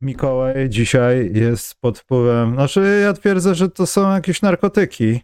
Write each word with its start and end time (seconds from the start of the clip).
Mikołaj 0.00 0.68
dzisiaj 0.68 1.30
jest 1.34 1.74
pod 1.80 1.98
wpływem. 1.98 2.54
Znaczy, 2.54 3.00
ja 3.02 3.12
twierdzę, 3.12 3.54
że 3.54 3.68
to 3.68 3.86
są 3.86 4.12
jakieś 4.12 4.42
narkotyki, 4.42 5.20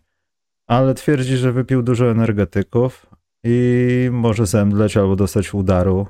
ale 0.67 0.95
twierdzi, 0.95 1.37
że 1.37 1.53
wypił 1.53 1.83
dużo 1.83 2.11
energetyków 2.11 3.07
i 3.45 4.09
może 4.13 4.47
zemdleć 4.47 4.97
albo 4.97 5.17
dostać 5.17 5.55
udaru. 5.55 6.07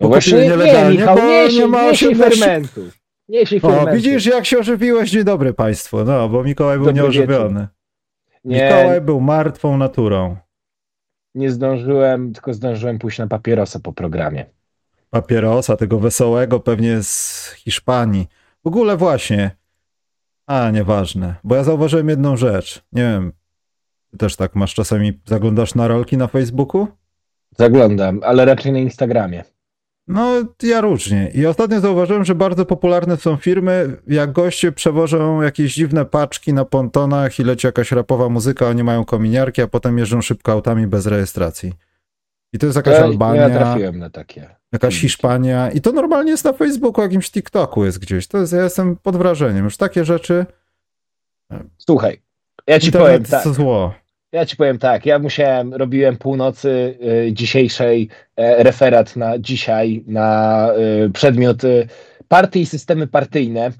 No 0.00 0.08
właśnie 0.08 0.38
nie, 0.38 0.48
nie, 0.48 0.90
Michał, 0.90 1.16
nie, 1.16 1.48
nie 1.48 1.66
ma 1.66 1.90
nie 1.90 2.16
fermentu. 2.16 2.80
O, 3.62 3.92
widzisz, 3.92 4.26
jak 4.26 4.46
się 4.46 4.58
ożywiłeś? 4.58 5.10
Dzień 5.10 5.24
dobry 5.24 5.54
państwu. 5.54 6.04
No, 6.04 6.28
bo 6.28 6.44
Mikołaj 6.44 6.76
był 6.76 6.86
Dobry 6.86 7.02
nieożywiony. 7.02 7.68
Nie, 8.44 8.64
Mikołaj 8.64 9.00
był 9.00 9.20
martwą 9.20 9.76
naturą. 9.76 10.36
Nie 11.34 11.50
zdążyłem, 11.50 12.32
tylko 12.32 12.54
zdążyłem 12.54 12.98
pójść 12.98 13.18
na 13.18 13.26
papierosa 13.26 13.80
po 13.80 13.92
programie 13.92 14.46
papierosa, 15.12 15.76
tego 15.76 15.98
wesołego, 15.98 16.60
pewnie 16.60 17.02
z 17.02 17.46
Hiszpanii. 17.56 18.28
W 18.64 18.66
ogóle 18.66 18.96
właśnie. 18.96 19.50
A, 20.46 20.70
nieważne. 20.70 21.34
Bo 21.44 21.54
ja 21.54 21.64
zauważyłem 21.64 22.08
jedną 22.08 22.36
rzecz. 22.36 22.82
Nie 22.92 23.02
wiem, 23.02 23.32
ty 24.10 24.18
też 24.18 24.36
tak 24.36 24.54
masz 24.54 24.74
czasami, 24.74 25.20
zaglądasz 25.26 25.74
na 25.74 25.88
rolki 25.88 26.16
na 26.16 26.26
Facebooku? 26.26 26.88
Zaglądam, 27.58 28.20
ale 28.24 28.44
raczej 28.44 28.72
na 28.72 28.78
Instagramie. 28.78 29.44
No, 30.08 30.32
ja 30.62 30.80
różnie. 30.80 31.30
I 31.34 31.46
ostatnio 31.46 31.80
zauważyłem, 31.80 32.24
że 32.24 32.34
bardzo 32.34 32.66
popularne 32.66 33.16
są 33.16 33.36
firmy, 33.36 33.96
jak 34.06 34.32
goście 34.32 34.72
przewożą 34.72 35.42
jakieś 35.42 35.74
dziwne 35.74 36.04
paczki 36.04 36.52
na 36.52 36.64
pontonach 36.64 37.38
i 37.38 37.44
leci 37.44 37.66
jakaś 37.66 37.92
rapowa 37.92 38.28
muzyka, 38.28 38.68
oni 38.68 38.84
mają 38.84 39.04
kominiarki, 39.04 39.62
a 39.62 39.66
potem 39.66 39.98
jeżdżą 39.98 40.22
szybko 40.22 40.52
autami 40.52 40.86
bez 40.86 41.06
rejestracji. 41.06 41.72
I 42.52 42.58
to 42.58 42.66
jest 42.66 42.76
jakaś 42.76 42.94
ja, 42.94 43.04
Albania. 43.04 43.48
Ja 43.48 43.50
trafiłem 43.50 43.98
na 43.98 44.10
takie. 44.10 44.48
Jakaś 44.72 45.00
Hiszpania. 45.00 45.70
I 45.70 45.80
to 45.80 45.92
normalnie 45.92 46.30
jest 46.30 46.44
na 46.44 46.52
Facebooku, 46.52 47.02
jakimś 47.02 47.30
TikToku 47.30 47.84
jest 47.84 47.98
gdzieś. 47.98 48.26
To 48.26 48.38
jest, 48.38 48.52
ja 48.52 48.62
jestem 48.62 48.96
pod 48.96 49.16
wrażeniem. 49.16 49.64
Już 49.64 49.76
takie 49.76 50.04
rzeczy. 50.04 50.46
Słuchaj, 51.78 52.20
ja 52.66 52.80
ci 52.80 52.86
Internet 52.86 53.28
powiem 53.28 53.42
tak. 53.44 53.54
zło. 53.54 53.94
Ja 54.32 54.46
ci 54.46 54.56
powiem 54.56 54.78
tak, 54.78 55.06
ja 55.06 55.18
musiałem, 55.18 55.74
robiłem 55.74 56.16
północy 56.16 56.98
y, 57.28 57.32
dzisiejszej 57.32 58.02
y, 58.02 58.62
referat 58.62 59.16
na 59.16 59.38
dzisiaj 59.38 60.04
na 60.06 60.68
y, 61.06 61.10
przedmiot 61.10 61.64
y, 61.64 61.88
partii 62.28 62.60
i 62.60 62.66
systemy 62.66 63.06
partyjne 63.06 63.72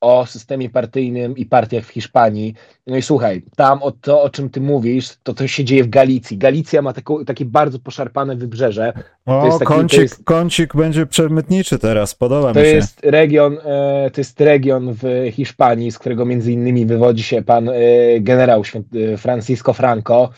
o 0.00 0.26
systemie 0.26 0.70
partyjnym 0.70 1.36
i 1.36 1.46
partiach 1.46 1.84
w 1.84 1.88
Hiszpanii. 1.88 2.54
No 2.86 2.96
i 2.96 3.02
słuchaj, 3.02 3.42
tam 3.56 3.82
o 3.82 3.92
to, 3.92 4.22
o 4.22 4.30
czym 4.30 4.50
ty 4.50 4.60
mówisz, 4.60 5.16
to 5.22 5.34
to 5.34 5.46
się 5.46 5.64
dzieje 5.64 5.84
w 5.84 5.88
Galicji. 5.88 6.38
Galicja 6.38 6.82
ma 6.82 6.92
taką, 6.92 7.24
takie 7.24 7.44
bardzo 7.44 7.78
poszarpane 7.78 8.36
wybrzeże. 8.36 8.92
O, 9.26 9.48
taki, 9.52 9.64
kącik, 9.64 10.00
jest, 10.00 10.24
kącik 10.24 10.76
będzie 10.76 11.06
przemytniczy 11.06 11.78
teraz, 11.78 12.14
podoba 12.14 12.52
to 12.52 12.60
mi 12.60 12.66
się. 12.66 12.72
Jest 12.72 13.00
region, 13.04 13.58
e, 13.64 14.10
to 14.10 14.20
jest 14.20 14.40
region 14.40 14.92
w 14.92 15.28
Hiszpanii, 15.32 15.90
z 15.90 15.98
którego 15.98 16.24
między 16.24 16.52
innymi 16.52 16.86
wywodzi 16.86 17.22
się 17.22 17.42
pan 17.42 17.68
e, 17.68 17.72
generał 18.20 18.62
e, 18.94 19.16
Francisco 19.16 19.72
Franco, 19.72 20.30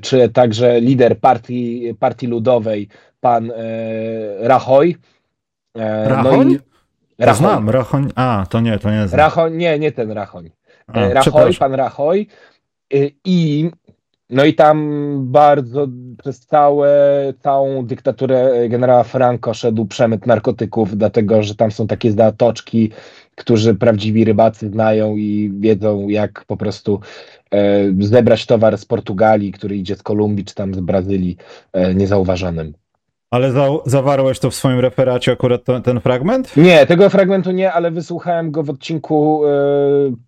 czy 0.00 0.28
także 0.28 0.80
lider 0.80 1.20
partii, 1.20 1.94
partii 1.98 2.26
ludowej, 2.26 2.88
pan 3.20 3.52
Rajoy. 4.40 4.94
Rajoy? 5.74 6.44
No 6.44 6.73
Rachoń. 7.18 7.38
Znam, 7.38 7.70
Rachoń. 7.70 8.10
A, 8.14 8.46
to 8.50 8.60
nie, 8.60 8.78
to 8.78 8.90
nie 8.90 9.08
znam. 9.08 9.18
Rachoń, 9.18 9.56
nie, 9.56 9.78
nie 9.78 9.92
ten 9.92 10.10
Rachoń. 10.10 10.50
A, 10.86 11.00
e, 11.00 11.14
Rachoj, 11.14 11.54
pan 11.54 11.74
Rachoj. 11.74 12.26
E, 12.94 12.96
I 13.24 13.70
no 14.30 14.44
i 14.44 14.54
tam 14.54 15.18
bardzo 15.32 15.88
przez 16.18 16.40
całe, 16.40 16.92
całą 17.40 17.86
dyktaturę 17.86 18.68
generała 18.68 19.02
Franco 19.02 19.54
szedł 19.54 19.86
przemyt 19.86 20.26
narkotyków, 20.26 20.96
dlatego 20.96 21.42
że 21.42 21.54
tam 21.54 21.72
są 21.72 21.86
takie 21.86 22.12
zatoczki, 22.12 22.90
którzy 23.34 23.74
prawdziwi 23.74 24.24
rybacy 24.24 24.68
znają 24.70 25.16
i 25.16 25.52
wiedzą, 25.60 26.08
jak 26.08 26.44
po 26.46 26.56
prostu 26.56 27.00
e, 27.50 27.84
zebrać 27.98 28.46
towar 28.46 28.78
z 28.78 28.84
Portugalii, 28.84 29.52
który 29.52 29.76
idzie 29.76 29.96
z 29.96 30.02
Kolumbii 30.02 30.44
czy 30.44 30.54
tam 30.54 30.74
z 30.74 30.80
Brazylii 30.80 31.36
e, 31.72 31.94
niezauważonym. 31.94 32.74
Ale 33.34 33.52
za, 33.52 33.68
zawarłeś 33.86 34.38
to 34.38 34.50
w 34.50 34.54
swoim 34.54 34.80
referacie 34.80 35.32
akurat 35.32 35.64
to, 35.64 35.80
ten 35.80 36.00
fragment? 36.00 36.56
Nie, 36.56 36.86
tego 36.86 37.10
fragmentu 37.10 37.50
nie, 37.50 37.72
ale 37.72 37.90
wysłuchałem 37.90 38.50
go 38.50 38.62
w 38.62 38.70
odcinku 38.70 39.42
y, 39.46 39.48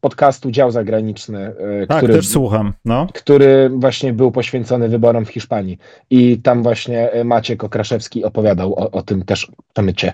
podcastu 0.00 0.50
Dział 0.50 0.70
Zagraniczny. 0.70 1.52
Y, 1.82 1.86
tak, 1.86 1.98
który, 1.98 2.14
też 2.14 2.28
słucham. 2.28 2.72
No. 2.84 3.06
Który 3.14 3.70
właśnie 3.74 4.12
był 4.12 4.30
poświęcony 4.30 4.88
wyborom 4.88 5.24
w 5.24 5.28
Hiszpanii. 5.28 5.78
I 6.10 6.38
tam 6.38 6.62
właśnie 6.62 7.12
e, 7.12 7.24
Maciek 7.24 7.64
Okraszewski 7.64 8.24
opowiadał 8.24 8.74
o, 8.74 8.90
o 8.90 9.02
tym 9.02 9.24
też 9.24 9.50
przemycie, 9.72 10.12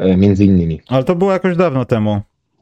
y, 0.00 0.16
między 0.16 0.44
innymi. 0.44 0.80
Ale 0.88 1.04
to 1.04 1.14
było 1.14 1.32
jakoś 1.32 1.56
dawno 1.56 1.84
temu 1.84 2.20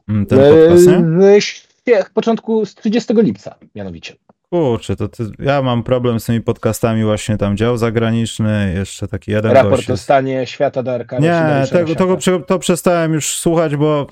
mm, 0.09 0.25
ten 0.25 0.39
podcast, 0.39 0.87
nie? 0.87 1.41
Z 1.87 2.09
początku, 2.13 2.65
z 2.65 2.75
30 2.75 3.13
lipca 3.13 3.55
mianowicie. 3.75 4.13
Kurczę, 4.53 4.95
to 4.95 5.07
ty, 5.07 5.23
ja 5.39 5.61
mam 5.61 5.83
problem 5.83 6.19
z 6.19 6.25
tymi 6.25 6.41
podcastami 6.41 7.03
właśnie 7.03 7.37
tam 7.37 7.57
dział 7.57 7.77
zagraniczny, 7.77 8.73
jeszcze 8.75 9.07
taki 9.07 9.31
jeden 9.31 9.51
Raport 9.51 9.75
gość 9.75 9.89
o 9.89 9.97
stanie 9.97 10.47
świata 10.47 10.83
do 10.83 10.93
Arkady. 10.93 11.21
Nie, 11.23 11.63
tego, 11.71 11.95
tego, 11.95 12.39
to 12.39 12.59
przestałem 12.59 13.13
już 13.13 13.37
słuchać, 13.37 13.75
bo 13.75 14.07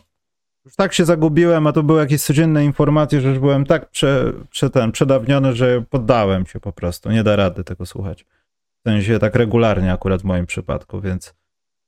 już 0.65 0.75
tak 0.75 0.93
się 0.93 1.05
zagubiłem, 1.05 1.67
a 1.67 1.71
to 1.71 1.83
były 1.83 1.99
jakieś 1.99 2.21
codzienne 2.21 2.65
informacje, 2.65 3.21
że 3.21 3.29
już 3.29 3.39
byłem 3.39 3.65
tak 3.65 3.89
prze, 3.89 4.33
prze 4.49 4.69
ten, 4.69 4.91
przedawniony, 4.91 5.55
że 5.55 5.83
poddałem 5.89 6.45
się 6.45 6.59
po 6.59 6.71
prostu. 6.71 7.11
Nie 7.11 7.23
da 7.23 7.35
rady 7.35 7.63
tego 7.63 7.85
słuchać. 7.85 8.25
W 8.85 8.89
sensie 8.89 9.19
tak 9.19 9.35
regularnie 9.35 9.93
akurat 9.93 10.21
w 10.21 10.25
moim 10.25 10.45
przypadku, 10.45 11.01
więc 11.01 11.33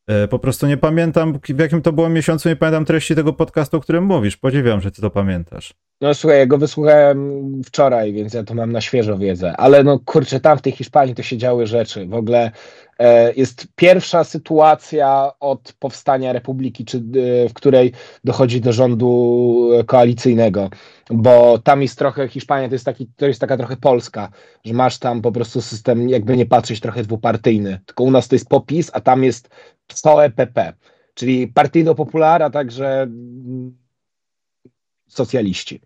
E, 0.08 0.28
po 0.28 0.40
prostu 0.40 0.68
nie 0.68 0.78
pamiętam, 0.78 1.40
w 1.50 1.60
jakim 1.60 1.82
to 1.82 1.94
było 1.94 2.10
miesiącu, 2.10 2.50
nie 2.50 2.56
pamiętam 2.56 2.86
treści 2.86 3.16
tego 3.16 3.34
podcastu, 3.34 3.78
o 3.78 3.80
którym 3.80 4.04
mówisz. 4.04 4.38
Podziwiam, 4.38 4.82
że 4.82 4.92
ty 4.92 5.02
to 5.02 5.10
pamiętasz. 5.10 5.74
No 6.02 6.14
słuchaj, 6.14 6.40
ja 6.40 6.46
go 6.46 6.58
wysłuchałem 6.58 7.42
wczoraj, 7.66 8.14
więc 8.14 8.34
ja 8.34 8.44
to 8.44 8.54
mam 8.54 8.72
na 8.72 8.82
świeżo 8.82 9.18
wiedzę. 9.18 9.58
Ale 9.58 9.84
no 9.84 10.00
kurczę, 10.00 10.40
tam 10.40 10.58
w 10.58 10.62
tej 10.62 10.74
Hiszpanii 10.74 11.16
to 11.16 11.24
się 11.24 11.38
działy 11.38 11.68
rzeczy. 11.68 12.06
W 12.06 12.14
ogóle 12.14 12.52
e, 13.00 13.34
jest 13.34 13.68
pierwsza 13.76 14.24
sytuacja 14.24 15.32
od 15.40 15.74
powstania 15.80 16.34
republiki, 16.34 16.86
czy, 16.86 16.98
e, 16.98 17.50
w 17.50 17.54
której 17.54 17.92
dochodzi 18.24 18.62
do 18.62 18.74
rządu 18.74 19.70
koalicyjnego, 19.86 20.70
bo 21.10 21.60
tam 21.60 21.82
jest 21.82 21.98
trochę, 21.98 22.28
Hiszpania 22.28 22.68
to 22.68 22.76
jest, 22.76 22.86
taki, 22.86 23.08
to 23.16 23.28
jest 23.28 23.42
taka 23.42 23.58
trochę 23.58 23.78
Polska, 23.78 24.30
że 24.66 24.74
masz 24.74 24.98
tam 24.98 25.22
po 25.22 25.32
prostu 25.32 25.62
system, 25.62 26.10
jakby 26.10 26.38
nie 26.38 26.46
patrzeć, 26.46 26.80
trochę 26.80 27.04
dwupartyjny. 27.04 27.80
Tylko 27.86 28.04
u 28.04 28.12
nas 28.12 28.28
to 28.28 28.36
jest 28.36 28.50
popis, 28.50 28.92
a 28.94 29.02
tam 29.02 29.24
jest 29.24 29.50
PSOE-PP, 29.88 30.74
czyli 31.14 31.48
Partido 31.48 31.96
Popular, 31.96 32.44
a 32.44 32.50
także 32.50 33.08
socjaliści. 35.12 35.82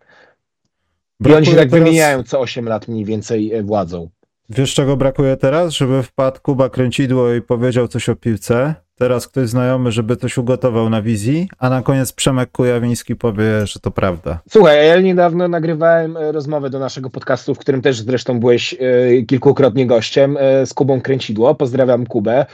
I 1.24 1.32
oni 1.32 1.46
się 1.46 1.56
tak 1.56 1.70
teraz... 1.70 1.84
wymieniają 1.84 2.22
co 2.22 2.40
8 2.40 2.68
lat 2.68 2.88
mniej 2.88 3.04
więcej 3.04 3.54
e, 3.54 3.62
władzą. 3.62 4.10
Wiesz 4.50 4.74
czego 4.74 4.96
brakuje 4.96 5.36
teraz? 5.36 5.72
Żeby 5.72 6.02
wpadł 6.02 6.40
Kuba 6.42 6.68
Kręcidło 6.68 7.34
i 7.34 7.42
powiedział 7.42 7.88
coś 7.88 8.08
o 8.08 8.16
piłce. 8.16 8.74
Teraz 8.94 9.28
ktoś 9.28 9.48
znajomy, 9.48 9.92
żeby 9.92 10.16
coś 10.16 10.38
ugotował 10.38 10.90
na 10.90 11.02
wizji, 11.02 11.48
a 11.58 11.70
na 11.70 11.82
koniec 11.82 12.12
Przemek 12.12 12.50
Kujawiński 12.52 13.16
powie, 13.16 13.66
że 13.66 13.80
to 13.80 13.90
prawda. 13.90 14.38
Słuchaj, 14.50 14.88
ja 14.88 15.00
niedawno 15.00 15.48
nagrywałem 15.48 16.16
e, 16.16 16.32
rozmowę 16.32 16.70
do 16.70 16.78
naszego 16.78 17.10
podcastu, 17.10 17.54
w 17.54 17.58
którym 17.58 17.82
też 17.82 18.00
zresztą 18.00 18.40
byłeś 18.40 18.74
e, 18.74 19.22
kilkukrotnie 19.22 19.86
gościem 19.86 20.38
z 20.64 20.74
Kubą 20.74 21.00
Kręcidło. 21.00 21.54
Pozdrawiam 21.54 22.06
Kubę. 22.06 22.46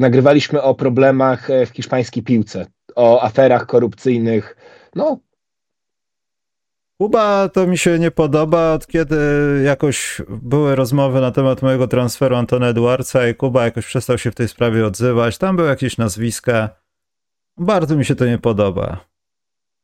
Nagrywaliśmy 0.00 0.62
o 0.62 0.74
problemach 0.74 1.48
w 1.66 1.76
hiszpańskiej 1.76 2.22
piłce, 2.22 2.66
o 2.96 3.22
aferach 3.22 3.66
korupcyjnych. 3.66 4.56
No. 4.94 5.18
Kuba 7.00 7.48
to 7.48 7.66
mi 7.66 7.78
się 7.78 7.98
nie 7.98 8.10
podoba, 8.10 8.72
od 8.72 8.86
kiedy 8.86 9.16
jakoś 9.64 10.22
były 10.28 10.76
rozmowy 10.76 11.20
na 11.20 11.30
temat 11.30 11.62
mojego 11.62 11.88
transferu 11.88 12.36
Antona 12.36 12.68
Edwardsa 12.68 13.28
i 13.28 13.34
Kuba 13.34 13.64
jakoś 13.64 13.86
przestał 13.86 14.18
się 14.18 14.30
w 14.30 14.34
tej 14.34 14.48
sprawie 14.48 14.86
odzywać. 14.86 15.38
Tam 15.38 15.56
były 15.56 15.68
jakieś 15.68 15.98
nazwiska. 15.98 16.68
Bardzo 17.56 17.96
mi 17.96 18.04
się 18.04 18.14
to 18.14 18.26
nie 18.26 18.38
podoba. 18.38 19.04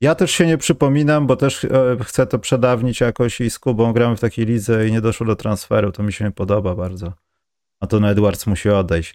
Ja 0.00 0.14
też 0.14 0.30
się 0.30 0.46
nie 0.46 0.58
przypominam, 0.58 1.26
bo 1.26 1.36
też 1.36 1.64
e, 1.64 1.68
chcę 2.02 2.26
to 2.26 2.38
przedawnić 2.38 3.00
jakoś 3.00 3.40
i 3.40 3.50
z 3.50 3.58
Kubą 3.58 3.92
gramy 3.92 4.16
w 4.16 4.20
takiej 4.20 4.46
lidze 4.46 4.88
i 4.88 4.92
nie 4.92 5.00
doszło 5.00 5.26
do 5.26 5.36
transferu. 5.36 5.92
To 5.92 6.02
mi 6.02 6.12
się 6.12 6.24
nie 6.24 6.30
podoba 6.30 6.74
bardzo. 6.74 7.12
Anton 7.80 8.04
Edwards 8.04 8.46
musi 8.46 8.70
odejść. 8.70 9.14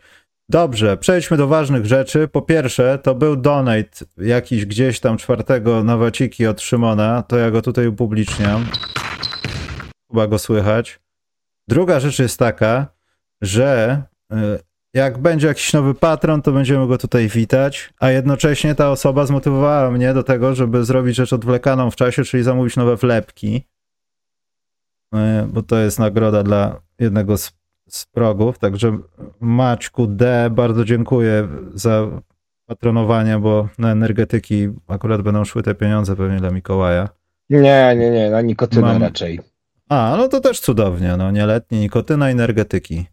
Dobrze, 0.51 0.97
przejdźmy 0.97 1.37
do 1.37 1.47
ważnych 1.47 1.85
rzeczy. 1.85 2.27
Po 2.27 2.41
pierwsze, 2.41 2.99
to 3.03 3.15
był 3.15 3.35
donate 3.35 4.05
jakiś 4.17 4.65
gdzieś 4.65 4.99
tam 4.99 5.17
czwartego 5.17 5.83
na 5.83 5.97
waciki 5.97 6.47
od 6.47 6.61
Szymona. 6.61 7.23
To 7.23 7.37
ja 7.37 7.51
go 7.51 7.61
tutaj 7.61 7.87
upubliczniam. 7.87 8.65
Chyba 10.11 10.27
go 10.27 10.39
słychać. 10.39 10.99
Druga 11.67 11.99
rzecz 11.99 12.19
jest 12.19 12.39
taka, 12.39 12.87
że 13.41 14.01
y, 14.33 14.35
jak 14.93 15.17
będzie 15.17 15.47
jakiś 15.47 15.73
nowy 15.73 15.93
patron, 15.93 16.41
to 16.41 16.51
będziemy 16.51 16.87
go 16.87 16.97
tutaj 16.97 17.27
witać, 17.27 17.93
a 17.99 18.09
jednocześnie 18.11 18.75
ta 18.75 18.91
osoba 18.91 19.25
zmotywowała 19.25 19.91
mnie 19.91 20.13
do 20.13 20.23
tego, 20.23 20.55
żeby 20.55 20.85
zrobić 20.85 21.15
rzecz 21.15 21.33
odwlekaną 21.33 21.91
w 21.91 21.95
czasie, 21.95 22.23
czyli 22.23 22.43
zamówić 22.43 22.75
nowe 22.75 22.95
wlepki, 22.95 23.63
y, 25.15 25.17
bo 25.47 25.63
to 25.63 25.77
jest 25.77 25.99
nagroda 25.99 26.43
dla 26.43 26.81
jednego 26.99 27.37
z 27.37 27.58
z 27.89 28.05
progów, 28.05 28.59
także 28.59 28.97
Maćku 29.39 30.07
D, 30.07 30.49
bardzo 30.51 30.85
dziękuję 30.85 31.47
za 31.73 32.07
patronowania, 32.65 33.39
bo 33.39 33.69
na 33.77 33.91
energetyki 33.91 34.69
akurat 34.87 35.21
będą 35.21 35.45
szły 35.45 35.63
te 35.63 35.75
pieniądze 35.75 36.15
pewnie 36.15 36.37
dla 36.37 36.51
Mikołaja. 36.51 37.09
Nie, 37.49 37.95
nie, 37.97 38.11
nie, 38.11 38.29
na 38.29 38.41
nikotynę 38.41 38.81
Mam... 38.81 39.01
raczej. 39.03 39.39
A, 39.89 40.15
no 40.17 40.27
to 40.27 40.39
też 40.39 40.59
cudownie, 40.59 41.17
no 41.17 41.31
nieletni, 41.31 41.79
nikotyna, 41.79 42.29
energetyki. 42.29 43.05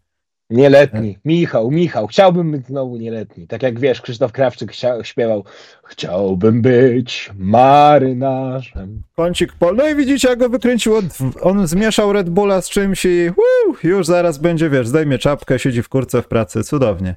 Nieletni. 0.49 1.17
Michał, 1.25 1.71
Michał, 1.71 2.07
chciałbym 2.07 2.51
być 2.51 2.67
znowu 2.67 2.97
nieletni. 2.97 3.47
Tak 3.47 3.63
jak 3.63 3.79
wiesz, 3.79 4.01
Krzysztof 4.01 4.31
Krawczyk 4.31 4.71
śpiewał 5.03 5.43
Chciałbym 5.83 6.61
być 6.61 7.31
marynarzem. 7.37 9.01
Kącik 9.15 9.53
pol. 9.53 9.75
No 9.75 9.89
i 9.89 9.95
widzicie, 9.95 10.29
jak 10.29 10.39
go 10.39 10.49
wykręciło. 10.49 11.01
On 11.41 11.67
zmieszał 11.67 12.13
Red 12.13 12.29
Bulla 12.29 12.61
z 12.61 12.69
czymś 12.69 13.05
i 13.05 13.29
uu, 13.29 13.75
już 13.83 14.07
zaraz 14.07 14.37
będzie, 14.37 14.69
wiesz, 14.69 14.87
zdejmie 14.87 15.17
czapkę, 15.17 15.59
siedzi 15.59 15.83
w 15.83 15.89
kurce 15.89 16.21
w 16.21 16.27
pracy. 16.27 16.63
Cudownie. 16.63 17.15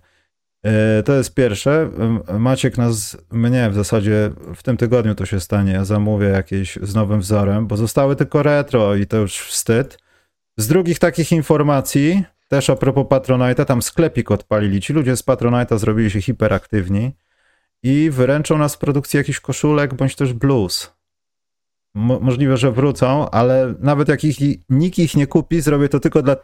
Yy, 0.65 0.71
to 1.05 1.15
jest 1.15 1.35
pierwsze. 1.35 1.91
Maciek 2.39 2.79
nas, 2.79 3.17
mnie 3.33 3.71
w 3.71 3.75
zasadzie 3.75 4.31
w 4.55 4.63
tym 4.63 4.77
tygodniu 4.77 5.15
to 5.15 5.27
się 5.27 5.41
stanie. 5.41 5.73
Ja 5.73 5.85
zamówię 5.85 6.27
jakieś 6.27 6.79
z 6.83 6.95
nowym 6.95 7.21
wzorem, 7.21 7.67
bo 7.67 7.77
zostały 7.77 8.17
tylko 8.17 8.43
retro 8.43 8.97
i 8.97 9.07
to 9.07 9.17
już 9.17 9.39
wstyd. 9.39 9.99
Z 10.57 10.69
drugich 10.69 10.99
takich 10.99 11.33
informacji, 11.33 12.25
też 12.51 12.71
a 12.71 12.77
propos 12.77 13.07
Patronite'a, 13.07 13.65
tam 13.65 13.83
sklepik 13.83 14.31
odpalili. 14.31 14.81
Ci 14.81 14.93
ludzie 14.93 15.17
z 15.17 15.23
Patronite'a 15.23 15.79
zrobili 15.79 16.11
się 16.11 16.23
hiperaktywni 16.23 17.13
i 17.83 18.11
wyręczą 18.11 18.59
nas 18.59 18.75
w 18.75 18.79
produkcji 18.79 19.17
jakichś 19.17 19.41
koszulek 19.41 19.95
bądź 19.95 20.17
też 20.17 20.33
blues. 20.33 20.93
Mo 21.95 22.21
możliwe, 22.21 22.57
że 22.57 22.73
wrócą, 22.73 23.31
ale 23.31 23.75
nawet 23.79 24.09
jak 24.09 24.25
ich, 24.25 24.37
nikt 24.69 24.99
ich 24.99 25.15
nie 25.15 25.27
kupi, 25.27 25.61
zrobię 25.61 25.89
to 25.89 26.01
tylko 26.01 26.23
dla, 26.23 26.37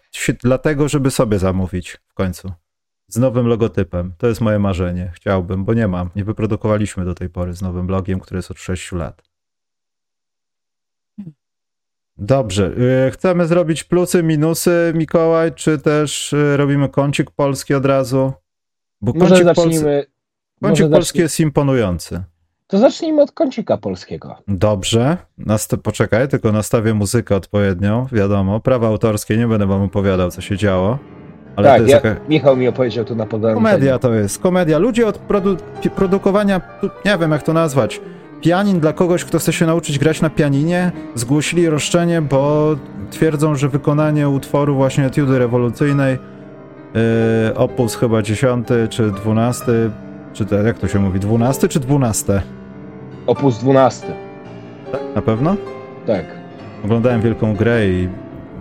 dlatego, 0.42 0.88
żeby 0.88 1.10
sobie 1.10 1.38
zamówić 1.38 1.98
w 2.08 2.14
końcu. 2.14 2.52
Z 3.08 3.16
nowym 3.16 3.46
logotypem. 3.46 4.12
To 4.18 4.26
jest 4.26 4.40
moje 4.40 4.58
marzenie. 4.58 5.12
Chciałbym, 5.14 5.64
bo 5.64 5.74
nie 5.74 5.88
mam. 5.88 6.10
Nie 6.16 6.24
wyprodukowaliśmy 6.24 7.04
do 7.04 7.14
tej 7.14 7.30
pory 7.30 7.52
z 7.52 7.62
nowym 7.62 7.88
logiem, 7.88 8.20
który 8.20 8.38
jest 8.38 8.50
od 8.50 8.58
6 8.58 8.92
lat. 8.92 9.22
Dobrze. 12.18 12.72
Y, 13.06 13.10
chcemy 13.10 13.46
zrobić 13.46 13.84
plusy, 13.84 14.22
minusy, 14.22 14.92
Mikołaj, 14.94 15.52
czy 15.54 15.78
też 15.78 16.32
y, 16.32 16.56
robimy 16.56 16.88
kącik 16.88 17.30
polski 17.30 17.74
od 17.74 17.86
razu? 17.86 18.32
Bo 19.00 19.12
Może 19.12 19.28
kącik 19.28 19.44
zacznijmy... 19.44 19.82
Polski, 19.82 20.12
kącik 20.62 20.90
polski 20.90 21.18
jest 21.18 21.40
imponujący. 21.40 22.22
To 22.66 22.78
zacznijmy 22.78 23.22
od 23.22 23.32
kącika 23.32 23.76
polskiego. 23.76 24.36
Dobrze. 24.48 25.16
Nast 25.38 25.76
poczekaj, 25.82 26.28
tylko 26.28 26.52
nastawię 26.52 26.94
muzykę 26.94 27.36
odpowiednią. 27.36 28.06
Wiadomo, 28.12 28.60
prawa 28.60 28.88
autorskie, 28.88 29.36
nie 29.36 29.46
będę 29.46 29.66
wam 29.66 29.82
opowiadał, 29.82 30.30
co 30.30 30.40
się 30.40 30.56
działo. 30.56 30.98
Ale 31.56 31.68
tak, 31.68 31.76
to 31.76 31.82
jest 31.82 32.04
ja, 32.04 32.10
jaka... 32.10 32.28
Michał 32.28 32.56
mi 32.56 32.68
opowiedział 32.68 33.04
tu 33.04 33.14
na 33.14 33.26
podaniu. 33.26 33.54
Komedia 33.54 33.98
to 33.98 34.14
jest, 34.14 34.38
komedia. 34.38 34.78
Ludzie 34.78 35.06
od 35.06 35.18
produ 35.18 35.56
produkowania, 35.96 36.60
nie 37.04 37.18
wiem 37.18 37.30
jak 37.32 37.42
to 37.42 37.52
nazwać, 37.52 38.00
pianin 38.40 38.80
dla 38.80 38.92
kogoś, 38.92 39.24
kto 39.24 39.38
chce 39.38 39.52
się 39.52 39.66
nauczyć 39.66 39.98
grać 39.98 40.20
na 40.20 40.30
pianinie, 40.30 40.92
zgłosili 41.14 41.68
roszczenie, 41.68 42.22
bo 42.22 42.76
twierdzą, 43.10 43.54
że 43.54 43.68
wykonanie 43.68 44.28
utworu 44.28 44.74
właśnie 44.74 45.06
etiudy 45.06 45.38
rewolucyjnej, 45.38 46.18
yy, 46.94 47.54
opus 47.54 47.96
chyba 47.96 48.22
10 48.22 48.68
czy 48.90 49.10
12, 49.10 49.64
czy 50.32 50.46
to, 50.46 50.54
jak 50.54 50.78
to 50.78 50.88
się 50.88 50.98
mówi, 50.98 51.20
12 51.20 51.68
czy 51.68 51.80
12? 51.80 52.42
Opus 53.26 53.58
12. 53.58 54.06
Tak, 54.92 55.00
na 55.14 55.22
pewno? 55.22 55.56
Tak. 56.06 56.24
Oglądałem 56.84 57.20
wielką 57.20 57.54
grę 57.54 57.88
i 57.88 58.08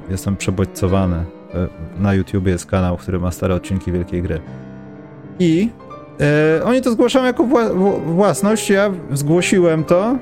jestem 0.09 0.35
przebodźcowany. 0.35 1.15
E, 1.15 1.67
na 1.99 2.13
YouTubie 2.13 2.51
jest 2.51 2.65
kanał, 2.65 2.97
który 2.97 3.19
ma 3.19 3.31
stare 3.31 3.55
odcinki 3.55 3.91
wielkiej 3.91 4.21
gry. 4.21 4.39
I 5.39 5.69
E, 6.21 6.63
oni 6.63 6.81
to 6.81 6.91
zgłaszają 6.91 7.25
jako 7.25 7.43
wła 7.43 7.69
własność, 8.05 8.69
ja 8.69 8.91
zgłosiłem 9.11 9.83
to, 9.83 10.15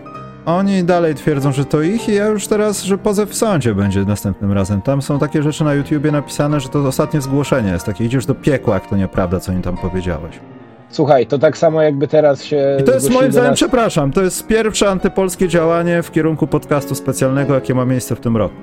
oni 0.46 0.84
dalej 0.84 1.16
twierdzą, 1.16 1.52
że 1.52 1.66
to 1.66 1.82
ich 1.82 2.10
i 2.10 2.14
ja 2.14 2.28
już 2.28 2.48
teraz, 2.48 2.84
że 2.84 2.98
pozew 2.98 3.30
w 3.30 3.36
sądzie 3.36 3.76
będzie 3.76 4.06
następnym 4.06 4.52
razem. 4.52 4.82
Tam 4.82 5.02
są 5.02 5.20
takie 5.20 5.44
rzeczy 5.44 5.64
na 5.64 5.74
YouTubie 5.74 6.12
napisane, 6.12 6.60
że 6.60 6.70
to 6.70 6.80
ostatnie 6.80 7.22
zgłoszenie 7.22 7.72
jest 7.72 7.86
takie, 7.86 8.06
idziesz 8.06 8.26
do 8.26 8.36
piekła, 8.36 8.74
jak 8.74 8.90
to 8.90 8.96
nieprawda, 8.96 9.40
co 9.40 9.52
im 9.52 9.62
tam 9.62 9.78
powiedziałeś. 9.78 10.40
Słuchaj, 10.90 11.28
to 11.28 11.40
tak 11.40 11.58
samo 11.58 11.82
jakby 11.82 12.08
teraz 12.08 12.44
się. 12.44 12.78
I 12.82 12.84
to 12.84 12.94
jest 12.94 13.10
moim 13.10 13.32
zdaniem, 13.32 13.50
nas... 13.50 13.60
przepraszam, 13.60 14.12
to 14.12 14.22
jest 14.22 14.48
pierwsze 14.48 14.90
antypolskie 14.90 15.48
działanie 15.48 16.04
w 16.04 16.12
kierunku 16.12 16.48
podcastu 16.48 16.96
specjalnego, 16.96 17.54
jakie 17.56 17.76
ma 17.76 17.86
miejsce 17.86 18.16
w 18.16 18.20
tym 18.20 18.38
roku. 18.38 18.56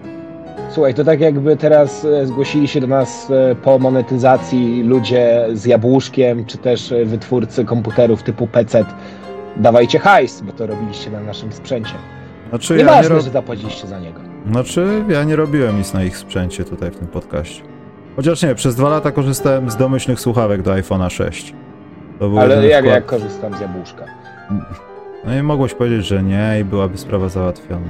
Słuchaj, 0.70 0.94
to 0.94 1.04
tak 1.04 1.20
jakby 1.20 1.56
teraz 1.56 2.04
e, 2.04 2.26
zgłosili 2.26 2.68
się 2.68 2.80
do 2.80 2.86
nas 2.86 3.30
e, 3.30 3.54
po 3.54 3.78
monetyzacji 3.78 4.82
ludzie 4.82 5.46
z 5.52 5.64
jabłuszkiem, 5.64 6.44
czy 6.44 6.58
też 6.58 6.92
e, 6.92 7.04
wytwórcy 7.04 7.64
komputerów 7.64 8.22
typu 8.22 8.46
PC. 8.46 8.84
Dawajcie 9.56 9.98
hajs, 9.98 10.40
bo 10.40 10.52
to 10.52 10.66
robiliście 10.66 11.10
na 11.10 11.20
naszym 11.20 11.52
sprzęcie. 11.52 11.94
Znaczy, 12.48 12.76
Nieważne, 12.76 12.96
ja 12.96 13.02
nie 13.02 13.08
ro... 13.08 13.20
że 13.20 13.30
zapłaciliście 13.30 13.86
za 13.86 13.98
niego. 13.98 14.20
Znaczy, 14.50 15.04
ja 15.08 15.24
nie 15.24 15.36
robiłem 15.36 15.78
nic 15.78 15.94
na 15.94 16.04
ich 16.04 16.16
sprzęcie 16.16 16.64
tutaj 16.64 16.90
w 16.90 16.96
tym 16.96 17.08
podcaście. 17.08 17.62
Chociaż 18.16 18.42
nie, 18.42 18.54
przez 18.54 18.76
dwa 18.76 18.88
lata 18.88 19.12
korzystałem 19.12 19.70
z 19.70 19.76
domyślnych 19.76 20.20
słuchawek 20.20 20.62
do 20.62 20.72
iPhone'a 20.72 21.10
6. 21.10 21.54
Ale 22.38 22.66
jak, 22.66 22.84
jak 22.84 23.06
korzystam 23.06 23.56
z 23.56 23.60
jabłuszka? 23.60 24.04
No 25.24 25.34
i 25.34 25.42
mogłeś 25.42 25.74
powiedzieć, 25.74 26.06
że 26.06 26.22
nie 26.22 26.56
i 26.60 26.64
byłaby 26.64 26.98
sprawa 26.98 27.28
załatwiona. 27.28 27.86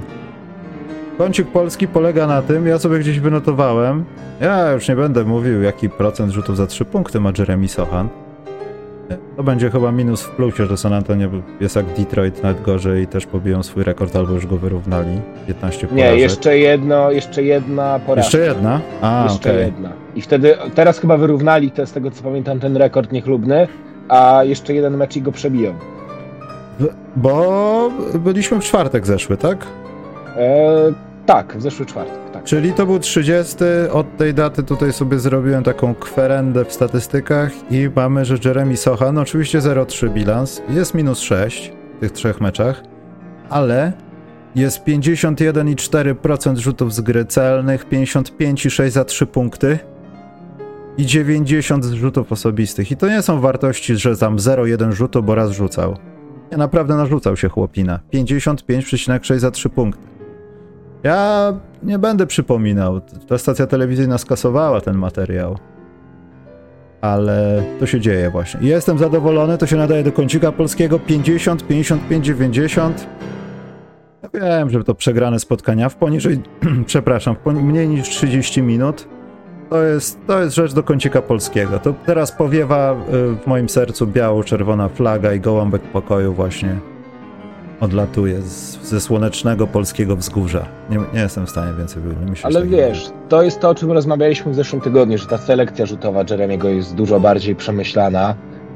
Kącik 1.21 1.47
polski 1.47 1.87
polega 1.87 2.27
na 2.27 2.41
tym, 2.41 2.67
ja 2.67 2.79
sobie 2.79 2.99
gdzieś 2.99 3.19
wynotowałem, 3.19 4.05
ja 4.39 4.71
już 4.71 4.89
nie 4.89 4.95
będę 4.95 5.23
mówił, 5.23 5.61
jaki 5.61 5.89
procent 5.89 6.31
rzutów 6.31 6.57
za 6.57 6.67
trzy 6.67 6.85
punkty 6.85 7.19
ma 7.19 7.31
Jeremy 7.37 7.67
Sohan. 7.67 8.09
To 9.37 9.43
będzie 9.43 9.69
chyba 9.69 9.91
minus 9.91 10.21
w 10.21 10.29
plusie, 10.29 10.65
że 10.65 10.77
San 10.77 10.93
Antonio 10.93 11.29
jest 11.59 11.75
jak 11.75 11.85
Detroit, 11.85 12.43
nawet 12.43 12.61
gorzej 12.61 13.03
i 13.03 13.07
też 13.07 13.25
pobiją 13.25 13.63
swój 13.63 13.83
rekord, 13.83 14.15
albo 14.15 14.33
już 14.33 14.47
go 14.47 14.57
wyrównali. 14.57 15.21
15 15.47 15.87
porażek. 15.87 16.13
Nie, 16.13 16.21
jeszcze 16.21 16.57
jedno, 16.57 17.11
jeszcze 17.11 17.43
jedna 17.43 17.99
porażka. 17.99 18.37
Jeszcze 18.37 18.53
jedna? 18.53 18.81
A, 19.01 19.23
Jeszcze 19.29 19.49
okay. 19.49 19.61
jedna. 19.61 19.89
I 20.15 20.21
wtedy, 20.21 20.57
teraz 20.75 20.99
chyba 20.99 21.17
wyrównali 21.17 21.71
te, 21.71 21.87
z 21.87 21.91
tego 21.91 22.11
co 22.11 22.23
pamiętam, 22.23 22.59
ten 22.59 22.77
rekord 22.77 23.11
niechlubny, 23.11 23.67
a 24.09 24.43
jeszcze 24.43 24.73
jeden 24.73 24.97
mecz 24.97 25.15
i 25.15 25.21
go 25.21 25.31
przebiją. 25.31 25.73
Bo 27.15 27.91
byliśmy 28.13 28.59
w 28.59 28.63
czwartek 28.63 29.07
zeszły, 29.07 29.37
tak? 29.37 29.67
E, 30.37 31.10
tak, 31.31 31.57
w 31.57 31.61
zeszły 31.61 31.85
czwartek. 31.85 32.31
Tak. 32.33 32.43
Czyli 32.43 32.73
to 32.73 32.85
był 32.85 32.99
30. 32.99 33.55
Od 33.91 34.17
tej 34.17 34.33
daty 34.33 34.63
tutaj 34.63 34.93
sobie 34.93 35.19
zrobiłem 35.19 35.63
taką 35.63 35.95
kwerendę 35.95 36.65
w 36.65 36.73
statystykach 36.73 37.51
i 37.71 37.89
mamy, 37.95 38.25
że 38.25 38.35
Jeremy 38.45 38.77
Sochan, 38.77 39.17
oczywiście 39.17 39.59
0,3 39.59 40.09
bilans, 40.09 40.61
jest 40.69 40.93
minus 40.93 41.19
6 41.19 41.73
w 41.97 41.99
tych 41.99 42.11
trzech 42.11 42.41
meczach, 42.41 42.83
ale 43.49 43.93
jest 44.55 44.83
51,4% 44.83 46.57
rzutów 46.57 46.93
z 46.93 47.01
gry 47.01 47.25
celnych, 47.25 47.89
55,6 47.89 48.89
za 48.89 49.05
3 49.05 49.25
punkty 49.25 49.79
i 50.97 51.05
90 51.05 51.85
rzutów 51.85 52.31
osobistych. 52.31 52.91
I 52.91 52.97
to 52.97 53.07
nie 53.07 53.21
są 53.21 53.39
wartości, 53.39 53.95
że 53.95 54.17
tam 54.17 54.37
0,1 54.37 54.91
rzutu, 54.91 55.23
bo 55.23 55.35
raz 55.35 55.51
rzucał. 55.51 55.97
Ja 56.51 56.57
naprawdę 56.57 56.95
narzucał 56.95 57.37
się 57.37 57.49
chłopina. 57.49 57.99
55,6 58.13 59.37
za 59.37 59.51
3 59.51 59.69
punkty. 59.69 60.20
Ja 61.03 61.53
nie 61.83 61.99
będę 61.99 62.27
przypominał. 62.27 63.01
Ta 63.27 63.37
stacja 63.37 63.67
telewizyjna 63.67 64.17
skasowała 64.17 64.81
ten 64.81 64.97
materiał. 64.97 65.57
Ale 67.01 67.63
to 67.79 67.85
się 67.85 67.99
dzieje 67.99 68.29
właśnie. 68.29 68.69
jestem 68.69 68.97
zadowolony, 68.97 69.57
to 69.57 69.67
się 69.67 69.75
nadaje 69.75 70.03
do 70.03 70.11
kącika 70.11 70.51
polskiego 70.51 70.99
50, 70.99 71.67
55, 71.67 72.25
90. 72.25 73.07
Ja 74.21 74.29
wiem, 74.59 74.69
że 74.69 74.83
to 74.83 74.95
przegrane 74.95 75.39
spotkania 75.39 75.89
w 75.89 75.95
poniżej, 75.95 76.41
przepraszam, 76.85 77.35
w 77.45 77.53
mniej 77.53 77.87
niż 77.87 78.09
30 78.09 78.63
minut. 78.63 79.07
To 79.69 79.83
jest, 79.83 80.19
to 80.27 80.41
jest 80.41 80.55
rzecz 80.55 80.73
do 80.73 80.83
kącika 80.83 81.21
polskiego. 81.21 81.79
To 81.79 81.93
teraz 82.05 82.31
powiewa 82.31 82.93
y, 82.93 82.95
w 83.43 83.47
moim 83.47 83.69
sercu 83.69 84.07
biało-czerwona 84.07 84.89
flaga 84.89 85.33
i 85.33 85.39
gołąbek 85.39 85.81
pokoju 85.81 86.33
właśnie 86.33 86.90
odlatuje 87.81 88.41
z, 88.41 88.79
ze 88.83 89.01
słonecznego 89.01 89.67
polskiego 89.67 90.15
wzgórza. 90.15 90.65
Nie, 90.89 90.97
nie 91.13 91.19
jestem 91.19 91.45
w 91.45 91.49
stanie 91.49 91.73
więcej 91.77 92.03
myśleć. 92.03 92.55
Ale 92.55 92.65
wiesz, 92.65 93.09
to 93.29 93.43
jest 93.43 93.59
to, 93.59 93.69
o 93.69 93.75
czym 93.75 93.91
rozmawialiśmy 93.91 94.51
w 94.51 94.55
zeszłym 94.55 94.81
tygodniu, 94.81 95.17
że 95.17 95.27
ta 95.27 95.37
selekcja 95.37 95.85
rzutowa 95.85 96.23
Jeremiego 96.29 96.69
jest 96.69 96.95
dużo 96.95 97.19
bardziej 97.19 97.55
przemyślana, 97.55 98.35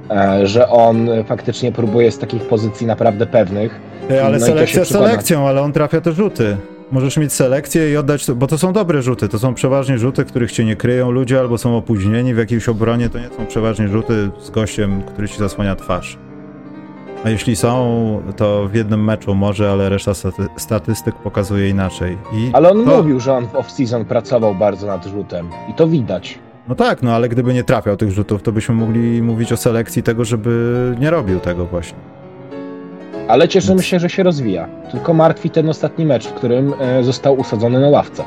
e, 0.09 0.47
że 0.47 0.69
on 0.69 1.09
faktycznie 1.27 1.71
próbuje 1.71 2.11
z 2.11 2.19
takich 2.19 2.43
pozycji 2.43 2.87
naprawdę 2.87 3.25
pewnych. 3.25 3.79
ale 4.25 4.39
no 4.39 4.45
selekcja 4.45 4.85
selekcją, 4.85 5.47
ale 5.47 5.61
on 5.61 5.73
trafia 5.73 6.01
te 6.01 6.11
rzuty. 6.11 6.57
Możesz 6.91 7.17
mieć 7.17 7.33
selekcję 7.33 7.91
i 7.91 7.97
oddać, 7.97 8.31
bo 8.31 8.47
to 8.47 8.57
są 8.57 8.73
dobre 8.73 9.01
rzuty, 9.01 9.29
to 9.29 9.39
są 9.39 9.53
przeważnie 9.53 9.97
rzuty, 9.97 10.25
których 10.25 10.51
cię 10.51 10.65
nie 10.65 10.75
kryją 10.75 11.11
ludzie 11.11 11.39
albo 11.39 11.57
są 11.57 11.77
opóźnieni 11.77 12.33
w 12.33 12.37
jakiejś 12.37 12.69
obronie, 12.69 13.09
to 13.09 13.19
nie 13.19 13.29
są 13.37 13.45
przeważnie 13.45 13.87
rzuty 13.87 14.29
z 14.41 14.49
gościem, 14.49 15.01
który 15.01 15.29
ci 15.29 15.37
zasłania 15.37 15.75
twarz. 15.75 16.17
A 17.25 17.29
jeśli 17.29 17.55
są, 17.55 18.21
to 18.35 18.67
w 18.67 18.75
jednym 18.75 19.03
meczu 19.03 19.35
może, 19.35 19.71
ale 19.71 19.89
reszta 19.89 20.13
staty 20.13 20.47
statystyk 20.57 21.15
pokazuje 21.15 21.69
inaczej. 21.69 22.17
I 22.33 22.49
ale 22.53 22.69
on 22.69 22.85
to... 22.85 22.97
mówił, 22.97 23.19
że 23.19 23.33
on 23.33 23.47
w 23.47 23.53
off-season 23.53 24.05
pracował 24.05 24.55
bardzo 24.55 24.87
nad 24.87 25.05
rzutem 25.05 25.49
i 25.69 25.73
to 25.73 25.87
widać. 25.87 26.39
No 26.67 26.75
tak, 26.75 27.03
no 27.03 27.11
ale 27.13 27.29
gdyby 27.29 27.53
nie 27.53 27.63
trafiał 27.63 27.97
tych 27.97 28.11
rzutów, 28.11 28.43
to 28.43 28.51
byśmy 28.51 28.75
mogli 28.75 29.21
mówić 29.21 29.51
o 29.51 29.57
selekcji 29.57 30.03
tego, 30.03 30.25
żeby 30.25 30.95
nie 30.99 31.09
robił 31.09 31.39
tego 31.39 31.65
właśnie. 31.65 31.97
Ale 33.27 33.47
cieszymy 33.47 33.83
się, 33.83 33.99
że 33.99 34.09
się 34.09 34.23
rozwija. 34.23 34.67
Tylko 34.91 35.13
martwi 35.13 35.49
ten 35.49 35.69
ostatni 35.69 36.05
mecz, 36.05 36.27
w 36.27 36.33
którym 36.33 36.73
e, 36.79 37.03
został 37.03 37.39
usadzony 37.39 37.79
na 37.79 37.87
ławce. 37.89 38.23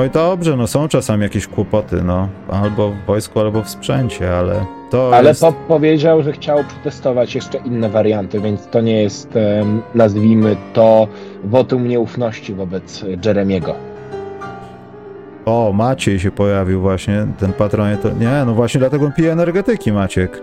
Oj 0.00 0.10
dobrze, 0.10 0.56
no 0.56 0.66
są 0.66 0.88
czasami 0.88 1.22
jakieś 1.22 1.46
kłopoty, 1.46 2.02
no. 2.02 2.28
Albo 2.50 2.90
w 2.90 3.06
wojsku, 3.06 3.40
albo 3.40 3.62
w 3.62 3.68
sprzęcie, 3.68 4.36
ale 4.36 4.64
to 4.90 5.16
Ale 5.16 5.28
jest... 5.28 5.40
Pop 5.40 5.54
powiedział, 5.68 6.22
że 6.22 6.32
chciał 6.32 6.64
przetestować 6.64 7.34
jeszcze 7.34 7.58
inne 7.58 7.88
warianty, 7.88 8.40
więc 8.40 8.66
to 8.66 8.80
nie 8.80 9.02
jest, 9.02 9.28
nazwijmy 9.94 10.56
to, 10.72 11.08
wotum 11.44 11.88
nieufności 11.88 12.54
wobec 12.54 13.04
Jeremiego. 13.24 13.74
O, 15.44 15.72
Maciej 15.74 16.20
się 16.20 16.30
pojawił 16.30 16.80
właśnie, 16.80 17.26
ten 17.38 17.52
patronie 17.52 17.96
to... 17.96 18.10
Nie, 18.10 18.42
no 18.46 18.54
właśnie 18.54 18.78
dlatego 18.78 19.06
on 19.06 19.12
pije 19.12 19.32
energetyki, 19.32 19.92
Maciek. 19.92 20.42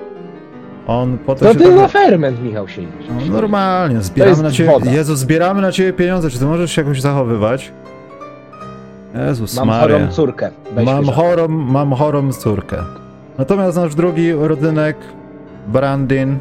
On 0.87 1.17
potem 1.17 1.47
To 1.47 1.53
się 1.53 1.59
ty 1.59 1.65
tak- 1.65 1.75
na 1.75 1.87
ferment, 1.87 2.43
Michał, 2.43 2.67
siedzisz. 2.67 3.07
No, 3.29 3.33
normalnie, 3.33 4.01
zbieramy 4.01 4.31
jest 4.31 4.43
na 4.43 4.51
ciebie... 4.51 4.71
woda. 4.71 4.91
Jezu, 4.91 5.15
zbieramy 5.15 5.61
na 5.61 5.71
ciebie 5.71 5.93
pieniądze, 5.93 6.29
czy 6.29 6.39
ty 6.39 6.45
możesz 6.45 6.71
się 6.71 6.81
jakoś 6.81 7.01
zachowywać? 7.01 7.71
Jezus 9.25 9.55
Mam 9.55 9.67
Maria. 9.67 9.97
chorą 9.99 10.11
córkę. 10.11 10.49
Weź 10.75 10.85
Mam 10.85 11.05
chorą, 11.05 11.47
mam 11.47 11.93
chorą 11.93 12.31
córkę. 12.33 12.77
Natomiast 13.37 13.77
nasz 13.77 13.95
drugi 13.95 14.33
rodynek, 14.33 14.97
Brandin, 15.67 16.39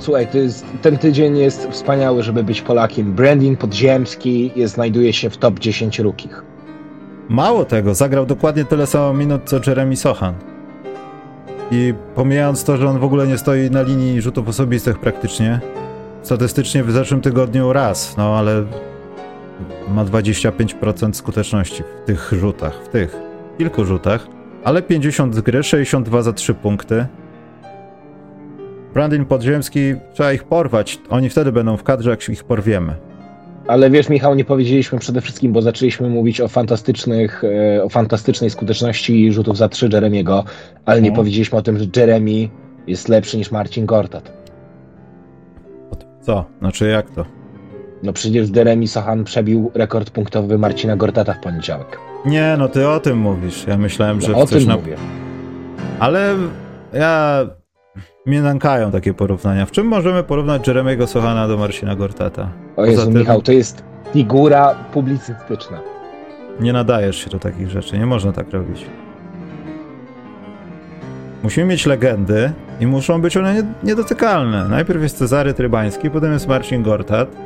Słuchaj, 0.00 0.26
to 0.26 0.38
jest, 0.38 0.66
ten 0.82 0.98
tydzień 0.98 1.36
jest 1.38 1.68
wspaniały, 1.70 2.22
żeby 2.22 2.44
być 2.44 2.62
Polakiem. 2.62 3.12
Brandin 3.12 3.56
Podziemski 3.56 4.52
jest, 4.56 4.74
znajduje 4.74 5.12
się 5.12 5.30
w 5.30 5.36
top 5.36 5.58
10 5.58 5.98
rukich. 5.98 6.42
mało 7.28 7.64
tego, 7.64 7.94
zagrał 7.94 8.26
dokładnie 8.26 8.64
tyle 8.64 8.86
samo 8.86 9.14
minut 9.14 9.42
co 9.44 9.56
Jeremy 9.66 9.96
Sochan. 9.96 10.34
I 11.70 11.94
pomijając 12.14 12.64
to, 12.64 12.76
że 12.76 12.88
on 12.88 12.98
w 12.98 13.04
ogóle 13.04 13.26
nie 13.26 13.38
stoi 13.38 13.70
na 13.70 13.82
linii 13.82 14.20
rzutów 14.20 14.48
osobistych 14.48 14.98
praktycznie, 14.98 15.60
statystycznie 16.22 16.84
w 16.84 16.90
zeszłym 16.92 17.20
tygodniu 17.20 17.72
raz, 17.72 18.16
no 18.16 18.36
ale 18.38 18.64
ma 19.88 20.04
25% 20.04 21.12
skuteczności 21.12 21.82
w 21.82 22.06
tych 22.06 22.32
rzutach, 22.40 22.80
w 22.84 22.88
tych 22.88 23.16
kilku 23.58 23.84
rzutach, 23.84 24.26
ale 24.64 24.82
50 24.82 25.34
z 25.34 25.40
gry, 25.40 25.62
62 25.62 26.22
za 26.22 26.32
3 26.32 26.54
punkty. 26.54 27.06
Brandin 28.94 29.24
Podziemski, 29.24 29.80
trzeba 30.12 30.32
ich 30.32 30.44
porwać. 30.44 30.98
Oni 31.10 31.28
wtedy 31.30 31.52
będą 31.52 31.76
w 31.76 31.82
kadrze, 31.82 32.10
jak 32.10 32.28
ich 32.28 32.44
porwiemy. 32.44 32.94
Ale 33.66 33.90
wiesz, 33.90 34.08
Michał, 34.08 34.34
nie 34.34 34.44
powiedzieliśmy 34.44 34.98
przede 34.98 35.20
wszystkim, 35.20 35.52
bo 35.52 35.62
zaczęliśmy 35.62 36.08
mówić 36.08 36.40
o 36.40 36.48
fantastycznych, 36.48 37.42
e, 37.76 37.84
o 37.84 37.88
fantastycznej 37.88 38.50
skuteczności 38.50 39.32
rzutów 39.32 39.56
za 39.56 39.68
3 39.68 39.88
Jeremiego, 39.92 40.44
ale 40.84 41.02
nie 41.02 41.10
No. 41.10 41.16
powiedzieliśmy 41.16 41.58
o 41.58 41.62
tym, 41.62 41.78
że 41.78 41.84
Jeremy 41.96 42.48
jest 42.86 43.08
lepszy 43.08 43.36
niż 43.38 43.50
Marcin 43.50 43.86
Gortat. 43.86 44.32
Co? 46.20 46.44
Znaczy 46.60 46.88
jak 46.88 47.10
to? 47.10 47.24
No 48.02 48.12
przecież 48.12 48.48
Jeremy 48.56 48.86
Sochan 48.86 49.24
przebił 49.24 49.70
rekord 49.74 50.10
punktowy 50.10 50.58
Marcina 50.58 50.96
Gortata 50.96 51.34
w 51.34 51.40
poniedziałek. 51.40 51.98
Nie, 52.26 52.54
no 52.58 52.68
ty 52.68 52.88
o 52.88 53.00
tym 53.00 53.18
mówisz. 53.18 53.64
Ja 53.66 53.78
myślałem, 53.78 54.20
że 54.20 54.32
No, 54.32 54.38
o 54.38 54.46
chcesz 54.46 54.58
tym 54.62 54.68
na... 54.68 54.76
mówię. 54.76 54.96
Ale 56.00 56.34
ja... 56.92 57.40
Mnie 58.26 58.42
nękają 58.42 58.90
takie 58.90 59.14
porównania. 59.14 59.66
W 59.66 59.70
czym 59.70 59.86
możemy 59.86 60.22
porównać 60.22 60.66
Jeremiego 60.68 61.06
Sochana 61.06 61.48
do 61.48 61.56
Marcina 61.56 61.96
Gortata? 61.96 62.48
O 62.76 62.84
Jezu, 62.84 63.02
tym- 63.06 63.14
Michał, 63.20 63.42
to 63.42 63.52
jest 63.52 63.84
figura 64.12 64.74
publicystyczna. 64.92 65.80
Nie 66.60 66.72
nadajesz 66.72 67.16
się 67.24 67.30
do 67.30 67.38
takich 67.38 67.70
rzeczy. 67.70 67.98
Nie 67.98 68.06
można 68.06 68.32
tak 68.32 68.50
robić. 68.52 68.86
Musimy 71.42 71.66
mieć 71.66 71.86
legendy 71.86 72.52
i 72.80 72.86
muszą 72.86 73.20
być 73.20 73.36
one 73.36 73.54
nie- 73.54 73.72
niedotykalne. 73.82 74.68
Najpierw 74.68 75.02
jest 75.02 75.18
Cezary 75.18 75.54
Trybański, 75.54 76.10
potem 76.10 76.32
jest 76.32 76.48
Marcin 76.48 76.82
Gortat, 76.82 77.36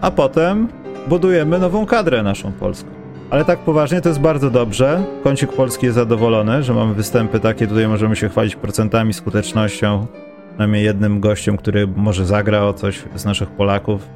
a 0.00 0.10
potem 0.10 0.68
budujemy 1.08 1.58
nową 1.58 1.86
kadrę 1.86 2.22
naszą 2.22 2.52
polską. 2.52 2.88
Ale 3.30 3.44
tak 3.44 3.58
poważnie 3.58 4.00
to 4.00 4.08
jest 4.08 4.20
bardzo 4.20 4.50
dobrze. 4.50 5.02
Kącik 5.24 5.52
Polski 5.52 5.86
jest 5.86 5.94
zadowolony, 5.96 6.62
że 6.62 6.74
mamy 6.74 6.94
występy 6.94 7.40
takie, 7.40 7.66
tutaj 7.66 7.88
możemy 7.88 8.16
się 8.16 8.28
chwalić 8.28 8.56
procentami, 8.56 9.12
skutecznością. 9.12 10.06
Przynajmniej 10.48 10.84
jednym 10.84 11.20
gościem, 11.20 11.56
który 11.56 11.86
może 11.86 12.26
zagra 12.26 12.62
o 12.64 12.72
coś 12.72 13.02
z 13.14 13.24
naszych 13.24 13.50
Polaków. 13.50 14.08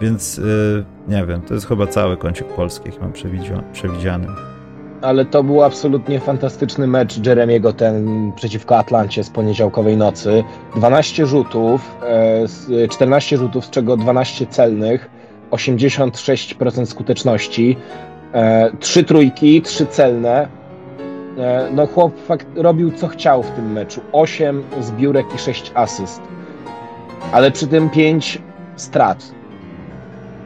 Więc 0.00 0.36
yy, 0.38 0.84
nie 1.08 1.26
wiem, 1.26 1.40
to 1.42 1.54
jest 1.54 1.68
chyba 1.68 1.86
cały 1.86 2.16
kącik 2.16 2.46
Polski, 2.46 2.88
jaki 2.88 3.00
mam 3.00 3.12
przewidziany. 3.72 4.26
Ale 5.02 5.24
to 5.24 5.42
był 5.44 5.62
absolutnie 5.62 6.20
fantastyczny 6.20 6.86
mecz 6.86 7.26
Jeremiego 7.26 7.72
ten 7.72 8.32
przeciwko 8.36 8.78
Atlancie 8.78 9.24
z 9.24 9.30
poniedziałkowej 9.30 9.96
nocy. 9.96 10.44
12 10.76 11.26
rzutów, 11.26 11.96
e, 12.06 12.48
z- 12.48 12.90
14 12.92 13.36
rzutów, 13.36 13.64
z 13.64 13.70
czego 13.70 13.96
12 13.96 14.46
celnych, 14.46 15.10
86% 15.52 16.86
skuteczności, 16.86 17.76
e, 18.34 18.70
3 18.80 19.04
trójki, 19.04 19.62
3 19.62 19.86
celne. 19.86 20.48
E, 21.38 21.68
No 21.72 21.86
chłop 21.86 22.20
fakt, 22.26 22.46
robił 22.56 22.92
co 22.92 23.08
chciał 23.08 23.42
w 23.42 23.50
tym 23.50 23.72
meczu. 23.72 24.00
8 24.12 24.62
zbiórek 24.80 25.26
i 25.34 25.38
6 25.38 25.70
asyst. 25.74 26.20
Ale 27.32 27.50
przy 27.50 27.66
tym 27.66 27.90
5 27.90 28.38
strat. 28.76 29.32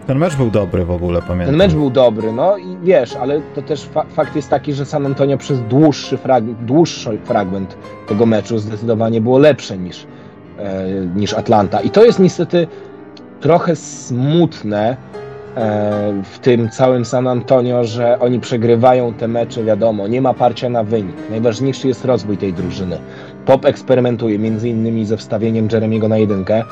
Ten 0.06 0.18
mecz 0.18 0.36
był 0.36 0.50
dobry 0.50 0.84
w 0.84 0.90
ogóle, 0.90 1.22
pamiętam. 1.22 1.46
Ten 1.46 1.56
mecz 1.56 1.74
był 1.74 1.90
dobry, 1.90 2.32
no 2.32 2.56
i 2.56 2.76
wiesz, 2.82 3.16
ale 3.16 3.40
to 3.54 3.62
też 3.62 3.84
fa 3.84 4.04
fakt 4.04 4.36
jest 4.36 4.50
taki, 4.50 4.72
że 4.72 4.84
San 4.84 5.06
Antonio 5.06 5.38
przez 5.38 5.60
dłuższy, 5.60 6.16
frag 6.16 6.44
dłuższy 6.44 7.18
fragment 7.24 7.76
tego 8.08 8.26
meczu 8.26 8.58
zdecydowanie 8.58 9.20
było 9.20 9.38
lepsze 9.38 9.78
niż, 9.78 10.06
e, 10.58 10.84
niż 11.16 11.34
Atlanta. 11.34 11.80
I 11.80 11.90
to 11.90 12.04
jest 12.04 12.18
niestety 12.18 12.66
trochę 13.40 13.76
smutne 13.76 14.96
e, 15.56 16.22
w 16.24 16.38
tym 16.38 16.70
całym 16.70 17.04
San 17.04 17.26
Antonio, 17.26 17.84
że 17.84 18.18
oni 18.18 18.40
przegrywają 18.40 19.14
te 19.14 19.28
mecze, 19.28 19.64
wiadomo, 19.64 20.08
nie 20.08 20.20
ma 20.20 20.34
parcia 20.34 20.68
na 20.68 20.84
wynik. 20.84 21.16
Najważniejszy 21.30 21.88
jest 21.88 22.04
rozwój 22.04 22.36
tej 22.36 22.52
drużyny. 22.52 22.98
Pop 23.46 23.64
eksperymentuje 23.64 24.38
między 24.38 24.68
innymi 24.68 25.06
ze 25.06 25.16
wstawieniem 25.16 25.68
Jeremiego 25.72 26.08
na 26.08 26.18
jedynkę, 26.18 26.64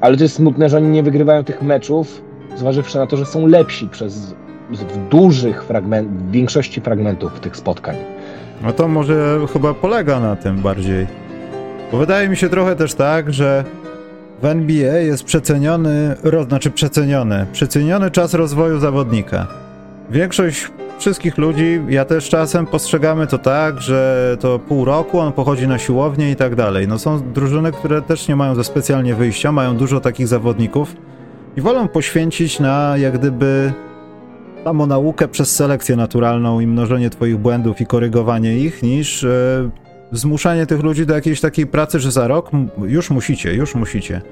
ale 0.00 0.16
to 0.16 0.22
jest 0.22 0.34
smutne, 0.34 0.68
że 0.68 0.76
oni 0.76 0.88
nie 0.88 1.02
wygrywają 1.02 1.44
tych 1.44 1.62
meczów, 1.62 2.22
zważywszy 2.56 2.98
na 2.98 3.06
to, 3.06 3.16
że 3.16 3.26
są 3.26 3.46
lepsi 3.46 3.88
przez 3.88 4.34
w 4.70 5.08
dużych 5.08 5.64
fragment, 5.64 6.08
w 6.08 6.30
większości 6.30 6.80
fragmentów 6.80 7.40
tych 7.40 7.56
spotkań. 7.56 7.96
No 8.62 8.72
to 8.72 8.88
może 8.88 9.38
chyba 9.52 9.74
polega 9.74 10.20
na 10.20 10.36
tym 10.36 10.56
bardziej. 10.56 11.06
Bo 11.92 11.98
wydaje 11.98 12.28
mi 12.28 12.36
się 12.36 12.48
trochę 12.48 12.76
też 12.76 12.94
tak, 12.94 13.32
że 13.32 13.64
w 14.42 14.44
NBA 14.44 14.96
jest 14.98 15.24
przeceniony, 15.24 16.16
ro, 16.22 16.44
znaczy 16.44 16.70
przeceniony, 16.70 17.46
przeceniony 17.52 18.10
czas 18.10 18.34
rozwoju 18.34 18.78
zawodnika. 18.78 19.46
Większość 20.10 20.70
wszystkich 20.98 21.38
ludzi, 21.38 21.80
ja 21.88 22.04
też 22.04 22.28
czasem 22.28 22.66
postrzegamy 22.66 23.26
to 23.26 23.38
tak, 23.38 23.80
że 23.80 24.36
to 24.40 24.58
pół 24.58 24.84
roku, 24.84 25.18
on 25.18 25.32
pochodzi 25.32 25.68
na 25.68 25.78
siłownię 25.78 26.30
i 26.30 26.36
tak 26.36 26.54
dalej. 26.54 26.88
No 26.88 26.98
są 26.98 27.32
drużyny, 27.32 27.72
które 27.72 28.02
też 28.02 28.28
nie 28.28 28.36
mają 28.36 28.54
za 28.54 28.64
specjalnie 28.64 29.14
wyjścia, 29.14 29.52
mają 29.52 29.76
dużo 29.76 30.00
takich 30.00 30.28
zawodników 30.28 30.96
i 31.56 31.60
wolą 31.60 31.88
poświęcić 31.88 32.60
na 32.60 32.94
jak 32.96 33.18
gdyby 33.18 33.72
samą 34.64 34.86
naukę 34.86 35.28
przez 35.28 35.56
selekcję 35.56 35.96
naturalną 35.96 36.60
i 36.60 36.66
mnożenie 36.66 37.10
twoich 37.10 37.36
błędów 37.36 37.80
i 37.80 37.86
korygowanie 37.86 38.58
ich, 38.58 38.82
niż 38.82 39.24
e, 39.24 39.70
zmuszanie 40.12 40.66
tych 40.66 40.82
ludzi 40.82 41.06
do 41.06 41.14
jakiejś 41.14 41.40
takiej 41.40 41.66
pracy, 41.66 42.00
że 42.00 42.10
za 42.10 42.28
rok 42.28 42.50
już 42.86 43.10
musicie, 43.10 43.54
już 43.54 43.74
musicie. 43.74 44.22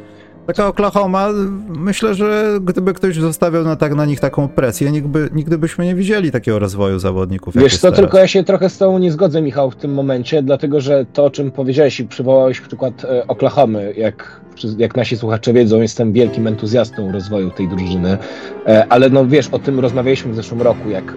Taka 0.47 0.67
Oklahoma, 0.67 1.29
myślę, 1.69 2.15
że 2.15 2.59
gdyby 2.61 2.95
ktoś 2.95 3.17
zostawiał 3.17 3.65
na, 3.65 3.77
tak, 3.77 3.95
na 3.95 4.07
nich 4.07 4.21
taką 4.21 4.49
presję, 4.49 4.91
nigdy, 4.91 5.29
nigdy 5.35 5.59
byśmy 5.59 5.85
nie 5.85 5.95
widzieli 5.95 6.31
takiego 6.31 6.59
rozwoju 6.59 6.99
zawodników. 6.99 7.57
Wiesz 7.57 7.77
co, 7.77 7.81
teraz. 7.81 7.97
tylko 7.97 8.19
ja 8.19 8.27
się 8.27 8.45
trochę 8.45 8.69
z 8.69 8.79
tobą 8.79 8.99
nie 8.99 9.13
zgodzę, 9.13 9.43
Michał, 9.43 9.71
w 9.71 9.77
tym 9.77 9.95
momencie, 9.95 10.43
dlatego 10.43 10.81
że 10.81 11.07
to, 11.13 11.25
o 11.25 11.31
czym 11.31 11.51
powiedziałeś 11.51 12.01
i 12.01 12.05
przywołałeś 12.05 12.61
przykład 12.61 13.05
e, 13.05 13.27
Oklahomy, 13.27 13.95
jak, 13.97 14.41
jak 14.79 14.97
nasi 14.97 15.17
słuchacze 15.17 15.53
wiedzą, 15.53 15.81
jestem 15.81 16.13
wielkim 16.13 16.47
entuzjastą 16.47 17.13
rozwoju 17.13 17.51
tej 17.51 17.69
drużyny, 17.69 18.19
e, 18.67 18.87
ale 18.89 19.11
no 19.11 19.27
wiesz, 19.27 19.49
o 19.49 19.59
tym 19.59 19.81
rozmawialiśmy 19.81 20.33
w 20.33 20.37
zeszłym 20.37 20.63
roku, 20.63 20.91
jak 20.91 21.15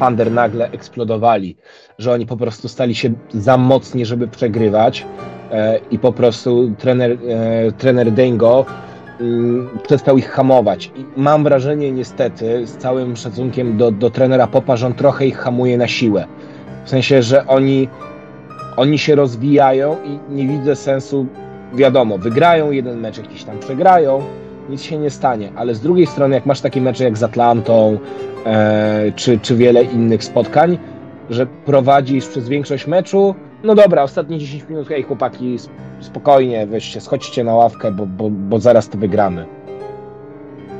Thunder 0.00 0.32
nagle 0.32 0.70
eksplodowali, 0.70 1.56
że 1.98 2.12
oni 2.12 2.26
po 2.26 2.36
prostu 2.36 2.68
stali 2.68 2.94
się 2.94 3.12
za 3.34 3.56
mocni, 3.56 4.06
żeby 4.06 4.28
przegrywać 4.28 5.06
i 5.90 5.98
po 5.98 6.12
prostu 6.12 6.70
trener, 6.78 7.18
e, 7.28 7.72
trener 7.72 8.12
Dengo 8.12 8.66
mm, 9.20 9.68
przestał 9.82 10.18
ich 10.18 10.30
hamować. 10.30 10.90
I 10.96 11.04
mam 11.16 11.44
wrażenie 11.44 11.92
niestety, 11.92 12.66
z 12.66 12.76
całym 12.76 13.16
szacunkiem 13.16 13.76
do, 13.76 13.90
do 13.90 14.10
trenera 14.10 14.46
Popa, 14.46 14.76
że 14.76 14.86
on 14.86 14.94
trochę 14.94 15.26
ich 15.26 15.38
hamuje 15.38 15.78
na 15.78 15.88
siłę. 15.88 16.24
W 16.84 16.90
sensie, 16.90 17.22
że 17.22 17.46
oni, 17.46 17.88
oni 18.76 18.98
się 18.98 19.14
rozwijają 19.14 19.96
i 20.04 20.34
nie 20.34 20.46
widzę 20.48 20.76
sensu, 20.76 21.26
wiadomo, 21.74 22.18
wygrają 22.18 22.70
jeden 22.70 23.00
mecz, 23.00 23.18
jakiś 23.18 23.44
tam 23.44 23.58
przegrają, 23.58 24.22
nic 24.68 24.82
się 24.82 24.98
nie 24.98 25.10
stanie, 25.10 25.52
ale 25.56 25.74
z 25.74 25.80
drugiej 25.80 26.06
strony, 26.06 26.34
jak 26.34 26.46
masz 26.46 26.60
takie 26.60 26.80
mecze 26.80 27.04
jak 27.04 27.18
z 27.18 27.22
Atlantą, 27.22 27.98
e, 28.46 29.12
czy, 29.16 29.38
czy 29.38 29.56
wiele 29.56 29.82
innych 29.84 30.24
spotkań, 30.24 30.78
że 31.30 31.46
prowadzisz 31.46 32.26
przez 32.26 32.48
większość 32.48 32.86
meczu, 32.86 33.34
no 33.64 33.74
dobra, 33.74 34.02
ostatnie 34.02 34.38
10 34.38 34.68
minut, 34.68 34.88
hej 34.88 35.02
chłopaki, 35.02 35.56
spokojnie, 36.00 36.66
weźcie, 36.66 37.00
schodźcie 37.00 37.44
na 37.44 37.54
ławkę, 37.54 37.92
bo, 37.92 38.06
bo, 38.06 38.30
bo 38.30 38.58
zaraz 38.58 38.88
to 38.88 38.98
wygramy. 38.98 39.46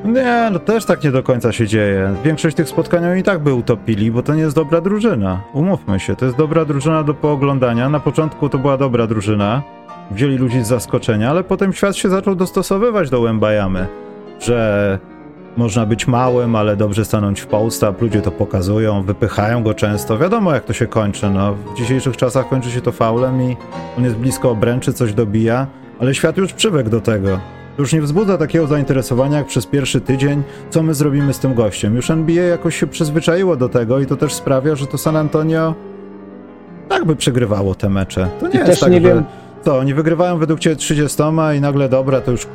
Nie, 0.05 0.49
no 0.53 0.59
też 0.59 0.85
tak 0.85 1.05
nie 1.05 1.11
do 1.11 1.23
końca 1.23 1.53
się 1.53 1.67
dzieje. 1.67 2.15
Większość 2.25 2.57
tych 2.57 2.69
spotkań 2.69 3.07
oni 3.07 3.21
i 3.21 3.23
tak 3.23 3.39
by 3.39 3.55
utopili, 3.55 4.11
bo 4.11 4.23
to 4.23 4.35
nie 4.35 4.43
jest 4.43 4.57
dobra 4.57 4.81
drużyna. 4.81 5.41
Umówmy 5.53 6.01
się, 6.01 6.17
to 6.17 6.25
jest 6.25 6.37
dobra 6.37 6.65
drużyna 6.65 7.03
do 7.03 7.15
pooglądania. 7.15 7.89
Na 7.89 8.01
początku 8.01 8.49
to 8.49 8.59
była 8.59 8.77
dobra 8.77 9.07
drużyna. 9.07 9.63
Wzięli 10.11 10.37
ludzi 10.37 10.65
z 10.65 10.67
zaskoczenia, 10.67 11.31
ale 11.31 11.45
potem 11.45 11.73
świat 11.73 11.97
się 11.97 12.09
zaczął 12.09 12.35
dostosowywać 12.35 13.11
do 13.11 13.21
Łębajamy. 13.21 13.87
Że 14.41 14.99
można 15.57 15.87
być 15.87 16.07
małym, 16.07 16.57
ale 16.57 16.77
dobrze 16.77 17.05
stanąć 17.05 17.41
w 17.41 17.47
post 17.47 17.85
ludzie 18.01 18.23
to 18.23 18.31
pokazują, 18.31 19.03
wypychają 19.03 19.63
go 19.63 19.75
często. 19.75 20.19
Wiadomo 20.19 20.55
jak 20.55 20.65
to 20.65 20.73
się 20.73 20.87
kończy, 20.87 21.31
no. 21.31 21.55
W 21.55 21.79
dzisiejszych 21.79 22.17
czasach 22.17 22.49
kończy 22.49 22.71
się 22.71 22.81
to 22.81 22.93
faulem 22.93 23.43
i 23.43 23.57
on 23.99 24.05
jest 24.05 24.17
blisko 24.17 24.51
obręczy, 24.51 24.93
coś 24.93 25.15
dobija, 25.15 25.67
ale 25.99 26.15
świat 26.15 26.37
już 26.37 26.53
przywykł 26.53 26.91
do 26.91 27.01
tego. 27.01 27.41
Już 27.79 27.93
nie 27.93 28.03
wzbudza 28.03 28.39
takiego 28.39 28.67
zainteresowania 28.67 29.39
jak 29.39 29.47
przez 29.47 29.67
pierwszy 29.67 30.01
tydzień, 30.01 30.43
co 30.71 30.83
my 30.83 30.95
zrobimy 30.95 31.33
z 31.33 31.39
tym 31.39 31.55
gościem. 31.55 31.97
Już 31.97 32.11
NBA 32.11 32.45
jakoś 32.45 32.81
się 32.81 32.87
przyzwyczaiło 32.87 33.57
do 33.57 33.69
tego 33.69 34.01
i 34.01 34.07
to 34.07 34.17
też 34.17 34.35
sprawia, 34.35 34.77
że 34.77 34.87
to 34.87 34.99
San 34.99 35.17
Antonio 35.17 35.75
tak 36.89 37.05
by 37.05 37.17
przegrywało 37.17 37.75
te 37.75 37.89
mecze. 37.89 38.29
To 38.41 38.49
nie 38.49 38.55
I 38.55 38.69
jest 38.69 38.81
tak, 38.81 38.93
nie 38.93 39.01
że... 39.01 39.09
Wiem 39.09 39.25
to, 39.65 39.79
oni 39.79 39.95
wygrywają 39.95 40.39
według 40.39 40.61
Ciebie 40.61 40.77
30 40.77 41.23
i 41.57 41.61
nagle 41.61 41.89
dobra, 41.89 42.21
to 42.21 42.31
już 42.31 42.45
y, 42.45 42.49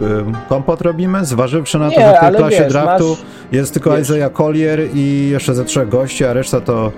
kompot 0.49 0.81
robimy, 0.81 1.25
zważywszy 1.25 1.79
na 1.79 1.91
to, 1.91 1.99
nie, 1.99 2.07
że 2.07 2.17
w 2.17 2.19
tej 2.19 2.35
klasie 2.35 2.57
wiesz, 2.57 2.71
draftu 2.71 3.09
masz... 3.09 3.19
jest 3.51 3.73
tylko 3.73 3.91
wiesz. 3.91 4.01
Isaiah 4.01 4.33
Collier 4.33 4.79
i 4.93 5.29
jeszcze 5.31 5.55
ze 5.55 5.65
trzech 5.65 5.89
gości, 5.89 6.25
a 6.25 6.33
reszta 6.33 6.61
to 6.61 6.91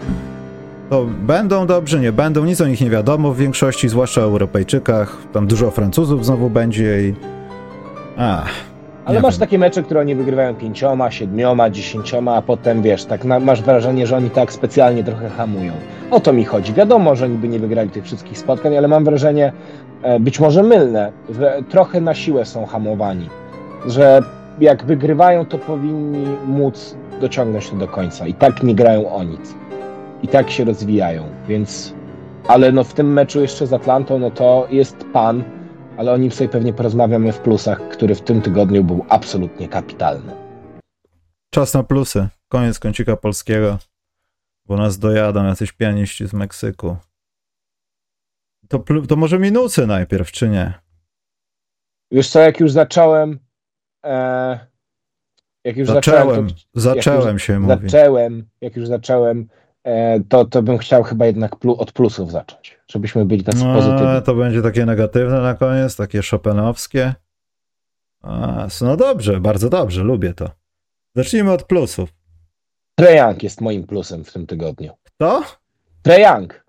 to 0.90 1.06
będą 1.06 1.68
dobrzy, 1.68 2.00
nie 2.00 2.12
będą, 2.12 2.46
nic 2.46 2.62
o 2.62 2.68
nich 2.68 2.82
nie 2.82 2.90
wiadomo 2.90 3.34
w 3.34 3.38
większości, 3.38 3.90
zwłaszcza 3.90 4.22
o 4.22 4.24
Europejczykach, 4.24 5.18
tam 5.34 5.48
dużo 5.48 5.72
Francuzów 5.72 6.26
znowu 6.26 6.50
będzie 6.50 7.02
i... 7.02 7.14
Ach, 8.18 8.50
ale 9.08 9.20
masz 9.20 9.34
wiem. 9.34 9.40
takie 9.40 9.58
mecze, 9.58 9.84
które 9.84 10.00
oni 10.00 10.16
wygrywają 10.16 10.56
pięcioma, 10.56 11.12
siedmioma, 11.12 11.70
dziesięcioma, 11.70 12.36
a 12.36 12.42
potem 12.42 12.82
wiesz, 12.82 13.06
tak 13.06 13.26
na, 13.26 13.40
masz 13.40 13.62
wrażenie, 13.62 14.08
że 14.08 14.18
oni 14.18 14.30
tak 14.30 14.54
specjalnie 14.54 15.04
trochę 15.04 15.30
hamują. 15.30 15.74
O 16.12 16.20
to 16.20 16.34
mi 16.34 16.46
chodzi. 16.46 16.74
Wiadomo, 16.74 17.16
że 17.16 17.26
oni 17.26 17.38
by 17.38 17.48
nie 17.48 17.60
wygrali 17.60 17.90
tych 17.90 18.04
wszystkich 18.04 18.38
spotkań, 18.38 18.78
ale 18.78 18.88
mam 18.88 19.06
wrażenie, 19.06 19.54
e, 20.02 20.20
być 20.20 20.40
może 20.40 20.64
mylne, 20.64 21.12
że 21.30 21.60
trochę 21.70 22.02
na 22.02 22.14
siłę 22.14 22.46
są 22.46 22.66
hamowani. 22.66 23.30
Że 23.86 24.22
jak 24.60 24.86
wygrywają, 24.86 25.46
to 25.46 25.58
powinni 25.58 26.26
móc 26.48 26.96
dociągnąć 27.22 27.70
to 27.70 27.76
do 27.76 27.88
końca. 27.88 28.28
I 28.28 28.34
tak 28.34 28.64
nie 28.64 28.76
grają 28.76 29.14
o 29.14 29.24
nic. 29.24 29.56
I 30.24 30.28
tak 30.28 30.50
się 30.50 30.64
rozwijają, 30.64 31.24
więc. 31.48 31.94
Ale 32.48 32.72
no 32.72 32.84
w 32.84 32.94
tym 32.94 33.14
meczu 33.14 33.42
jeszcze 33.42 33.68
z 33.68 33.74
Atlantą, 33.74 34.20
no 34.20 34.32
to 34.32 34.68
jest 34.70 35.06
pan, 35.14 35.44
ale 35.98 36.14
o 36.14 36.18
nim 36.18 36.32
sobie 36.32 36.50
pewnie 36.50 36.74
porozmawiamy 36.74 37.34
w 37.34 37.40
plusach, 37.40 37.90
który 37.90 38.16
w 38.16 38.22
tym 38.22 38.42
tygodniu 38.42 38.84
był 38.84 39.06
absolutnie 39.10 39.68
kapitalny. 39.68 40.36
Czas 41.50 41.74
na 41.74 41.84
plusy. 41.84 42.28
Koniec 42.48 42.80
kącika 42.80 43.18
polskiego, 43.18 43.78
bo 44.66 44.78
nas 44.78 45.00
dojadą 45.00 45.46
jacyś 45.46 45.72
pianiści 45.72 46.28
z 46.28 46.34
Meksyku. 46.34 46.98
To, 48.68 48.84
to 49.08 49.16
może 49.16 49.40
minusy 49.40 49.88
najpierw, 49.88 50.32
czy 50.32 50.50
nie? 50.50 50.74
Wiesz 52.12 52.30
co, 52.30 52.40
jak 52.40 52.60
już 52.60 52.72
zacząłem. 52.72 53.40
E, 54.06 54.60
jak 55.64 55.78
już 55.78 55.88
zacząłem, 55.88 56.28
zacząłem, 56.28 56.50
to, 56.50 56.80
zacząłem 56.80 57.28
jak 57.28 57.34
już 57.34 57.44
się 57.44 57.68
Zacząłem, 57.68 58.50
jak 58.62 58.76
już 58.76 58.88
zacząłem 58.88 59.48
E, 59.88 60.20
to, 60.30 60.46
to 60.46 60.64
bym 60.64 60.78
chciał 60.78 61.04
chyba 61.04 61.26
jednak 61.26 61.56
plu, 61.56 61.78
od 61.78 61.92
plusów 61.92 62.32
zacząć, 62.32 62.77
żebyśmy 62.92 63.26
byli 63.26 63.44
tacy 63.44 63.66
no, 63.66 63.74
pozytywni. 63.74 64.22
To 64.26 64.36
będzie 64.36 64.62
takie 64.62 64.86
negatywne 64.86 65.42
na 65.42 65.56
koniec, 65.56 65.96
takie 65.96 66.24
szopenowskie. 66.24 67.14
A, 68.22 68.68
no 68.82 68.98
dobrze, 68.98 69.40
bardzo 69.40 69.70
dobrze, 69.70 70.04
lubię 70.04 70.34
to. 70.34 70.50
Zacznijmy 71.16 71.52
od 71.52 71.64
plusów. 71.64 72.10
Treyang 72.96 73.44
jest 73.44 73.62
moim 73.62 73.88
plusem 73.88 74.24
w 74.24 74.34
tym 74.34 74.48
tygodniu. 74.48 74.94
Kto? 75.04 75.44
Treyang. 76.02 76.66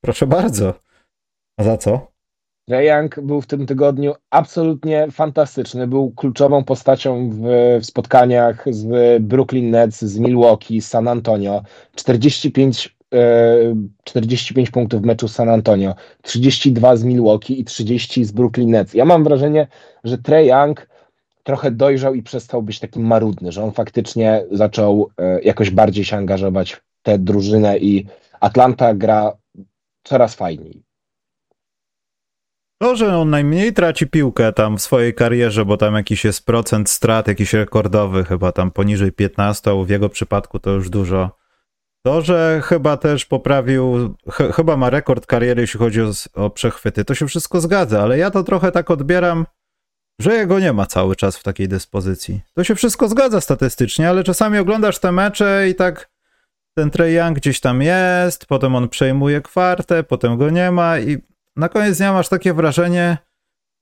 Proszę 0.00 0.26
bardzo. 0.26 0.74
A 1.56 1.64
za 1.64 1.76
co? 1.76 2.16
Young 2.68 3.20
był 3.20 3.40
w 3.40 3.46
tym 3.46 3.66
tygodniu 3.66 4.14
absolutnie 4.30 5.10
fantastyczny. 5.10 5.86
Był 5.86 6.10
kluczową 6.10 6.64
postacią 6.64 7.30
w, 7.30 7.40
w, 7.80 7.86
spotkaniach 7.86 8.64
z 8.70 9.22
Brooklyn 9.22 9.70
Nets, 9.70 10.04
z 10.04 10.18
Milwaukee, 10.18 10.80
z 10.80 10.88
San 10.88 11.08
Antonio. 11.08 11.62
45, 11.94 12.86
e, 12.86 12.95
45 14.04 14.70
punktów 14.70 15.02
w 15.02 15.04
meczu 15.04 15.28
z 15.28 15.34
San 15.34 15.48
Antonio, 15.48 15.94
32 16.22 16.96
z 16.96 17.04
Milwaukee 17.04 17.60
i 17.60 17.64
30 17.64 18.24
z 18.24 18.32
Brooklyn 18.32 18.70
Nets. 18.70 18.94
Ja 18.94 19.04
mam 19.04 19.24
wrażenie, 19.24 19.66
że 20.04 20.18
Trey 20.18 20.48
Young 20.48 20.88
trochę 21.42 21.70
dojrzał 21.70 22.14
i 22.14 22.22
przestał 22.22 22.62
być 22.62 22.80
taki 22.80 23.00
marudny, 23.00 23.52
że 23.52 23.64
on 23.64 23.72
faktycznie 23.72 24.44
zaczął 24.50 25.10
e, 25.18 25.40
jakoś 25.40 25.70
bardziej 25.70 26.04
się 26.04 26.16
angażować 26.16 26.72
w 26.72 26.82
tę 27.02 27.18
drużynę 27.18 27.78
i 27.78 28.06
Atlanta 28.40 28.94
gra 28.94 29.36
coraz 30.04 30.34
fajniej. 30.34 30.82
To, 32.78 32.96
że 32.96 33.16
on 33.16 33.30
najmniej 33.30 33.72
traci 33.72 34.06
piłkę 34.06 34.52
tam 34.52 34.78
w 34.78 34.82
swojej 34.82 35.14
karierze, 35.14 35.64
bo 35.64 35.76
tam 35.76 35.94
jakiś 35.94 36.24
jest 36.24 36.46
procent 36.46 36.90
strat, 36.90 37.28
jakiś 37.28 37.52
rekordowy, 37.52 38.24
chyba 38.24 38.52
tam 38.52 38.70
poniżej 38.70 39.12
15, 39.12 39.84
w 39.84 39.90
jego 39.90 40.08
przypadku 40.08 40.58
to 40.58 40.70
już 40.70 40.90
dużo. 40.90 41.45
To, 42.06 42.20
że 42.20 42.60
chyba 42.64 42.96
też 42.96 43.24
poprawił, 43.24 44.14
ch 44.30 44.54
chyba 44.56 44.76
ma 44.76 44.90
rekord 44.90 45.26
kariery, 45.26 45.60
jeśli 45.60 45.78
chodzi 45.78 46.02
o, 46.02 46.10
o 46.34 46.50
przechwyty, 46.50 47.04
to 47.04 47.14
się 47.14 47.26
wszystko 47.26 47.60
zgadza, 47.60 48.02
ale 48.02 48.18
ja 48.18 48.30
to 48.30 48.44
trochę 48.44 48.72
tak 48.72 48.90
odbieram, 48.90 49.46
że 50.20 50.34
jego 50.34 50.58
nie 50.58 50.72
ma 50.72 50.86
cały 50.86 51.16
czas 51.16 51.36
w 51.36 51.42
takiej 51.42 51.68
dyspozycji. 51.68 52.40
To 52.54 52.64
się 52.64 52.74
wszystko 52.74 53.08
zgadza 53.08 53.40
statystycznie, 53.40 54.08
ale 54.08 54.24
czasami 54.24 54.58
oglądasz 54.58 54.98
te 54.98 55.12
mecze 55.12 55.68
i 55.68 55.74
tak 55.74 56.10
ten 56.76 56.90
Trey 56.90 57.14
Young 57.14 57.36
gdzieś 57.36 57.60
tam 57.60 57.82
jest, 57.82 58.46
potem 58.46 58.74
on 58.74 58.88
przejmuje 58.88 59.40
kwartę, 59.40 60.02
potem 60.02 60.38
go 60.38 60.50
nie 60.50 60.70
ma 60.70 60.98
i 60.98 61.18
na 61.56 61.68
koniec 61.68 61.98
dnia 61.98 62.12
masz 62.12 62.28
takie 62.28 62.54
wrażenie, 62.54 63.18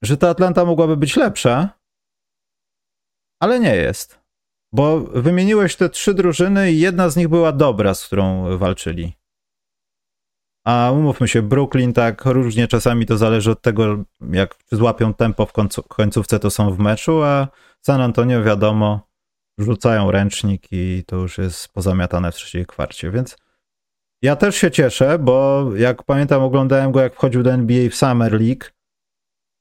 że 0.03 0.17
ta 0.17 0.29
Atlanta 0.29 0.65
mogłaby 0.65 0.97
być 0.97 1.17
lepsza, 1.17 1.69
ale 3.41 3.61
nie 3.61 3.77
jest. 3.77 4.24
Bo 4.75 5.01
wymieniłeś 5.01 5.77
te 5.77 5.89
trzy 5.89 6.15
drużyny 6.15 6.73
i 6.73 6.81
jedna 6.81 7.09
z 7.09 7.17
nich 7.17 7.29
była 7.29 7.53
dobra, 7.53 7.95
z 7.95 8.07
którą 8.07 8.59
walczyli. 8.59 9.13
A 10.67 10.91
umówmy 10.95 11.29
się, 11.29 11.43
Brooklyn 11.43 11.93
tak 11.93 12.25
różnie 12.25 12.69
czasami 12.69 13.07
to 13.07 13.17
zależy 13.17 13.51
od 13.51 13.63
tego, 13.63 14.05
jak 14.31 14.55
złapią 14.73 15.15
tempo 15.15 15.47
w 15.47 15.53
końcu, 15.53 15.83
końcówce, 15.83 16.39
to 16.39 16.51
są 16.51 16.71
w 16.71 16.79
meczu, 16.79 17.23
a 17.23 17.49
San 17.81 18.01
Antonio 18.01 18.43
wiadomo, 18.43 19.09
rzucają 19.59 20.11
ręcznik 20.11 20.63
i 20.71 21.03
to 21.07 21.17
już 21.17 21.39
jest 21.39 21.69
pozamiatane 21.69 22.33
w 22.33 22.35
trzeciej 22.35 22.67
kwarcie, 22.67 23.11
więc 23.11 23.37
ja 24.23 24.37
też 24.37 24.57
się 24.57 24.71
cieszę, 24.71 25.19
bo 25.19 25.67
jak 25.77 26.03
pamiętam, 26.03 26.43
oglądałem 26.43 26.93
go, 26.93 27.01
jak 27.01 27.15
wchodził 27.15 27.43
do 27.43 27.53
NBA 27.53 27.91
w 27.91 27.95
Summer 27.95 28.33
League. 28.33 28.65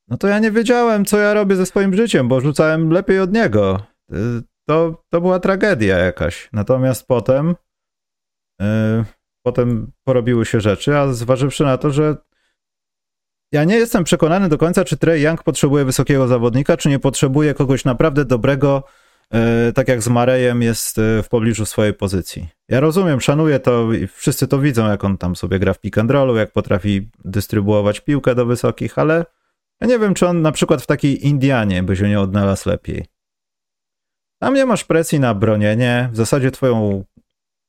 No 0.07 0.17
to 0.17 0.27
ja 0.27 0.39
nie 0.39 0.51
wiedziałem, 0.51 1.05
co 1.05 1.17
ja 1.17 1.33
robię 1.33 1.55
ze 1.55 1.65
swoim 1.65 1.95
życiem, 1.95 2.27
bo 2.27 2.41
rzucałem 2.41 2.89
lepiej 2.89 3.19
od 3.19 3.33
niego. 3.33 3.79
To, 4.67 5.03
to 5.09 5.21
była 5.21 5.39
tragedia 5.39 5.97
jakaś. 5.97 6.49
Natomiast 6.53 7.07
potem, 7.07 7.55
yy, 8.59 8.65
potem 9.45 9.91
porobiły 10.03 10.45
się 10.45 10.61
rzeczy, 10.61 10.97
a 10.97 11.13
zważywszy 11.13 11.63
na 11.63 11.77
to, 11.77 11.91
że 11.91 12.17
ja 13.51 13.63
nie 13.63 13.75
jestem 13.75 14.03
przekonany 14.03 14.49
do 14.49 14.57
końca, 14.57 14.85
czy 14.85 14.97
Trey 14.97 15.21
Young 15.21 15.43
potrzebuje 15.43 15.85
wysokiego 15.85 16.27
zawodnika, 16.27 16.77
czy 16.77 16.89
nie 16.89 16.99
potrzebuje 16.99 17.53
kogoś 17.53 17.85
naprawdę 17.85 18.25
dobrego, 18.25 18.83
E, 19.33 19.71
tak 19.73 19.87
jak 19.87 20.01
z 20.01 20.07
Marejem 20.07 20.61
jest 20.61 20.97
e, 20.97 21.23
w 21.23 21.29
pobliżu 21.29 21.65
swojej 21.65 21.93
pozycji. 21.93 22.49
Ja 22.69 22.79
rozumiem, 22.79 23.21
szanuję 23.21 23.59
to 23.59 23.93
i 23.93 24.07
wszyscy 24.07 24.47
to 24.47 24.59
widzą, 24.59 24.89
jak 24.89 25.03
on 25.03 25.17
tam 25.17 25.35
sobie 25.35 25.59
gra 25.59 25.73
w 25.73 25.79
pick 25.79 25.97
and 25.97 26.11
rollu, 26.11 26.35
jak 26.35 26.51
potrafi 26.51 27.09
dystrybuować 27.25 27.99
piłkę 27.99 28.35
do 28.35 28.45
wysokich, 28.45 28.97
ale 28.97 29.25
ja 29.81 29.87
nie 29.87 29.99
wiem, 29.99 30.13
czy 30.13 30.27
on 30.27 30.41
na 30.41 30.51
przykład 30.51 30.81
w 30.81 30.87
takiej 30.87 31.27
Indianie 31.27 31.83
by 31.83 31.95
się 31.95 32.09
nie 32.09 32.19
odnalazł 32.19 32.69
lepiej. 32.69 33.05
Tam 34.43 34.53
nie 34.53 34.65
masz 34.65 34.83
presji 34.83 35.19
na 35.19 35.33
bronienie, 35.33 36.09
w 36.11 36.17
zasadzie 36.17 36.51
twoją 36.51 37.03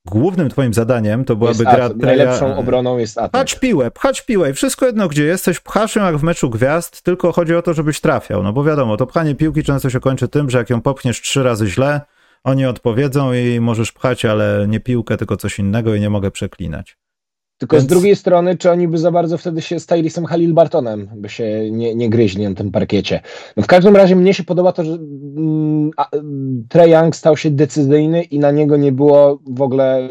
głównym 0.06 0.48
twoim 0.50 0.74
zadaniem 0.74 1.24
to 1.24 1.36
byłaby 1.36 1.64
gra. 1.64 1.90
Najlepszą 1.96 2.56
obroną 2.56 2.98
jest 2.98 3.18
atak. 3.18 3.30
Pchać 3.30 3.54
piłę, 3.54 3.90
pchać 3.90 4.22
piłę 4.22 4.50
i 4.50 4.52
wszystko 4.52 4.86
jedno 4.86 5.08
gdzie 5.08 5.24
jesteś, 5.24 5.60
pchasz 5.60 5.96
ją 5.96 6.04
jak 6.04 6.16
w 6.16 6.22
meczu 6.22 6.50
gwiazd, 6.50 7.02
tylko 7.02 7.32
chodzi 7.32 7.54
o 7.54 7.62
to, 7.62 7.74
żebyś 7.74 8.00
trafiał, 8.00 8.42
no 8.42 8.52
bo 8.52 8.64
wiadomo, 8.64 8.96
to 8.96 9.06
pchanie 9.06 9.34
piłki 9.34 9.62
często 9.62 9.90
się 9.90 10.00
kończy 10.00 10.28
tym, 10.28 10.50
że 10.50 10.58
jak 10.58 10.70
ją 10.70 10.80
popchniesz 10.80 11.20
trzy 11.20 11.42
razy 11.42 11.66
źle, 11.66 12.00
oni 12.44 12.66
odpowiedzą 12.66 13.32
i 13.32 13.60
możesz 13.60 13.92
pchać, 13.92 14.24
ale 14.24 14.66
nie 14.68 14.80
piłkę, 14.80 15.16
tylko 15.16 15.36
coś 15.36 15.58
innego 15.58 15.94
i 15.94 16.00
nie 16.00 16.10
mogę 16.10 16.30
przeklinać. 16.30 16.96
Tylko 17.58 17.76
Więc... 17.76 17.84
z 17.84 17.86
drugiej 17.86 18.16
strony, 18.16 18.56
czy 18.56 18.70
oni 18.70 18.88
by 18.88 18.98
za 18.98 19.10
bardzo 19.10 19.38
wtedy 19.38 19.62
się 19.62 19.80
z 19.80 19.86
Tyrisem 19.86 20.26
Halil 20.26 20.54
Bartonem 20.54 21.10
by 21.16 21.28
się 21.28 21.70
nie, 21.70 21.94
nie 21.94 22.10
gryźli 22.10 22.48
na 22.48 22.54
tym 22.54 22.70
parkiecie. 22.70 23.20
No 23.56 23.62
w 23.62 23.66
każdym 23.66 23.96
razie 23.96 24.16
mnie 24.16 24.34
się 24.34 24.44
podoba 24.44 24.72
to, 24.72 24.84
że 24.84 24.92
mm, 24.92 25.90
Trey 26.68 26.90
Young 26.90 27.16
stał 27.16 27.36
się 27.36 27.50
decyzyjny 27.50 28.22
i 28.22 28.38
na 28.38 28.50
niego 28.50 28.76
nie 28.76 28.92
było 28.92 29.38
w 29.46 29.62
ogóle 29.62 30.08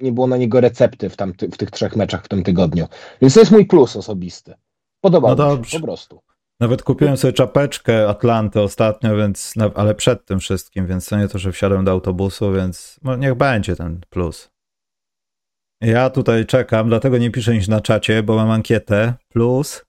nie 0.00 0.12
było 0.12 0.26
na 0.26 0.36
niego 0.36 0.60
recepty 0.60 1.08
w, 1.08 1.16
tamty, 1.16 1.48
w 1.48 1.56
tych 1.56 1.70
trzech 1.70 1.96
meczach 1.96 2.24
w 2.24 2.28
tym 2.28 2.42
tygodniu. 2.42 2.86
Więc 3.20 3.34
to 3.34 3.40
jest 3.40 3.52
mój 3.52 3.66
plus 3.66 3.96
osobisty. 3.96 4.54
Podobał 5.00 5.36
no 5.36 5.56
mi 5.56 5.64
się, 5.64 5.80
po 5.80 5.86
prostu. 5.86 6.20
Nawet 6.60 6.82
kupiłem 6.82 7.16
sobie 7.16 7.32
czapeczkę 7.32 8.08
Atlanty 8.08 8.60
ostatnio, 8.60 9.16
więc, 9.16 9.54
ale 9.74 9.94
przed 9.94 10.24
tym 10.24 10.40
wszystkim, 10.40 10.86
więc 10.86 11.06
to 11.06 11.18
nie 11.18 11.28
to, 11.28 11.38
że 11.38 11.52
wsiadłem 11.52 11.84
do 11.84 11.90
autobusu, 11.90 12.52
więc 12.52 13.00
no, 13.02 13.16
niech 13.16 13.34
będzie 13.34 13.76
ten 13.76 14.00
plus. 14.10 14.50
Ja 15.86 16.10
tutaj 16.10 16.46
czekam, 16.46 16.88
dlatego 16.88 17.18
nie 17.18 17.30
piszę 17.30 17.54
nic 17.54 17.68
na 17.68 17.80
czacie, 17.80 18.22
bo 18.22 18.36
mam 18.36 18.50
ankietę 18.50 19.14
plus 19.28 19.84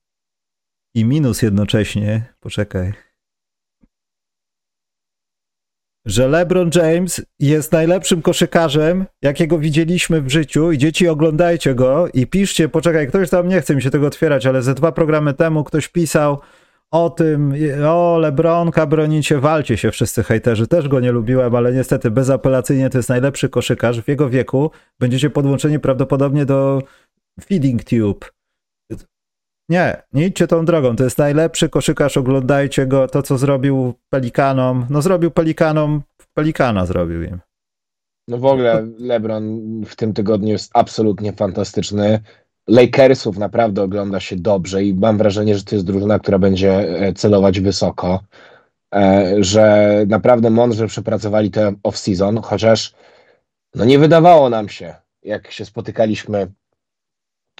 i 0.95 1.05
minus 1.05 1.41
jednocześnie. 1.41 2.33
Poczekaj. 2.39 2.93
Że 6.05 6.27
LeBron 6.27 6.69
James 6.75 7.25
jest 7.39 7.71
najlepszym 7.71 8.21
koszykarzem, 8.21 9.05
jakiego 9.21 9.59
widzieliśmy 9.59 10.21
w 10.21 10.29
życiu 10.29 10.71
i 10.71 10.77
dzieci 10.77 11.07
oglądajcie 11.07 11.75
go 11.75 12.07
i 12.13 12.27
piszcie, 12.27 12.69
poczekaj, 12.69 13.07
ktoś 13.07 13.29
tam 13.29 13.47
nie 13.47 13.61
chce 13.61 13.75
mi 13.75 13.81
się 13.81 13.89
tego 13.89 14.07
otwierać, 14.07 14.45
ale 14.45 14.61
ze 14.61 14.73
dwa 14.73 14.91
programy 14.91 15.33
temu 15.33 15.63
ktoś 15.63 15.87
pisał, 15.87 16.39
o 16.91 17.09
tym, 17.09 17.53
o 17.85 18.17
Lebronka 18.17 18.85
bronicie, 18.85 19.39
walcie 19.39 19.77
się 19.77 19.91
wszyscy 19.91 20.23
hejterzy, 20.23 20.67
też 20.67 20.87
go 20.87 20.99
nie 20.99 21.11
lubiłem, 21.11 21.55
ale 21.55 21.73
niestety 21.73 22.11
bezapelacyjnie 22.11 22.89
to 22.89 22.97
jest 22.97 23.09
najlepszy 23.09 23.49
koszykarz 23.49 24.01
w 24.01 24.07
jego 24.07 24.29
wieku. 24.29 24.71
Będziecie 24.99 25.29
podłączeni 25.29 25.79
prawdopodobnie 25.79 26.45
do 26.45 26.81
Feeding 27.41 27.83
Tube. 27.83 28.25
Nie, 29.69 30.03
nie 30.13 30.25
idźcie 30.25 30.47
tą 30.47 30.65
drogą, 30.65 30.95
to 30.95 31.03
jest 31.03 31.17
najlepszy 31.17 31.69
koszykarz, 31.69 32.17
oglądajcie 32.17 32.85
go, 32.85 33.07
to 33.07 33.21
co 33.21 33.37
zrobił 33.37 33.93
Pelikanom, 34.09 34.85
no 34.89 35.01
zrobił 35.01 35.31
Pelikanom, 35.31 36.01
Pelikana 36.33 36.85
zrobił 36.85 37.23
im. 37.23 37.39
No 38.27 38.37
w 38.37 38.45
ogóle 38.45 38.87
LeBron 38.99 39.61
w 39.85 39.95
tym 39.95 40.13
tygodniu 40.13 40.49
jest 40.49 40.71
absolutnie 40.73 41.33
fantastyczny. 41.33 42.19
Lakersów 42.67 43.37
naprawdę 43.37 43.83
ogląda 43.83 44.19
się 44.19 44.35
dobrze 44.35 44.83
i 44.83 44.93
mam 44.93 45.17
wrażenie, 45.17 45.55
że 45.55 45.63
to 45.63 45.75
jest 45.75 45.85
drużyna, 45.85 46.19
która 46.19 46.39
będzie 46.39 46.71
e, 46.71 47.13
celować 47.13 47.59
wysoko, 47.59 48.19
e, 48.95 49.35
że 49.39 49.95
naprawdę 50.07 50.49
mądrze 50.49 50.87
przepracowali 50.87 51.51
tę 51.51 51.73
off-season, 51.83 52.41
chociaż 52.43 52.93
no 53.75 53.85
nie 53.85 53.99
wydawało 53.99 54.49
nam 54.49 54.69
się, 54.69 54.95
jak 55.23 55.51
się 55.51 55.65
spotykaliśmy 55.65 56.51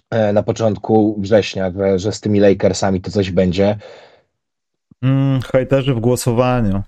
e, 0.10 0.34
na 0.34 0.44
początku 0.44 1.16
września, 1.22 1.72
że 1.96 2.12
z 2.12 2.22
tymi 2.22 2.40
Lakersami 2.40 3.02
to 3.02 3.12
coś 3.12 3.32
będzie. 3.32 3.78
Mm, 5.02 5.42
hejterzy 5.42 5.94
w 5.94 6.00
głosowaniu. 6.00 6.84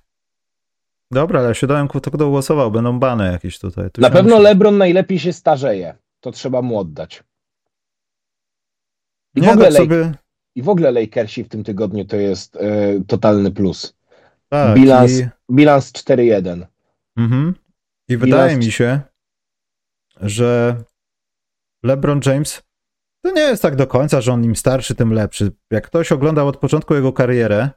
Dobra, 1.11 1.39
ale 1.39 1.47
ja 1.47 1.53
się 1.53 1.67
dałem, 1.67 1.87
kto 1.87 2.11
kto 2.11 2.29
głosował, 2.29 2.71
będą 2.71 2.99
bany 2.99 3.31
jakieś 3.31 3.59
tutaj. 3.59 3.91
Tu 3.91 4.01
na 4.01 4.09
pewno 4.09 4.35
musi... 4.35 4.43
LeBron 4.43 4.77
najlepiej 4.77 5.19
się 5.19 5.33
starzeje. 5.33 5.95
To 6.19 6.31
trzeba 6.31 6.61
mu 6.61 6.79
oddać. 6.79 7.23
I, 9.35 9.41
nie, 9.41 9.47
w 9.47 9.51
ogóle 9.51 9.67
tak 9.67 9.77
sobie... 9.77 10.11
I 10.55 10.63
w 10.63 10.69
ogóle 10.69 10.91
Lakersi 10.91 11.43
w 11.43 11.49
tym 11.49 11.63
tygodniu 11.63 12.05
to 12.05 12.15
jest 12.15 12.55
e, 12.55 12.59
totalny 13.07 13.51
plus. 13.51 13.97
Tak, 14.49 14.75
bilans, 14.75 15.11
i... 15.11 15.27
bilans 15.51 15.91
4-1. 15.91 16.65
Mhm. 17.17 17.55
I 18.07 18.17
bilans... 18.17 18.21
wydaje 18.21 18.57
mi 18.57 18.71
się, 18.71 18.99
że 20.21 20.75
LeBron 21.83 22.19
James 22.25 22.63
to 23.21 23.31
nie 23.31 23.41
jest 23.41 23.61
tak 23.61 23.75
do 23.75 23.87
końca, 23.87 24.21
że 24.21 24.33
on 24.33 24.43
im 24.43 24.55
starszy, 24.55 24.95
tym 24.95 25.13
lepszy. 25.13 25.51
Jak 25.71 25.87
ktoś 25.87 26.11
oglądał 26.11 26.47
od 26.47 26.57
początku 26.57 26.95
jego 26.95 27.13
karierę 27.13 27.69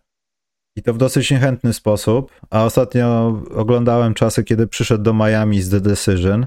i 0.76 0.82
to 0.82 0.94
w 0.94 0.98
dosyć 0.98 1.30
niechętny 1.30 1.72
sposób, 1.72 2.32
a 2.50 2.64
ostatnio 2.64 3.28
oglądałem 3.54 4.14
czasy, 4.14 4.44
kiedy 4.44 4.66
przyszedł 4.66 5.04
do 5.04 5.14
Miami 5.14 5.62
z 5.62 5.70
The 5.70 5.80
Decision, 5.80 6.46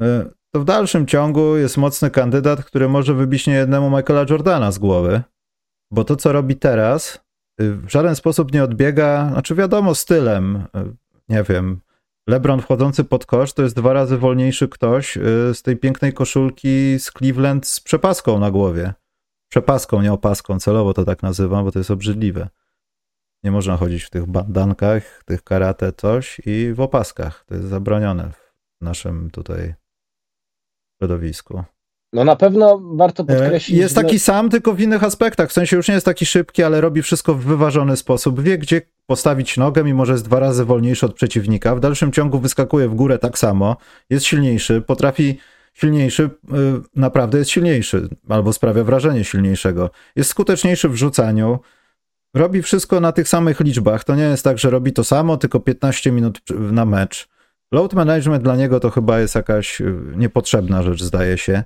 e, 0.00 0.30
to 0.56 0.60
w 0.60 0.64
dalszym 0.64 1.06
ciągu 1.06 1.56
jest 1.56 1.76
mocny 1.76 2.10
kandydat, 2.10 2.64
który 2.64 2.88
może 2.88 3.14
wybić 3.14 3.46
niejednemu 3.46 3.90
Michaela 3.90 4.24
Jordana 4.30 4.72
z 4.72 4.78
głowy, 4.78 5.22
bo 5.90 6.04
to, 6.04 6.16
co 6.16 6.32
robi 6.32 6.56
teraz, 6.56 7.20
y, 7.60 7.72
w 7.72 7.90
żaden 7.90 8.16
sposób 8.16 8.52
nie 8.52 8.64
odbiega, 8.64 9.28
znaczy 9.32 9.54
wiadomo, 9.54 9.94
stylem, 9.94 10.56
y, 10.56 10.62
nie 11.28 11.42
wiem, 11.42 11.80
LeBron 12.28 12.60
wchodzący 12.60 13.04
pod 13.04 13.26
kosz 13.26 13.52
to 13.52 13.62
jest 13.62 13.76
dwa 13.76 13.92
razy 13.92 14.18
wolniejszy 14.18 14.68
ktoś 14.68 15.16
y, 15.16 15.20
z 15.54 15.62
tej 15.62 15.76
pięknej 15.76 16.12
koszulki 16.12 16.98
z 16.98 17.10
Cleveland 17.10 17.66
z 17.66 17.80
przepaską 17.80 18.38
na 18.38 18.50
głowie. 18.50 18.94
Przepaską, 19.48 20.02
nie 20.02 20.12
opaską, 20.12 20.58
celowo 20.58 20.94
to 20.94 21.04
tak 21.04 21.22
nazywam, 21.22 21.64
bo 21.64 21.72
to 21.72 21.78
jest 21.78 21.90
obrzydliwe. 21.90 22.48
Nie 23.44 23.50
można 23.50 23.76
chodzić 23.76 24.02
w 24.02 24.10
tych 24.10 24.26
bandankach, 24.26 25.22
tych 25.24 25.42
karate, 25.42 25.92
coś 25.92 26.40
i 26.46 26.72
w 26.74 26.80
opaskach. 26.80 27.44
To 27.46 27.54
jest 27.54 27.66
zabronione 27.66 28.30
w 28.30 28.84
naszym 28.84 29.30
tutaj 29.30 29.74
środowisku. 30.98 31.64
No 32.12 32.24
na 32.24 32.36
pewno 32.36 32.80
warto 32.94 33.22
e, 33.22 33.26
podkreślić. 33.26 33.78
Jest 33.78 33.94
taki 33.94 34.18
sam, 34.18 34.50
tylko 34.50 34.74
w 34.74 34.80
innych 34.80 35.04
aspektach. 35.04 35.50
W 35.50 35.52
sensie 35.52 35.76
już 35.76 35.88
nie 35.88 35.94
jest 35.94 36.06
taki 36.06 36.26
szybki, 36.26 36.62
ale 36.62 36.80
robi 36.80 37.02
wszystko 37.02 37.34
w 37.34 37.44
wyważony 37.44 37.96
sposób. 37.96 38.40
Wie, 38.40 38.58
gdzie 38.58 38.82
postawić 39.06 39.56
nogę, 39.56 39.84
mimo 39.84 40.06
że 40.06 40.12
jest 40.12 40.24
dwa 40.24 40.40
razy 40.40 40.64
wolniejszy 40.64 41.06
od 41.06 41.14
przeciwnika. 41.14 41.76
W 41.76 41.80
dalszym 41.80 42.12
ciągu 42.12 42.38
wyskakuje 42.38 42.88
w 42.88 42.94
górę 42.94 43.18
tak 43.18 43.38
samo. 43.38 43.76
Jest 44.10 44.26
silniejszy, 44.26 44.80
potrafi 44.80 45.38
silniejszy, 45.74 46.22
y, 46.22 46.28
naprawdę 46.96 47.38
jest 47.38 47.50
silniejszy, 47.50 48.08
albo 48.28 48.52
sprawia 48.52 48.84
wrażenie 48.84 49.24
silniejszego. 49.24 49.90
Jest 50.16 50.30
skuteczniejszy 50.30 50.88
w 50.88 50.96
rzucaniu. 50.96 51.58
Robi 52.34 52.62
wszystko 52.62 53.00
na 53.00 53.12
tych 53.12 53.28
samych 53.28 53.60
liczbach. 53.60 54.04
To 54.04 54.14
nie 54.14 54.22
jest 54.22 54.44
tak, 54.44 54.58
że 54.58 54.70
robi 54.70 54.92
to 54.92 55.04
samo, 55.04 55.36
tylko 55.36 55.60
15 55.60 56.12
minut 56.12 56.40
na 56.50 56.84
mecz. 56.84 57.28
Load 57.76 57.94
management 57.94 58.42
dla 58.42 58.56
niego 58.56 58.80
to 58.80 58.90
chyba 58.90 59.20
jest 59.20 59.34
jakaś 59.34 59.80
y, 59.80 59.94
niepotrzebna 60.16 60.82
rzecz, 60.82 61.02
zdaje 61.02 61.38
się. 61.38 61.62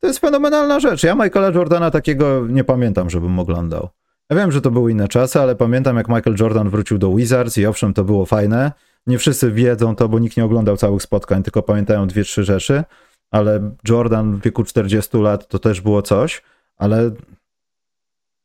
To 0.00 0.06
jest 0.06 0.18
fenomenalna 0.18 0.80
rzecz. 0.80 1.02
Ja 1.02 1.14
Michaela 1.14 1.50
Jordana 1.50 1.90
takiego 1.90 2.46
nie 2.48 2.64
pamiętam, 2.64 3.10
żebym 3.10 3.38
oglądał. 3.38 3.88
Ja 4.30 4.36
wiem, 4.36 4.52
że 4.52 4.60
to 4.60 4.70
były 4.70 4.92
inne 4.92 5.08
czasy, 5.08 5.40
ale 5.40 5.56
pamiętam 5.56 5.96
jak 5.96 6.08
Michael 6.08 6.36
Jordan 6.40 6.70
wrócił 6.70 6.98
do 6.98 7.14
Wizards 7.14 7.58
i 7.58 7.66
owszem, 7.66 7.94
to 7.94 8.04
było 8.04 8.26
fajne. 8.26 8.72
Nie 9.06 9.18
wszyscy 9.18 9.52
wiedzą 9.52 9.96
to, 9.96 10.08
bo 10.08 10.18
nikt 10.18 10.36
nie 10.36 10.44
oglądał 10.44 10.76
całych 10.76 11.02
spotkań, 11.02 11.42
tylko 11.42 11.62
pamiętają 11.62 12.06
dwie, 12.06 12.24
trzy 12.24 12.44
rzeczy, 12.44 12.84
ale 13.30 13.70
Jordan 13.88 14.36
w 14.36 14.42
wieku 14.42 14.64
40 14.64 15.18
lat 15.18 15.48
to 15.48 15.58
też 15.58 15.80
było 15.80 16.02
coś, 16.02 16.42
ale 16.76 17.10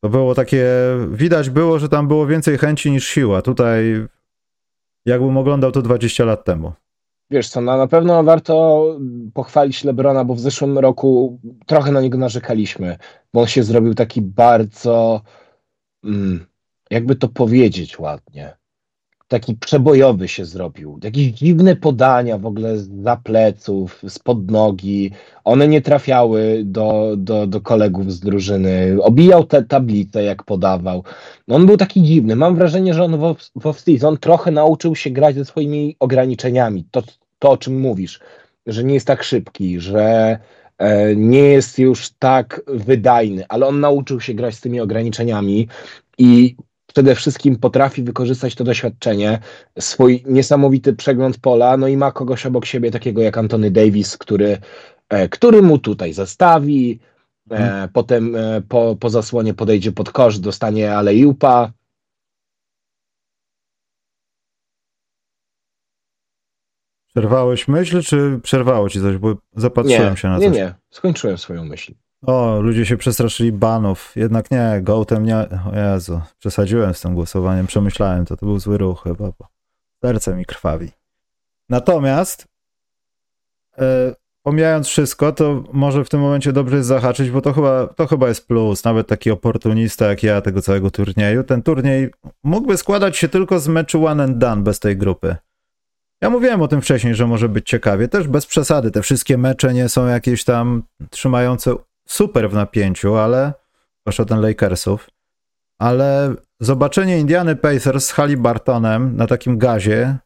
to 0.04 0.10
było 0.10 0.36
takie, 0.36 0.68
widać 1.12 1.50
było, 1.50 1.80
że 1.80 1.90
tam 1.90 2.08
było 2.08 2.28
więcej 2.28 2.58
chęci 2.58 2.92
niż 2.92 3.08
siła. 3.08 3.42
Tutaj 3.42 4.06
jakbym 5.06 5.38
oglądał 5.38 5.72
to 5.72 5.82
20 5.82 6.26
lat 6.26 6.46
temu. 6.46 6.74
Wiesz 7.30 7.50
co, 7.50 7.62
no 7.62 7.78
na 7.78 7.88
pewno 7.88 8.24
warto 8.24 8.86
pochwalić 9.34 9.84
Lebrona, 9.84 10.26
bo 10.26 10.36
w 10.36 10.40
zeszłym 10.40 10.78
roku 10.78 11.40
trochę 11.66 11.92
na 11.92 12.02
niego 12.02 12.18
narzekaliśmy, 12.18 12.98
bo 13.34 13.42
on 13.42 13.48
się 13.48 13.64
zrobił 13.64 13.94
taki 13.94 14.22
bardzo, 14.22 15.22
mm, 16.04 16.46
jakby 16.90 17.16
to 17.16 17.28
powiedzieć 17.28 18.00
ładnie, 18.00 18.58
taki 19.28 19.56
przebojowy 19.56 20.28
się 20.28 20.46
zrobił. 20.46 21.00
Jakieś 21.04 21.28
dziwne 21.28 21.76
podania 21.76 22.38
w 22.38 22.46
ogóle 22.46 22.78
za 22.78 23.16
pleców, 23.16 24.02
spod 24.08 24.52
nogi. 24.52 25.12
One 25.44 25.68
nie 25.68 25.82
trafiały 25.82 26.62
do, 26.66 27.14
do, 27.18 27.48
do 27.48 27.62
kolegów 27.62 28.14
z 28.14 28.20
drużyny. 28.20 28.98
Obijał 29.02 29.44
te 29.44 29.64
tablice, 29.64 30.24
jak 30.24 30.44
podawał. 30.44 31.04
On 31.48 31.66
był 31.66 31.78
taki 31.78 32.04
dziwny. 32.04 32.36
Mam 32.36 32.56
wrażenie, 32.56 32.94
że 32.94 33.04
on 33.04 33.18
w 33.56 33.64
off-season 33.66 34.18
trochę 34.18 34.52
nauczył 34.52 34.96
się 34.96 35.10
grać 35.10 35.36
ze 35.36 35.46
swoimi 35.46 35.96
ograniczeniami. 36.00 36.86
To, 36.92 37.04
to, 37.40 37.52
o 37.52 37.58
czym 37.58 37.80
mówisz, 37.80 38.20
że 38.68 38.84
nie 38.84 38.94
jest 38.94 39.08
tak 39.08 39.24
szybki, 39.24 39.80
że 39.80 40.38
e, 40.78 41.16
nie 41.16 41.44
jest 41.44 41.80
już 41.80 42.10
tak 42.10 42.62
wydajny, 42.68 43.44
ale 43.50 43.68
on 43.68 43.80
nauczył 43.80 44.22
się 44.22 44.34
grać 44.34 44.56
z 44.56 44.62
tymi 44.62 44.82
ograniczeniami 44.82 45.68
i 46.18 46.56
przede 46.96 47.16
wszystkim 47.16 47.56
potrafi 47.56 48.04
wykorzystać 48.04 48.56
to 48.56 48.64
doświadczenie, 48.64 49.40
swój 49.80 50.24
niesamowity 50.28 50.94
przegląd 50.94 51.38
pola, 51.38 51.78
no 51.78 51.88
i 51.88 51.98
ma 51.98 52.12
kogoś 52.12 52.46
obok 52.46 52.66
siebie, 52.66 52.92
takiego 52.92 53.22
jak 53.22 53.38
Antony 53.38 53.72
Davis, 53.72 54.18
który, 54.18 54.58
e, 55.10 55.30
który 55.30 55.62
mu 55.62 55.78
tutaj 55.78 56.14
zastawi, 56.14 57.00
hmm. 57.50 57.90
potem 57.90 58.36
e, 58.36 58.62
po, 58.62 58.96
po 59.00 59.10
zasłonie 59.10 59.54
podejdzie 59.54 59.92
pod 59.92 60.12
kosz, 60.12 60.40
dostanie 60.40 60.98
alejupa. 60.98 61.72
Przerwałeś 67.08 67.68
myśl, 67.68 68.02
czy 68.02 68.40
przerwało 68.44 68.90
ci 68.90 69.02
coś? 69.02 69.18
Bo 69.18 69.36
zapatrzyłem 69.56 70.12
nie, 70.12 70.18
się 70.18 70.28
na 70.28 70.36
coś. 70.40 70.44
Nie, 70.44 70.50
nie, 70.50 70.74
skończyłem 70.90 71.38
swoją 71.38 71.66
myśl. 71.66 71.94
O, 72.26 72.62
ludzie 72.62 72.86
się 72.86 72.98
przestraszyli 72.98 73.52
banów. 73.52 74.12
Jednak 74.16 74.52
nie, 74.52 74.80
Gołtem 74.82 75.26
nie. 75.26 75.38
O 75.38 75.76
Jezu, 75.76 76.22
przesadziłem 76.40 76.94
z 76.94 77.02
tym 77.02 77.16
głosowaniem, 77.16 77.68
przemyślałem 77.68 78.26
to. 78.26 78.38
To 78.38 78.46
był 78.46 78.60
zły 78.60 78.78
ruch 78.78 79.04
chyba, 79.04 79.32
bo 79.40 79.48
serce 80.06 80.36
mi 80.36 80.46
krwawi. 80.46 80.92
Natomiast 81.70 82.48
e, 83.78 84.16
pomijając 84.44 84.88
wszystko, 84.88 85.32
to 85.32 85.64
może 85.74 86.06
w 86.06 86.10
tym 86.10 86.20
momencie 86.20 86.54
dobrze 86.54 86.76
jest 86.76 86.88
zahaczyć, 86.88 87.32
bo 87.32 87.42
to 87.42 87.54
chyba, 87.54 87.88
to 87.88 88.08
chyba 88.08 88.28
jest 88.28 88.48
plus. 88.48 88.84
Nawet 88.84 89.08
taki 89.08 89.32
oportunista 89.32 90.06
jak 90.06 90.24
ja 90.24 90.42
tego 90.42 90.62
całego 90.62 90.92
turnieju. 90.92 91.44
Ten 91.44 91.64
turniej 91.64 92.10
mógłby 92.44 92.78
składać 92.78 93.18
się 93.18 93.30
tylko 93.30 93.60
z 93.60 93.68
meczu 93.68 94.06
one 94.06 94.24
and 94.24 94.38
done 94.38 94.64
bez 94.64 94.80
tej 94.80 94.98
grupy. 94.98 95.36
Ja 96.22 96.30
mówiłem 96.30 96.62
o 96.62 96.68
tym 96.68 96.82
wcześniej, 96.82 97.16
że 97.16 97.28
może 97.28 97.50
być 97.50 97.70
ciekawie. 97.70 98.08
Też 98.08 98.28
bez 98.28 98.46
przesady. 98.46 98.92
Te 98.92 99.02
wszystkie 99.02 99.38
mecze 99.38 99.74
nie 99.74 99.90
są 99.90 100.08
jakieś 100.08 100.44
tam 100.44 100.84
trzymające 101.10 101.76
super 102.08 102.50
w 102.50 102.54
napięciu, 102.54 103.16
ale 103.16 103.54
proszę 104.04 104.26
ten 104.26 104.42
Lakersów. 104.42 105.10
Ale 105.80 106.36
zobaczenie 106.60 107.20
Indiany 107.20 107.56
Pacers 107.56 108.06
z 108.06 108.12
Halliburtonem 108.12 109.16
na 109.16 109.28
takim 109.28 109.58
gazie 109.58 110.18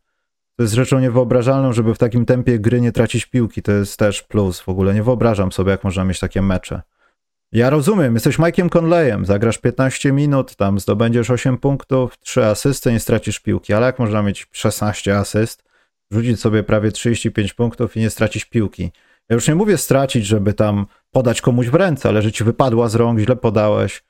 to 0.60 0.64
jest 0.64 0.74
rzeczą 0.74 1.00
niewyobrażalną, 1.00 1.74
żeby 1.74 1.96
w 1.96 1.98
takim 1.98 2.26
tempie 2.26 2.60
gry 2.60 2.82
nie 2.82 2.92
tracić 2.92 3.26
piłki. 3.26 3.62
To 3.62 3.72
jest 3.72 4.00
też 4.00 4.24
plus. 4.24 4.60
W 4.60 4.70
ogóle 4.70 4.94
nie 4.94 5.04
wyobrażam 5.04 5.52
sobie, 5.52 5.72
jak 5.72 5.84
można 5.84 6.04
mieć 6.04 6.20
takie 6.20 6.42
mecze. 6.42 6.82
Ja 7.52 7.70
rozumiem, 7.70 8.14
jesteś 8.14 8.40
Mike'iem 8.40 8.70
Conleyem, 8.70 9.26
zagrasz 9.26 9.58
15 9.58 10.12
minut, 10.12 10.56
tam 10.56 10.80
zdobędziesz 10.80 11.30
8 11.30 11.58
punktów, 11.58 12.18
3 12.18 12.46
asysty, 12.46 12.92
nie 12.92 13.00
stracisz 13.00 13.40
piłki, 13.40 13.74
ale 13.74 13.86
jak 13.86 14.00
można 14.00 14.22
mieć 14.22 14.48
16 14.52 15.18
asyst, 15.18 15.64
rzucić 16.12 16.40
sobie 16.40 16.64
prawie 16.64 16.92
35 16.92 17.54
punktów 17.54 17.98
i 17.98 18.00
nie 18.00 18.10
stracić 18.10 18.46
piłki? 18.46 18.92
Ja 19.30 19.34
już 19.34 19.48
nie 19.48 19.56
mówię 19.56 19.78
stracić, 19.78 20.26
żeby 20.26 20.54
tam 20.54 20.86
podać 21.12 21.42
komuś 21.42 21.68
w 21.68 21.76
ręce, 21.76 22.10
ale 22.10 22.22
że 22.22 22.32
ci 22.32 22.44
wypadła 22.44 22.90
z 22.90 22.96
rąk, 22.96 23.20
źle 23.20 23.36
podałeś. 23.36 24.04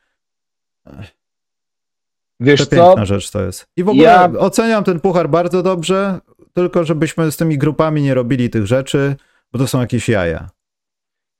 Wiesz 2.39 2.69
to 2.69 2.75
piękna 2.75 3.05
rzecz 3.05 3.31
to 3.31 3.41
jest. 3.41 3.67
I 3.77 3.83
w 3.83 3.89
ogóle 3.89 4.03
ja... 4.03 4.31
oceniam 4.37 4.83
ten 4.83 4.99
puchar 4.99 5.29
bardzo 5.29 5.63
dobrze 5.63 6.19
tylko 6.53 6.83
żebyśmy 6.83 7.31
z 7.31 7.37
tymi 7.37 7.57
grupami 7.57 8.01
nie 8.01 8.13
robili 8.13 8.49
tych 8.49 8.67
rzeczy, 8.67 9.15
bo 9.51 9.59
to 9.59 9.67
są 9.67 9.79
jakieś 9.79 10.09
jaja. 10.09 10.49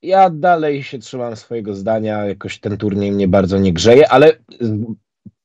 Ja 0.02 0.30
dalej 0.30 0.82
się 0.82 0.98
trzymam 0.98 1.36
swojego 1.36 1.74
zdania, 1.74 2.24
jakoś 2.24 2.60
ten 2.60 2.76
turniej 2.76 3.12
mnie 3.12 3.28
bardzo 3.28 3.58
nie 3.58 3.72
grzeje, 3.72 4.08
ale 4.08 4.32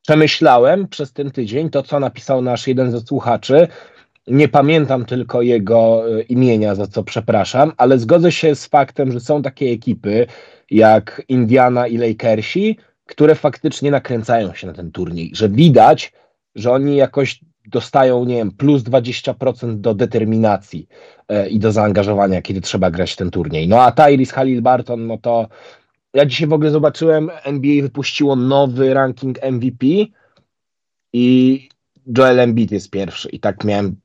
przemyślałem 0.02 0.88
przez 0.88 1.14
ten 1.14 1.32
tydzień 1.32 1.70
to, 1.70 1.84
co 1.84 2.00
napisał 2.00 2.42
nasz 2.42 2.68
jeden 2.68 2.92
ze 2.92 3.00
słuchaczy. 3.00 3.68
Nie 4.28 4.48
pamiętam 4.48 5.06
tylko 5.06 5.42
jego 5.42 6.04
e, 6.20 6.22
imienia, 6.22 6.76
za 6.76 6.88
co 6.88 7.04
przepraszam, 7.04 7.72
ale 7.78 8.00
zgodzę 8.00 8.32
się 8.32 8.56
z 8.56 8.66
faktem, 8.66 9.12
że 9.12 9.20
są 9.20 9.42
takie 9.42 9.66
ekipy 9.66 10.28
jak 10.72 11.22
Indiana 11.28 11.88
i 11.88 11.98
Lakersi, 11.98 12.78
które 13.06 13.36
faktycznie 13.36 13.92
nakręcają 13.92 14.54
się 14.54 14.68
na 14.68 14.74
ten 14.74 14.92
turniej, 14.92 15.32
że 15.34 15.50
widać, 15.50 16.14
że 16.56 16.72
oni 16.72 16.96
jakoś 16.96 17.40
dostają, 17.68 18.26
nie 18.26 18.36
wiem, 18.36 18.52
plus 18.52 18.84
20% 18.84 19.78
do 19.78 19.94
determinacji 19.94 20.88
e, 21.28 21.50
i 21.50 21.60
do 21.60 21.72
zaangażowania, 21.72 22.42
kiedy 22.42 22.62
trzeba 22.62 22.92
grać 22.92 23.16
ten 23.16 23.32
turniej. 23.32 23.68
No 23.68 23.82
a 23.82 23.92
Tyrese 23.92 24.34
Halil 24.34 24.62
Barton, 24.62 25.08
no 25.08 25.18
to 25.18 25.48
ja 26.14 26.26
dzisiaj 26.26 26.48
w 26.48 26.54
ogóle 26.54 26.72
zobaczyłem, 26.72 27.30
NBA 27.44 27.82
wypuściło 27.82 28.36
nowy 28.36 28.94
ranking 28.94 29.44
MVP 29.44 29.86
i 31.14 31.70
Joel 32.18 32.40
Embiid 32.40 32.72
jest 32.72 32.90
pierwszy 32.90 33.30
i 33.30 33.40
tak 33.40 33.64
miałem 33.64 33.96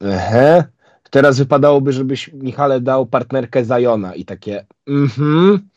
ehe, 0.00 0.64
teraz 1.10 1.38
wypadałoby, 1.38 1.92
żebyś 1.92 2.32
Michale 2.32 2.80
dał 2.80 3.06
partnerkę 3.06 3.64
Zajona 3.64 4.14
i 4.14 4.24
takie 4.24 4.66
mhm. 4.86 5.68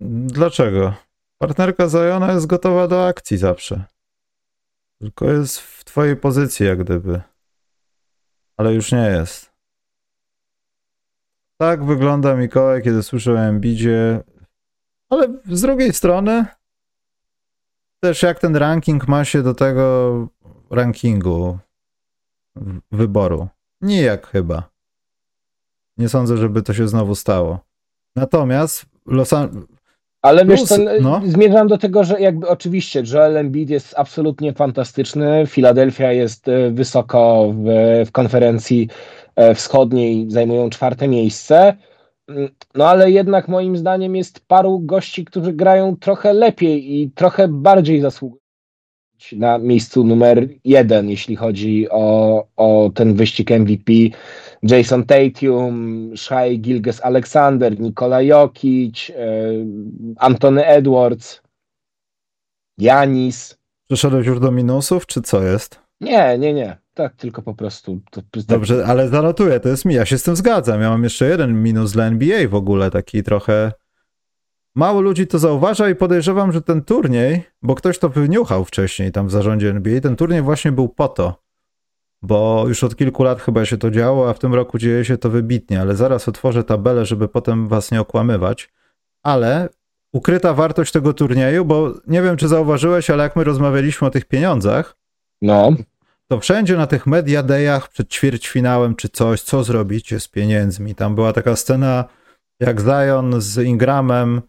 Dlaczego? 0.00 0.94
Partnerka 1.38 1.88
Zajona 1.88 2.32
jest 2.32 2.46
gotowa 2.46 2.88
do 2.88 3.06
akcji 3.06 3.38
zawsze. 3.38 3.84
Tylko 5.00 5.30
jest 5.30 5.60
w 5.60 5.84
twojej 5.84 6.16
pozycji, 6.16 6.66
jak 6.66 6.84
gdyby. 6.84 7.20
Ale 8.56 8.74
już 8.74 8.92
nie 8.92 9.06
jest. 9.06 9.52
Tak 11.60 11.84
wygląda 11.84 12.34
Mikołaj, 12.34 12.82
kiedy 12.82 13.02
słyszę 13.02 13.32
o 13.32 13.38
Embidzie. 13.38 14.20
Ale 15.10 15.28
z 15.44 15.60
drugiej 15.60 15.92
strony 15.92 16.46
też 18.00 18.22
jak 18.22 18.38
ten 18.38 18.56
ranking 18.56 19.08
ma 19.08 19.24
się 19.24 19.42
do 19.42 19.54
tego 19.54 20.28
rankingu 20.70 21.58
wyboru. 22.92 23.48
Nijak 23.80 24.26
chyba. 24.26 24.70
Nie 25.96 26.08
sądzę, 26.08 26.36
żeby 26.36 26.62
to 26.62 26.74
się 26.74 26.88
znowu 26.88 27.14
stało. 27.14 27.60
Natomiast 28.16 28.86
Los, 29.06 29.34
ale 30.22 30.46
wiesz 30.46 30.62
co, 30.62 30.76
no. 31.00 31.20
zmierzam 31.24 31.68
do 31.68 31.78
tego, 31.78 32.04
że 32.04 32.20
jakby 32.20 32.48
oczywiście 32.48 33.02
Joel 33.12 33.36
Embiid 33.36 33.70
jest 33.70 33.94
absolutnie 33.96 34.52
fantastyczny, 34.52 35.44
Filadelfia 35.46 36.12
jest 36.12 36.48
e, 36.48 36.70
wysoko 36.70 37.52
w, 37.54 37.66
w 38.06 38.12
konferencji 38.12 38.88
e, 39.36 39.54
wschodniej, 39.54 40.30
zajmują 40.30 40.70
czwarte 40.70 41.08
miejsce, 41.08 41.76
mm, 42.28 42.48
no 42.74 42.88
ale 42.88 43.10
jednak 43.10 43.48
moim 43.48 43.76
zdaniem 43.76 44.16
jest 44.16 44.46
paru 44.46 44.80
gości, 44.80 45.24
którzy 45.24 45.52
grają 45.52 45.96
trochę 45.96 46.32
lepiej 46.32 47.00
i 47.00 47.10
trochę 47.10 47.48
bardziej 47.48 48.00
zasługują 48.00 48.47
na 49.32 49.58
miejscu 49.58 50.04
numer 50.04 50.48
jeden, 50.64 51.10
jeśli 51.10 51.36
chodzi 51.36 51.86
o, 51.90 52.44
o 52.56 52.90
ten 52.94 53.14
wyścig 53.14 53.50
MVP. 53.50 53.92
Jason 54.62 55.04
Tatum, 55.04 56.10
Shai 56.16 56.60
Gilges 56.60 57.04
Alexander, 57.04 57.80
Nikola 57.80 58.22
Jokic, 58.22 59.10
e, 59.10 59.14
Antony 60.16 60.66
Edwards, 60.66 61.42
Janis. 62.78 63.58
Przeszedłeś 63.88 64.26
już 64.26 64.40
do 64.40 64.50
minusów, 64.50 65.06
czy 65.06 65.22
co 65.22 65.42
jest? 65.42 65.80
Nie, 66.00 66.38
nie, 66.38 66.54
nie. 66.54 66.78
Tak, 66.94 67.16
tylko 67.16 67.42
po 67.42 67.54
prostu. 67.54 68.00
To, 68.10 68.22
Dobrze, 68.48 68.84
ale 68.86 69.08
zanotuję, 69.08 69.60
to 69.60 69.68
jest 69.68 69.84
mi. 69.84 69.94
Ja 69.94 70.06
się 70.06 70.18
z 70.18 70.22
tym 70.22 70.36
zgadzam. 70.36 70.80
Ja 70.80 70.90
mam 70.90 71.04
jeszcze 71.04 71.28
jeden 71.28 71.62
minus 71.62 71.92
dla 71.92 72.04
NBA 72.04 72.48
w 72.48 72.54
ogóle, 72.54 72.90
taki 72.90 73.22
trochę 73.22 73.72
Mało 74.78 75.00
ludzi 75.00 75.26
to 75.26 75.38
zauważa 75.38 75.88
i 75.88 75.94
podejrzewam, 75.94 76.52
że 76.52 76.62
ten 76.62 76.82
turniej, 76.82 77.42
bo 77.62 77.74
ktoś 77.74 77.98
to 77.98 78.08
wyniuchał 78.08 78.64
wcześniej 78.64 79.12
tam 79.12 79.28
w 79.28 79.30
zarządzie 79.30 79.70
NBA, 79.70 80.00
ten 80.00 80.16
turniej 80.16 80.42
właśnie 80.42 80.72
był 80.72 80.88
po 80.88 81.08
to, 81.08 81.42
bo 82.22 82.64
już 82.68 82.84
od 82.84 82.96
kilku 82.96 83.22
lat 83.22 83.40
chyba 83.40 83.64
się 83.64 83.76
to 83.76 83.90
działo, 83.90 84.30
a 84.30 84.32
w 84.32 84.38
tym 84.38 84.54
roku 84.54 84.78
dzieje 84.78 85.04
się 85.04 85.18
to 85.18 85.30
wybitnie, 85.30 85.80
ale 85.80 85.96
zaraz 85.96 86.28
otworzę 86.28 86.64
tabelę, 86.64 87.06
żeby 87.06 87.28
potem 87.28 87.68
was 87.68 87.90
nie 87.90 88.00
okłamywać. 88.00 88.68
Ale 89.22 89.68
ukryta 90.12 90.54
wartość 90.54 90.92
tego 90.92 91.12
turnieju, 91.12 91.64
bo 91.64 91.94
nie 92.06 92.22
wiem, 92.22 92.36
czy 92.36 92.48
zauważyłeś, 92.48 93.10
ale 93.10 93.22
jak 93.22 93.36
my 93.36 93.44
rozmawialiśmy 93.44 94.06
o 94.06 94.10
tych 94.10 94.24
pieniądzach, 94.24 94.96
no. 95.42 95.72
to 96.28 96.40
wszędzie 96.40 96.76
na 96.76 96.86
tych 96.86 97.06
media 97.06 97.42
dayach 97.42 97.88
przed 97.88 98.08
ćwierćfinałem 98.08 98.94
czy 98.94 99.08
coś, 99.08 99.42
co 99.42 99.64
zrobicie 99.64 100.20
z 100.20 100.28
pieniędzmi. 100.28 100.94
Tam 100.94 101.14
była 101.14 101.32
taka 101.32 101.56
scena, 101.56 102.04
jak 102.60 102.80
Zion 102.80 103.40
z 103.40 103.58
Ingramem 103.58 104.42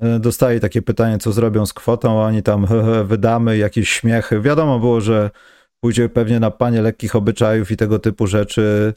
E, 0.00 0.18
dostali 0.18 0.60
takie 0.60 0.82
pytanie, 0.82 1.18
co 1.18 1.32
zrobią 1.32 1.66
z 1.66 1.72
kwotą, 1.72 2.22
a 2.22 2.26
oni 2.26 2.42
tam 2.42 2.66
wydamy 3.04 3.56
jakieś 3.56 3.88
śmiechy. 3.88 4.40
Wiadomo 4.40 4.78
było, 4.78 5.00
że 5.00 5.30
pójdzie 5.80 6.08
pewnie 6.08 6.40
na 6.40 6.50
panie 6.50 6.82
lekkich 6.82 7.16
obyczajów 7.16 7.70
i 7.70 7.76
tego 7.76 7.98
typu 7.98 8.26
rzeczy 8.26 8.94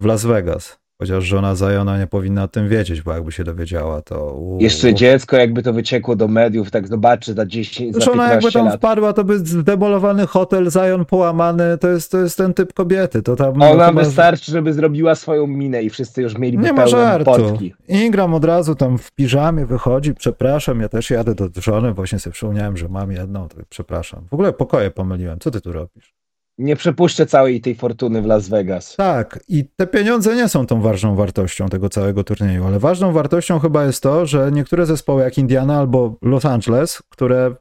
w 0.00 0.04
Las 0.04 0.24
Vegas. 0.24 0.80
Chociaż 1.00 1.24
żona 1.24 1.54
Zajona 1.54 1.98
nie 1.98 2.06
powinna 2.06 2.42
o 2.42 2.48
tym 2.48 2.68
wiedzieć, 2.68 3.02
bo 3.02 3.12
jakby 3.12 3.32
się 3.32 3.44
dowiedziała, 3.44 4.02
to... 4.02 4.34
Uu. 4.34 4.60
Jeszcze 4.60 4.94
dziecko, 4.94 5.36
jakby 5.36 5.62
to 5.62 5.72
wyciekło 5.72 6.16
do 6.16 6.28
mediów, 6.28 6.70
tak 6.70 6.88
zobaczy 6.88 7.34
za 7.34 7.46
10, 7.46 7.92
Zresztą 7.94 8.12
ona 8.12 8.32
jakby 8.32 8.52
tam 8.52 8.66
lat. 8.66 8.76
wpadła, 8.76 9.12
to 9.12 9.24
by 9.24 9.38
zdemolowany 9.38 10.26
hotel, 10.26 10.70
Zajon 10.70 11.04
połamany, 11.04 11.78
to 11.78 11.88
jest, 11.88 12.10
to 12.12 12.18
jest 12.18 12.38
ten 12.38 12.54
typ 12.54 12.72
kobiety. 12.72 13.22
To 13.22 13.36
tam, 13.36 13.62
ona 13.62 13.92
no, 13.92 14.00
wystarczy, 14.00 14.52
żeby 14.52 14.72
zrobiła 14.72 15.14
swoją 15.14 15.46
minę 15.46 15.82
i 15.82 15.90
wszyscy 15.90 16.22
już 16.22 16.38
mieliby 16.38 16.64
nie 16.64 16.72
ma 16.72 16.86
żartu. 16.86 17.30
potki. 17.30 17.74
Ingram 17.88 18.34
od 18.34 18.44
razu 18.44 18.74
tam 18.74 18.98
w 18.98 19.12
piżamie 19.12 19.66
wychodzi, 19.66 20.14
przepraszam, 20.14 20.80
ja 20.80 20.88
też 20.88 21.10
jadę 21.10 21.34
do 21.34 21.48
żony, 21.60 21.94
właśnie 21.94 22.18
sobie 22.18 22.34
przypomniałem, 22.34 22.76
że 22.76 22.88
mam 22.88 23.12
jedną, 23.12 23.48
to 23.48 23.56
przepraszam. 23.68 24.26
W 24.30 24.34
ogóle 24.34 24.52
pokoje 24.52 24.90
pomyliłem, 24.90 25.38
co 25.38 25.50
ty 25.50 25.60
tu 25.60 25.72
robisz? 25.72 26.19
Nie 26.60 26.76
przepuszczę 26.76 27.26
całej 27.26 27.60
tej 27.60 27.74
fortuny 27.74 28.22
w 28.22 28.26
Las 28.26 28.48
Vegas. 28.48 28.96
Tak, 28.96 29.40
i 29.48 29.64
te 29.76 29.86
pieniądze 29.86 30.36
nie 30.36 30.48
są 30.48 30.66
tą 30.66 30.80
ważną 30.80 31.16
wartością 31.16 31.68
tego 31.68 31.88
całego 31.88 32.24
turnieju, 32.24 32.64
ale 32.64 32.78
ważną 32.78 33.12
wartością 33.12 33.58
chyba 33.58 33.84
jest 33.84 34.02
to, 34.02 34.26
że 34.26 34.50
niektóre 34.52 34.86
zespoły 34.86 35.22
jak 35.22 35.38
Indiana 35.38 35.78
albo 35.78 36.16
Los 36.22 36.44
Angeles, 36.44 37.02
które 37.08 37.54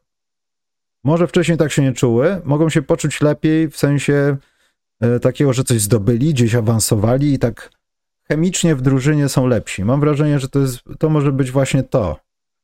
może 1.04 1.28
wcześniej 1.28 1.58
tak 1.58 1.72
się 1.72 1.82
nie 1.82 1.94
czuły, 1.94 2.42
mogą 2.44 2.70
się 2.70 2.82
poczuć 2.82 3.22
lepiej 3.22 3.70
w 3.70 3.78
sensie 3.78 4.38
e, 5.02 5.20
takiego, 5.20 5.54
że 5.54 5.64
coś 5.64 5.82
zdobyli, 5.82 6.34
gdzieś 6.34 6.56
awansowali 6.56 7.34
i 7.34 7.40
tak 7.40 7.72
chemicznie 8.28 8.76
w 8.76 8.82
drużynie 8.82 9.30
są 9.30 9.48
lepsi. 9.48 9.86
Mam 9.86 10.00
wrażenie, 10.00 10.40
że 10.40 10.50
to, 10.50 10.60
jest, 10.60 10.80
to 11.00 11.10
może 11.10 11.32
być 11.32 11.52
właśnie 11.52 11.84
to. 11.84 12.18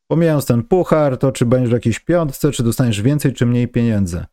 Pomijając 0.08 0.45
ten 0.45 0.63
puchar, 0.63 1.17
to 1.17 1.32
czy 1.32 1.45
będziesz 1.45 1.69
w 1.69 1.74
jakiejś 1.74 2.00
piątce, 2.00 2.52
czy 2.52 2.63
dostaniesz 2.63 3.02
więcej, 3.02 3.34
czy 3.34 3.45
mniej 3.45 3.67
pieniędzy. 3.67 4.26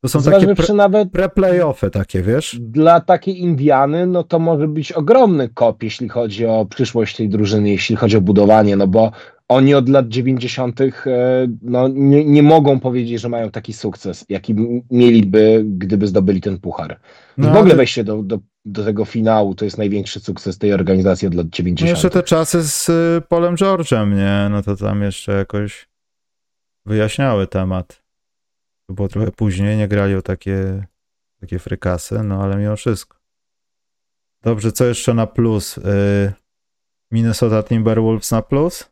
To 0.00 0.08
są 0.08 0.22
takie 0.22 0.54
pre, 0.54 0.74
nawet 0.74 1.08
pre-playoffy 1.12 1.90
takie, 1.90 2.22
wiesz? 2.22 2.56
Dla 2.60 3.00
takiej 3.00 3.40
Indiany, 3.40 4.06
no 4.06 4.24
to 4.24 4.38
może 4.38 4.68
być 4.68 4.92
ogromny 4.92 5.48
kop, 5.48 5.82
jeśli 5.82 6.08
chodzi 6.08 6.46
o 6.46 6.66
przyszłość 6.70 7.16
tej 7.16 7.28
drużyny, 7.28 7.70
jeśli 7.70 7.96
chodzi 7.96 8.16
o 8.16 8.20
budowanie, 8.20 8.76
no 8.76 8.86
bo 8.86 9.12
oni 9.48 9.74
od 9.74 9.88
lat 9.88 10.08
90. 10.08 10.80
E, 10.80 10.90
no, 11.62 11.88
nie, 11.88 12.24
nie 12.24 12.42
mogą 12.42 12.80
powiedzieć, 12.80 13.20
że 13.20 13.28
mają 13.28 13.50
taki 13.50 13.72
sukces, 13.72 14.24
jaki 14.28 14.54
mieliby, 14.90 15.64
gdyby 15.66 16.06
zdobyli 16.06 16.40
ten 16.40 16.58
puchar. 16.58 17.00
No, 17.38 17.50
w 17.50 17.56
ogóle 17.56 17.74
wejście 17.74 18.04
do, 18.04 18.22
do 18.22 18.38
do 18.68 18.84
tego 18.84 19.04
finału. 19.04 19.54
To 19.54 19.64
jest 19.64 19.78
największy 19.78 20.20
sukces 20.20 20.58
tej 20.58 20.72
organizacji 20.72 21.28
od 21.28 21.34
lat 21.34 21.46
90. 21.48 21.86
No 21.86 21.90
jeszcze 21.90 22.10
te 22.10 22.22
czasy 22.22 22.62
z 22.62 22.88
y, 22.88 23.22
Polem 23.28 23.56
George'em, 23.56 24.16
nie? 24.16 24.48
No 24.50 24.62
to 24.62 24.76
tam 24.76 25.02
jeszcze 25.02 25.32
jakoś 25.32 25.88
wyjaśniały 26.86 27.46
temat. 27.46 28.02
To 28.88 28.94
było 28.94 29.08
trochę 29.08 29.30
później, 29.32 29.76
nie 29.76 29.88
grali 29.88 30.14
o 30.14 30.22
takie, 30.22 30.86
takie 31.40 31.58
frykasy, 31.58 32.22
no 32.22 32.42
ale 32.42 32.56
mimo 32.56 32.76
wszystko. 32.76 33.18
Dobrze, 34.42 34.72
co 34.72 34.84
jeszcze 34.84 35.14
na 35.14 35.26
plus? 35.26 35.78
Y, 35.78 36.32
Minnesota 37.10 37.62
Timberwolves 37.62 38.30
na 38.30 38.42
plus? 38.42 38.90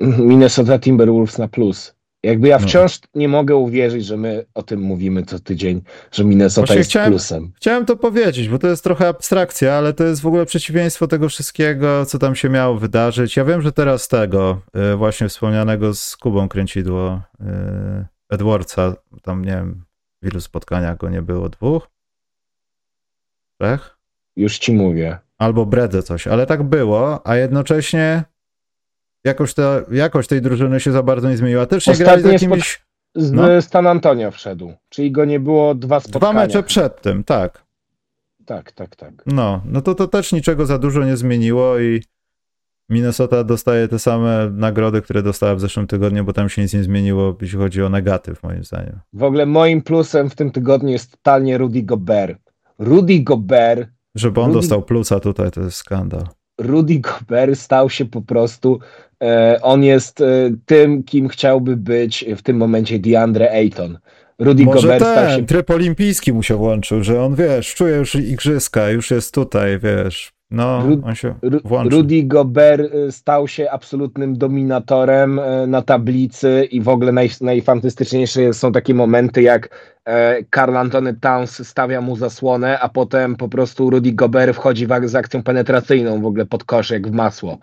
Minnesota 0.00 0.78
Timberwolves 0.78 1.38
na 1.38 1.48
plus. 1.48 1.94
Jakby 2.22 2.48
ja 2.48 2.58
no. 2.58 2.66
wciąż 2.66 3.00
no. 3.02 3.08
nie 3.14 3.28
mogę 3.28 3.56
uwierzyć, 3.56 4.04
że 4.04 4.16
my 4.16 4.46
o 4.54 4.62
tym 4.62 4.80
mówimy 4.80 5.22
co 5.22 5.38
tydzień, 5.38 5.82
że 6.12 6.24
Minnesota 6.24 6.66
Właśnie 6.66 6.76
jest 6.76 6.90
chciałem, 6.90 7.10
plusem. 7.10 7.52
Chciałem 7.56 7.86
to 7.86 7.96
powiedzieć, 7.96 8.48
bo 8.48 8.58
to 8.58 8.68
jest 8.68 8.84
trochę 8.84 9.08
abstrakcja, 9.08 9.74
ale 9.74 9.92
to 9.92 10.04
jest 10.04 10.20
w 10.20 10.26
ogóle 10.26 10.46
przeciwieństwo 10.46 11.06
tego 11.06 11.28
wszystkiego, 11.28 12.06
co 12.06 12.18
tam 12.18 12.34
się 12.34 12.48
miało 12.48 12.78
wydarzyć. 12.78 13.36
Ja 13.36 13.44
wiem, 13.44 13.62
że 13.62 13.72
teraz 13.72 14.08
tego 14.08 14.60
y, 14.92 14.96
właśnie 14.96 15.28
wspomnianego 15.28 15.94
z 15.94 16.16
Kubą 16.16 16.48
kręcidło 16.48 17.20
y, 17.40 18.13
Edwardsa, 18.34 18.94
tam 19.22 19.44
nie 19.44 19.50
wiem, 19.52 19.84
w 20.22 20.26
ilu 20.26 20.40
spotkaniach 20.40 20.96
go 20.96 21.08
nie 21.08 21.22
było, 21.22 21.48
dwóch? 21.48 21.88
Trzech? 23.60 23.98
Już 24.36 24.58
ci 24.58 24.74
mówię. 24.74 25.18
Albo 25.38 25.66
bredę 25.66 26.02
coś, 26.02 26.26
ale 26.26 26.46
tak 26.46 26.62
było, 26.62 27.26
a 27.26 27.36
jednocześnie 27.36 28.24
jakoś, 29.24 29.54
ta, 29.54 29.80
jakość 29.90 30.28
tej 30.28 30.42
drużyny 30.42 30.80
się 30.80 30.92
za 30.92 31.02
bardzo 31.02 31.28
nie 31.28 31.36
zmieniła. 31.36 31.66
Też 31.66 31.86
nie 31.86 31.94
grali 31.94 32.22
z 32.22 32.26
jakimiś... 32.26 32.84
Z 33.14 33.32
no. 33.32 33.62
Stan 33.62 33.86
Antonio 33.86 34.30
wszedł, 34.30 34.72
czyli 34.88 35.12
go 35.12 35.24
nie 35.24 35.40
było 35.40 35.74
dwa 35.74 36.00
spotkania. 36.00 36.32
Dwa 36.32 36.40
mecze 36.40 36.62
przed 36.62 37.02
tym, 37.02 37.24
tak. 37.24 37.64
Tak, 38.46 38.72
tak, 38.72 38.96
tak. 38.96 39.12
No, 39.26 39.62
no 39.64 39.82
to 39.82 39.94
to 39.94 40.08
też 40.08 40.32
niczego 40.32 40.66
za 40.66 40.78
dużo 40.78 41.04
nie 41.04 41.16
zmieniło 41.16 41.78
i 41.78 42.02
Minnesota 42.88 43.44
dostaje 43.44 43.88
te 43.88 43.98
same 43.98 44.50
nagrody, 44.52 45.02
które 45.02 45.22
dostała 45.22 45.54
w 45.54 45.60
zeszłym 45.60 45.86
tygodniu, 45.86 46.24
bo 46.24 46.32
tam 46.32 46.48
się 46.48 46.62
nic 46.62 46.74
nie 46.74 46.82
zmieniło, 46.82 47.36
jeśli 47.40 47.58
chodzi 47.58 47.82
o 47.82 47.88
negatyw, 47.88 48.42
moim 48.42 48.64
zdaniem. 48.64 49.00
W 49.12 49.22
ogóle 49.22 49.46
moim 49.46 49.82
plusem 49.82 50.30
w 50.30 50.34
tym 50.34 50.50
tygodniu 50.50 50.90
jest 50.90 51.10
totalnie 51.10 51.58
Rudy 51.58 51.82
Gobert. 51.82 52.52
Rudy 52.78 53.20
Gobert. 53.20 53.88
Żeby 54.14 54.40
on 54.40 54.46
Rudy... 54.46 54.60
dostał 54.60 54.82
plusa 54.82 55.20
tutaj, 55.20 55.50
to 55.50 55.60
jest 55.60 55.76
skandal. 55.76 56.26
Rudy 56.60 56.98
Gobert 56.98 57.58
stał 57.58 57.90
się 57.90 58.04
po 58.04 58.22
prostu, 58.22 58.78
e, 59.22 59.58
on 59.62 59.84
jest 59.84 60.20
e, 60.20 60.50
tym, 60.66 61.02
kim 61.02 61.28
chciałby 61.28 61.76
być 61.76 62.24
w 62.36 62.42
tym 62.42 62.56
momencie 62.56 62.98
DeAndre 62.98 63.50
Ayton. 63.50 63.98
Rudy 64.38 64.64
Może 64.64 64.80
Gobert 64.80 65.04
ten, 65.04 65.12
stał 65.12 65.38
się... 65.38 65.46
tryb 65.46 65.70
olimpijski 65.70 66.32
mu 66.32 66.42
się 66.42 66.56
włączył, 66.56 67.04
że 67.04 67.22
on, 67.22 67.34
wiesz, 67.34 67.74
czuje 67.74 67.96
już 67.96 68.14
igrzyska, 68.14 68.90
już 68.90 69.10
jest 69.10 69.34
tutaj, 69.34 69.78
wiesz, 69.78 70.32
no, 70.50 70.78
on 71.04 71.14
się 71.14 71.34
włączył. 71.64 71.98
Rudy 71.98 72.22
Gobert 72.22 72.94
y, 72.94 73.12
stał 73.12 73.48
się 73.48 73.70
absolutnym 73.70 74.38
dominatorem 74.38 75.38
y, 75.38 75.66
na 75.66 75.82
tablicy 75.82 76.68
i 76.70 76.80
w 76.80 76.88
ogóle 76.88 77.12
naj, 77.12 77.30
najfantastyczniejsze 77.40 78.52
są 78.52 78.72
takie 78.72 78.94
momenty, 78.94 79.42
jak 79.42 79.94
Karl 80.50 80.76
e, 80.76 80.78
Antony 80.78 81.14
Towns 81.14 81.68
stawia 81.68 82.00
mu 82.00 82.16
zasłonę, 82.16 82.80
a 82.80 82.88
potem 82.88 83.36
po 83.36 83.48
prostu 83.48 83.90
Rudy 83.90 84.12
Gobert 84.12 84.56
wchodzi 84.56 84.86
z 85.04 85.14
akcją 85.14 85.42
penetracyjną 85.42 86.22
w 86.22 86.26
ogóle 86.26 86.46
pod 86.46 86.64
kosz 86.64 86.90
jak 86.90 87.08
w 87.08 87.12
masło. 87.12 87.58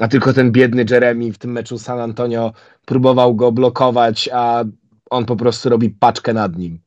A 0.00 0.08
tylko 0.08 0.32
ten 0.32 0.52
biedny 0.52 0.84
Jeremy 0.90 1.32
w 1.32 1.38
tym 1.38 1.52
meczu 1.52 1.78
San 1.78 2.00
Antonio 2.00 2.52
próbował 2.84 3.34
go 3.34 3.52
blokować, 3.52 4.28
a 4.32 4.64
on 5.10 5.24
po 5.24 5.36
prostu 5.36 5.68
robi 5.68 5.90
paczkę 5.90 6.32
nad 6.34 6.56
nim. 6.56 6.80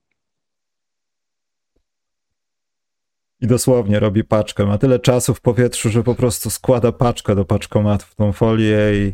I 3.43 3.47
dosłownie 3.47 3.99
robi 3.99 4.23
paczkę. 4.23 4.65
Ma 4.65 4.77
tyle 4.77 4.99
czasu 4.99 5.33
w 5.33 5.41
powietrzu, 5.41 5.89
że 5.89 6.03
po 6.03 6.15
prostu 6.15 6.49
składa 6.49 6.91
paczkę 6.91 7.35
do 7.35 7.45
paczkomatu 7.45 8.05
w 8.05 8.15
tą 8.15 8.31
folię 8.31 8.77
i. 8.93 9.13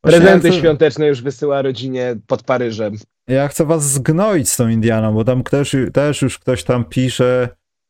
Prezenty 0.00 0.50
chcę... 0.50 0.58
świąteczne 0.58 1.06
już 1.06 1.22
wysyła 1.22 1.62
rodzinie 1.62 2.16
pod 2.26 2.42
Paryżem. 2.42 2.96
Ja 3.28 3.48
chcę 3.48 3.64
was 3.64 3.90
zgnoić 3.90 4.48
z 4.48 4.56
tą 4.56 4.68
Indianą, 4.68 5.14
bo 5.14 5.24
tam 5.24 5.42
też, 5.42 5.76
też 5.92 6.22
już 6.22 6.38
ktoś 6.38 6.64
tam 6.64 6.84
pisze 6.84 7.48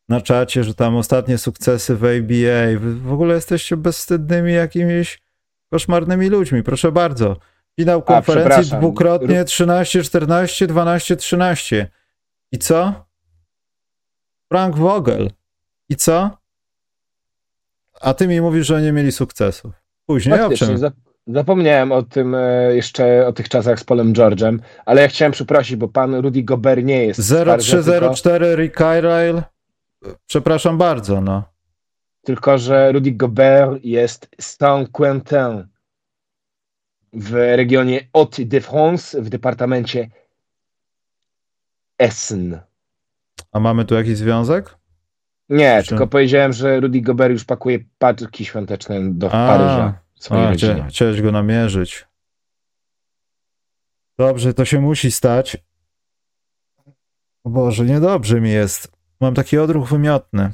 na 0.08 0.20
czacie, 0.20 0.64
że 0.64 0.74
tam 0.74 0.96
ostatnie 0.96 1.38
sukcesy 1.38 1.96
w 1.96 2.04
ABA. 2.04 2.80
Wy 2.80 2.94
w 2.94 3.12
ogóle 3.12 3.34
jesteście 3.34 3.76
bezwstydnymi 3.76 4.52
jakimiś 4.52 5.22
koszmarnymi 5.70 6.28
ludźmi. 6.28 6.62
Proszę 6.62 6.92
bardzo. 6.92 7.36
Finał 7.80 8.02
konferencji 8.02 8.74
A, 8.74 8.78
dwukrotnie 8.78 9.44
13-14, 9.44 10.66
12-13. 10.66 11.86
I 12.52 12.58
co? 12.58 13.04
Frank 14.52 14.76
Vogel. 14.76 15.30
I 15.88 15.96
co? 15.96 16.30
A 18.00 18.14
ty 18.14 18.28
mi 18.28 18.40
mówisz, 18.40 18.66
że 18.66 18.82
nie 18.82 18.92
mieli 18.92 19.12
sukcesów. 19.12 19.74
Później 20.06 20.40
o 20.40 20.50
czym? 20.50 20.78
Zapomniałem 21.26 21.92
o 21.92 22.02
tym 22.02 22.34
e, 22.34 22.74
jeszcze, 22.74 23.26
o 23.26 23.32
tych 23.32 23.48
czasach 23.48 23.80
z 23.80 23.84
Polem 23.84 24.12
George'em, 24.12 24.58
ale 24.86 25.02
ja 25.02 25.08
chciałem 25.08 25.32
przeprosić, 25.32 25.76
bo 25.76 25.88
pan 25.88 26.14
Rudy 26.14 26.42
Gobert 26.42 26.84
nie 26.84 27.04
jest 27.04 27.20
0304 27.20 28.46
tylko... 28.46 28.62
Rick 28.62 28.78
Carlisle. 28.78 29.42
Przepraszam 30.26 30.78
bardzo, 30.78 31.20
no. 31.20 31.42
Tylko, 32.24 32.58
że 32.58 32.92
Rudy 32.92 33.12
Gobert 33.12 33.84
jest 33.84 34.28
Saint-Quentin 34.40 35.66
w 37.12 37.32
regionie 37.32 38.08
Haute-de-France 38.12 39.22
w 39.22 39.28
departamencie 39.28 40.10
Essen. 41.98 42.60
A 43.52 43.60
mamy 43.60 43.84
tu 43.84 43.94
jakiś 43.94 44.16
związek? 44.16 44.77
Nie, 45.48 45.82
tylko 45.88 46.06
powiedziałem, 46.06 46.52
że 46.52 46.80
Rudy 46.80 47.00
Gobert 47.00 47.32
już 47.32 47.44
pakuje 47.44 47.78
paczki 47.98 48.44
świąteczne 48.44 49.00
do 49.12 49.26
A, 49.26 49.30
Paryża. 49.30 50.00
A, 50.30 50.52
chcia, 50.52 50.86
chciałeś 50.88 51.22
go 51.22 51.32
namierzyć. 51.32 52.06
Dobrze, 54.18 54.54
to 54.54 54.64
się 54.64 54.80
musi 54.80 55.10
stać. 55.10 55.56
O 57.44 57.50
Boże, 57.50 57.84
niedobrze 57.84 58.40
mi 58.40 58.50
jest. 58.50 58.92
Mam 59.20 59.34
taki 59.34 59.58
odruch 59.58 59.88
wymiotny. 59.88 60.52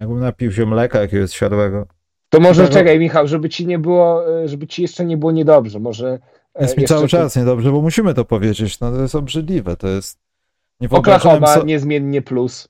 Jakbym 0.00 0.20
napił 0.20 0.52
się 0.52 0.66
mleka 0.66 1.00
jakiegoś 1.00 1.32
siadłego. 1.32 1.86
To 2.28 2.40
może 2.40 2.62
Tego... 2.62 2.74
czekaj, 2.74 2.98
Michał, 2.98 3.26
żeby 3.26 3.48
ci 3.48 3.66
nie 3.66 3.78
było, 3.78 4.24
żeby 4.44 4.66
ci 4.66 4.82
jeszcze 4.82 5.04
nie 5.04 5.16
było 5.16 5.32
niedobrze. 5.32 5.80
Może. 5.80 6.18
E, 6.54 6.62
jest 6.62 6.76
mi 6.78 6.84
cały 6.84 7.08
czas 7.08 7.36
niedobrze, 7.36 7.72
bo 7.72 7.82
musimy 7.82 8.14
to 8.14 8.24
powiedzieć. 8.24 8.80
No 8.80 8.92
to 8.92 9.02
jest 9.02 9.14
obrzydliwe. 9.14 9.76
To 9.76 9.88
jest. 9.88 10.18
Nie 10.80 10.88
Oklahoma 10.90 11.56
niezmiennie 11.56 12.22
plus. 12.22 12.68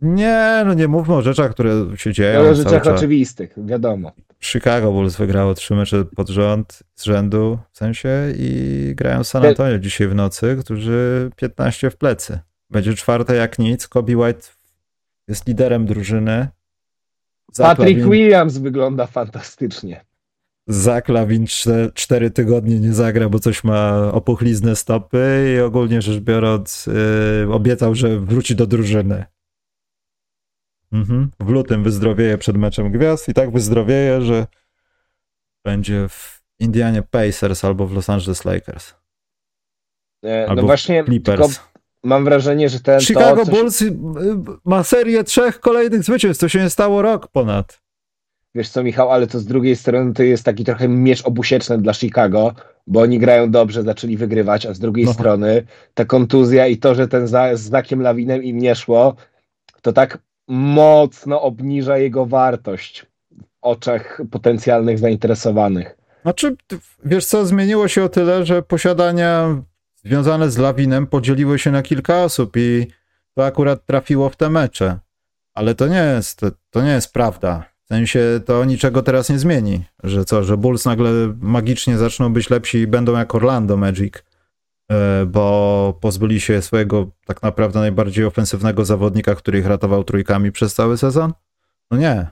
Nie, 0.00 0.62
no 0.66 0.74
nie 0.74 0.88
mówmy 0.88 1.14
o 1.14 1.22
rzeczach, 1.22 1.50
które 1.50 1.86
się 1.96 2.12
dzieją. 2.12 2.40
o 2.40 2.54
rzeczach 2.54 2.86
oczywistych, 2.86 3.54
wiadomo. 3.56 4.12
Chicago 4.40 4.92
Bulls 4.92 5.16
wygrało 5.16 5.54
trzy 5.54 5.74
mecze 5.74 6.04
pod 6.04 6.28
rząd, 6.28 6.82
z 6.94 7.04
rzędu, 7.04 7.58
w 7.72 7.78
sensie, 7.78 8.08
i 8.36 8.92
grają 8.96 9.24
San 9.24 9.46
Antonio 9.46 9.78
dzisiaj 9.78 10.08
w 10.08 10.14
nocy, 10.14 10.56
którzy 10.60 11.30
15 11.36 11.90
w 11.90 11.96
plecy. 11.96 12.38
Będzie 12.70 12.94
czwarte 12.94 13.34
jak 13.34 13.58
nic. 13.58 13.88
Kobe 13.88 14.16
White 14.16 14.48
jest 15.28 15.46
liderem 15.46 15.86
drużyny. 15.86 16.48
Patrick 17.58 18.00
Williams 18.00 18.58
wygląda 18.58 19.06
fantastycznie. 19.06 20.04
Zach 20.66 21.08
Lawin 21.08 21.46
cztery 21.94 22.30
tygodnie 22.30 22.80
nie 22.80 22.92
zagra, 22.92 23.28
bo 23.28 23.38
coś 23.38 23.64
ma 23.64 24.12
opuchlizny 24.12 24.76
stopy 24.76 25.54
i 25.56 25.60
ogólnie 25.60 26.02
rzecz 26.02 26.20
biorąc 26.20 26.86
yy, 27.46 27.54
obiecał, 27.54 27.94
że 27.94 28.20
wróci 28.20 28.56
do 28.56 28.66
drużyny. 28.66 29.24
Mhm. 30.94 31.30
W 31.40 31.48
lutym 31.48 31.84
wyzdrowieje 31.84 32.38
przed 32.38 32.56
meczem 32.56 32.92
gwiazd 32.92 33.28
i 33.28 33.34
tak 33.34 33.50
wyzdrowieje, 33.50 34.22
że 34.22 34.46
będzie 35.64 36.08
w 36.08 36.42
Indianie 36.58 37.02
Pacers 37.02 37.64
albo 37.64 37.86
w 37.86 37.92
Los 37.92 38.10
Angeles 38.10 38.44
Lakers. 38.44 38.94
E, 40.24 40.54
no 40.54 40.62
właśnie, 40.62 41.04
Clippers. 41.04 41.60
mam 42.02 42.24
wrażenie, 42.24 42.68
że 42.68 42.80
ten. 42.80 43.00
Chicago 43.00 43.44
to, 43.44 43.50
Bulls 43.50 43.82
y, 43.82 43.96
ma 44.64 44.84
serię 44.84 45.24
trzech 45.24 45.60
kolejnych 45.60 46.02
zwycięstw. 46.02 46.40
To 46.40 46.48
się 46.48 46.62
nie 46.62 46.70
stało 46.70 47.02
rok 47.02 47.28
ponad. 47.28 47.80
Wiesz 48.54 48.68
co, 48.68 48.82
Michał, 48.82 49.10
ale 49.10 49.26
to 49.26 49.38
z 49.38 49.44
drugiej 49.44 49.76
strony 49.76 50.12
to 50.12 50.22
jest 50.22 50.44
taki 50.44 50.64
trochę 50.64 50.88
miecz 50.88 51.26
obusieczny 51.26 51.78
dla 51.78 51.94
Chicago, 51.94 52.54
bo 52.86 53.00
oni 53.00 53.18
grają 53.18 53.50
dobrze, 53.50 53.82
zaczęli 53.82 54.16
wygrywać, 54.16 54.66
a 54.66 54.74
z 54.74 54.78
drugiej 54.78 55.04
no. 55.04 55.12
strony 55.12 55.66
ta 55.94 56.04
kontuzja 56.04 56.66
i 56.66 56.76
to, 56.76 56.94
że 56.94 57.08
ten 57.08 57.26
za, 57.26 57.56
z 57.56 57.60
znakiem 57.60 58.02
lawinem 58.02 58.42
im 58.42 58.58
nie 58.58 58.74
szło, 58.74 59.16
to 59.82 59.92
tak 59.92 60.18
mocno 60.48 61.42
obniża 61.42 61.98
jego 61.98 62.26
wartość 62.26 63.06
w 63.30 63.42
oczach 63.62 64.20
potencjalnych 64.30 64.98
zainteresowanych. 64.98 65.96
Znaczy, 66.22 66.56
wiesz 67.04 67.26
co, 67.26 67.46
zmieniło 67.46 67.88
się 67.88 68.04
o 68.04 68.08
tyle, 68.08 68.46
że 68.46 68.62
posiadania 68.62 69.62
związane 70.04 70.50
z 70.50 70.58
lawinem 70.58 71.06
podzieliły 71.06 71.58
się 71.58 71.70
na 71.70 71.82
kilka 71.82 72.22
osób 72.22 72.56
i 72.56 72.86
to 73.34 73.46
akurat 73.46 73.86
trafiło 73.86 74.28
w 74.28 74.36
te 74.36 74.50
mecze. 74.50 74.98
Ale 75.54 75.74
to 75.74 75.88
nie 75.88 76.04
jest, 76.14 76.40
to 76.70 76.82
nie 76.82 76.90
jest 76.90 77.12
prawda. 77.12 77.64
W 77.84 77.88
sensie 77.88 78.40
to 78.46 78.64
niczego 78.64 79.02
teraz 79.02 79.30
nie 79.30 79.38
zmieni. 79.38 79.84
Że 80.02 80.24
co, 80.24 80.44
że 80.44 80.56
Bulls 80.56 80.84
nagle 80.84 81.10
magicznie 81.40 81.98
zaczną 81.98 82.32
być 82.32 82.50
lepsi 82.50 82.78
i 82.78 82.86
będą 82.86 83.12
jak 83.18 83.34
Orlando 83.34 83.76
Magic. 83.76 84.14
E, 84.92 85.26
bo 85.26 85.98
pozbyli 86.00 86.40
się 86.40 86.62
swojego 86.62 87.06
tak 87.26 87.42
naprawdę 87.42 87.80
najbardziej 87.80 88.24
ofensywnego 88.24 88.84
zawodnika, 88.84 89.34
który 89.34 89.58
ich 89.58 89.66
ratował 89.66 90.04
trójkami 90.04 90.52
przez 90.52 90.74
cały 90.74 90.96
sezon? 90.96 91.32
No 91.90 91.96
nie. 91.96 92.26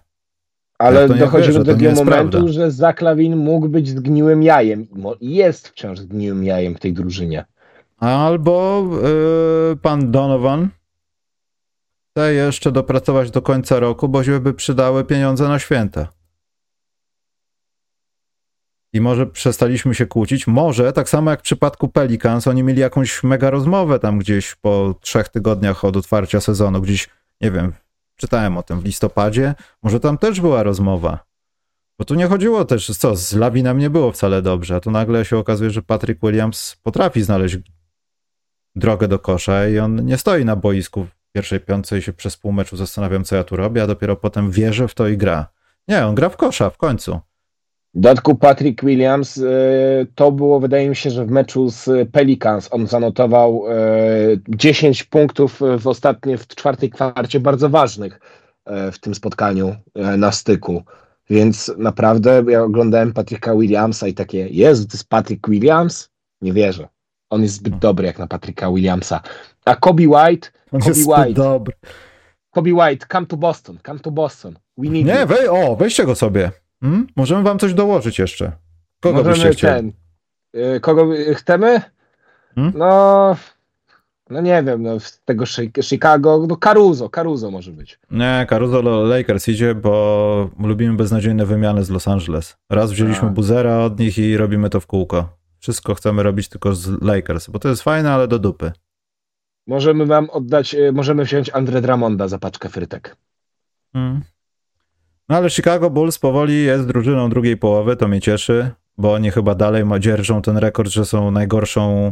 Ale 0.78 1.00
Ja 1.00 1.06
nie 1.06 1.30
wierzę, 1.30 1.52
do 1.64 1.72
takiego 1.72 1.94
momentu, 1.94 2.30
prawda. 2.30 2.52
że 2.52 2.70
Zaklawin 2.70 3.36
mógł 3.36 3.68
być 3.68 3.88
zgniłym 3.88 4.42
jajem. 4.42 4.86
Mo- 4.92 5.16
Jest 5.20 5.68
wciąż 5.68 5.98
zgniłym 5.98 6.44
jajem 6.44 6.74
w 6.74 6.80
tej 6.80 6.92
drużynie. 6.92 7.44
Albo 7.98 8.84
yy, 9.70 9.76
pan 9.76 10.10
Donovan 10.10 10.68
chce 12.10 12.34
jeszcze 12.34 12.72
dopracować 12.72 13.30
do 13.30 13.42
końca 13.42 13.80
roku, 13.80 14.08
bo 14.08 14.24
się 14.24 14.40
by 14.40 14.54
przydały 14.54 15.04
pieniądze 15.04 15.48
na 15.48 15.58
święta. 15.58 16.08
I 18.92 19.00
może 19.00 19.26
przestaliśmy 19.26 19.94
się 19.94 20.06
kłócić. 20.06 20.46
Może, 20.46 20.92
tak 20.92 21.08
samo 21.08 21.30
jak 21.30 21.40
w 21.40 21.42
przypadku 21.42 21.88
Pelicans, 21.88 22.48
oni 22.48 22.62
mieli 22.62 22.80
jakąś 22.80 23.22
mega 23.22 23.50
rozmowę 23.50 23.98
tam 23.98 24.18
gdzieś 24.18 24.54
po 24.54 24.94
trzech 25.00 25.28
tygodniach 25.28 25.84
od 25.84 25.96
otwarcia 25.96 26.40
sezonu. 26.40 26.80
Gdzieś, 26.80 27.08
nie 27.40 27.50
wiem, 27.50 27.72
czytałem 28.16 28.58
o 28.58 28.62
tym 28.62 28.80
w 28.80 28.84
listopadzie. 28.84 29.54
Może 29.82 30.00
tam 30.00 30.18
też 30.18 30.40
była 30.40 30.62
rozmowa. 30.62 31.18
Bo 31.98 32.04
tu 32.04 32.14
nie 32.14 32.26
chodziło 32.26 32.64
też, 32.64 32.86
co, 32.98 33.16
z 33.16 33.32
Lawinem 33.32 33.78
nie 33.78 33.90
było 33.90 34.12
wcale 34.12 34.42
dobrze, 34.42 34.76
a 34.76 34.80
tu 34.80 34.90
nagle 34.90 35.24
się 35.24 35.38
okazuje, 35.38 35.70
że 35.70 35.82
Patrick 35.82 36.20
Williams 36.22 36.76
potrafi 36.82 37.22
znaleźć 37.22 37.56
drogę 38.74 39.08
do 39.08 39.18
kosza 39.18 39.68
i 39.68 39.78
on 39.78 40.04
nie 40.04 40.18
stoi 40.18 40.44
na 40.44 40.56
boisku 40.56 41.04
w 41.04 41.32
pierwszej 41.32 41.60
piątce 41.60 41.98
i 41.98 42.02
się 42.02 42.12
przez 42.12 42.36
pół 42.36 42.52
meczu 42.52 42.76
zastanawiam, 42.76 43.24
co 43.24 43.36
ja 43.36 43.44
tu 43.44 43.56
robię, 43.56 43.82
a 43.82 43.86
dopiero 43.86 44.16
potem 44.16 44.50
wierzę 44.50 44.88
w 44.88 44.94
to 44.94 45.08
i 45.08 45.16
gra. 45.16 45.46
Nie, 45.88 46.06
on 46.06 46.14
gra 46.14 46.28
w 46.28 46.36
kosza 46.36 46.70
w 46.70 46.76
końcu. 46.76 47.20
W 47.94 48.00
dodatku 48.00 48.34
Patrick 48.34 48.84
Williams, 48.84 49.38
e, 49.38 49.42
to 50.14 50.32
było 50.32 50.60
wydaje 50.60 50.88
mi 50.88 50.96
się, 50.96 51.10
że 51.10 51.26
w 51.26 51.30
meczu 51.30 51.70
z 51.70 52.10
Pelicans 52.10 52.68
on 52.72 52.86
zanotował 52.86 53.64
e, 53.68 53.74
10 54.48 55.04
punktów 55.04 55.60
w 55.78 55.86
ostatniej, 55.86 56.38
w 56.38 56.46
czwartej 56.46 56.90
kwarcie 56.90 57.40
bardzo 57.40 57.68
ważnych 57.68 58.20
e, 58.64 58.92
w 58.92 58.98
tym 58.98 59.14
spotkaniu 59.14 59.76
e, 59.94 60.16
na 60.16 60.32
styku. 60.32 60.82
Więc 61.30 61.72
naprawdę 61.78 62.42
ja 62.48 62.62
oglądałem 62.62 63.12
Patricka 63.12 63.54
Williamsa 63.56 64.08
i 64.08 64.14
takie, 64.14 64.48
Jezu, 64.48 64.86
to 64.86 64.90
jest 64.92 65.08
Patrick 65.08 65.48
Williams? 65.48 66.10
Nie 66.40 66.52
wierzę. 66.52 66.88
On 67.30 67.42
jest 67.42 67.54
zbyt 67.54 67.78
dobry 67.78 68.06
jak 68.06 68.18
na 68.18 68.26
Patricka 68.26 68.70
Williamsa. 68.70 69.20
A 69.64 69.76
Kobe 69.76 70.02
White, 70.02 70.48
On 70.72 70.80
Kobe 70.80 70.90
jest 70.92 71.08
White. 71.08 71.32
dobry. 71.32 71.74
Kobe 72.50 72.70
White, 72.70 73.06
come 73.12 73.26
to 73.26 73.36
Boston, 73.36 73.78
come 73.86 73.98
to 73.98 74.10
Boston. 74.10 74.58
We 74.78 74.88
need 74.88 75.06
Nie, 75.06 75.26
wej, 75.26 75.48
o, 75.48 75.76
weźcie 75.76 76.04
go 76.04 76.14
sobie. 76.14 76.50
Hmm? 76.82 77.06
Możemy 77.16 77.42
wam 77.42 77.58
coś 77.58 77.74
dołożyć 77.74 78.18
jeszcze. 78.18 78.52
Kogo 79.00 79.16
byście 79.24 79.30
Możemy 79.30 79.54
chcieli? 79.54 79.92
ten. 80.52 80.62
y, 80.76 80.80
Kogo 80.80 81.08
chcemy? 81.34 81.80
Hmm? 82.54 82.72
No. 82.76 83.36
No 84.30 84.40
nie 84.40 84.62
wiem, 84.62 84.82
no 84.82 85.00
z 85.00 85.20
tego 85.24 85.44
Chi- 85.44 85.82
Chicago, 85.82 86.46
no 86.48 86.56
Caruso, 86.56 87.08
Caruso 87.10 87.50
może 87.50 87.72
być. 87.72 87.98
Nie, 88.10 88.46
Caruso 88.50 88.82
do 88.82 89.02
Lakers 89.02 89.48
idzie, 89.48 89.74
bo 89.74 90.50
lubimy 90.58 90.96
beznadziejne 90.96 91.46
wymiany 91.46 91.84
z 91.84 91.90
Los 91.90 92.08
Angeles. 92.08 92.56
Raz 92.70 92.92
wzięliśmy 92.92 93.28
A. 93.28 93.30
Buzera 93.30 93.78
od 93.78 93.98
nich 93.98 94.18
i 94.18 94.36
robimy 94.36 94.70
to 94.70 94.80
w 94.80 94.86
kółko. 94.86 95.36
Wszystko 95.58 95.94
chcemy 95.94 96.22
robić 96.22 96.48
tylko 96.48 96.74
z 96.74 97.02
Lakers, 97.02 97.50
bo 97.50 97.58
to 97.58 97.68
jest 97.68 97.82
fajne, 97.82 98.12
ale 98.12 98.28
do 98.28 98.38
dupy. 98.38 98.72
Możemy 99.66 100.06
wam 100.06 100.30
oddać, 100.30 100.74
y, 100.74 100.92
możemy 100.92 101.24
wziąć 101.24 101.50
Andre 101.50 101.80
Dramonda 101.80 102.28
za 102.28 102.38
paczkę 102.38 102.68
frytek. 102.68 103.16
Mm. 103.94 104.20
No 105.28 105.36
ale 105.36 105.50
Chicago 105.50 105.90
Bulls 105.90 106.18
powoli 106.18 106.64
jest 106.64 106.86
drużyną 106.86 107.30
drugiej 107.30 107.56
połowy, 107.56 107.96
to 107.96 108.08
mnie 108.08 108.20
cieszy, 108.20 108.70
bo 108.98 109.12
oni 109.12 109.30
chyba 109.30 109.54
dalej 109.54 109.84
dzierżą 110.00 110.42
ten 110.42 110.56
rekord, 110.56 110.90
że 110.90 111.04
są 111.04 111.30
najgorszą 111.30 112.10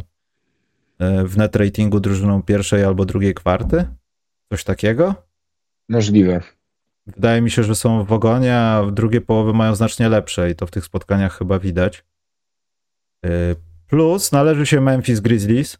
e, 0.99 1.25
w 1.25 1.37
net 1.37 1.57
ratingu 1.57 2.01
drużyną 2.01 2.43
pierwszej 2.43 2.85
albo 2.85 3.05
drugiej 3.05 3.35
kwarty. 3.35 3.87
Coś 4.53 4.65
takiego. 4.65 5.15
Możliwe. 5.89 6.41
Wydaje 7.07 7.41
mi 7.41 7.51
się, 7.51 7.63
że 7.65 7.75
są 7.75 8.05
w 8.05 8.13
ogonie, 8.13 8.57
a 8.57 8.83
w 8.83 8.93
drugiej 8.93 9.21
połowy 9.21 9.53
mają 9.53 9.75
znacznie 9.75 10.09
lepsze 10.09 10.51
i 10.51 10.55
to 10.55 10.67
w 10.67 10.71
tych 10.71 10.85
spotkaniach 10.85 11.39
chyba 11.39 11.59
widać. 11.59 12.05
E, 13.25 13.31
Plus 13.87 14.33
należy 14.33 14.67
się 14.67 14.81
Memphis 14.81 15.21
Grizzlies. 15.21 15.79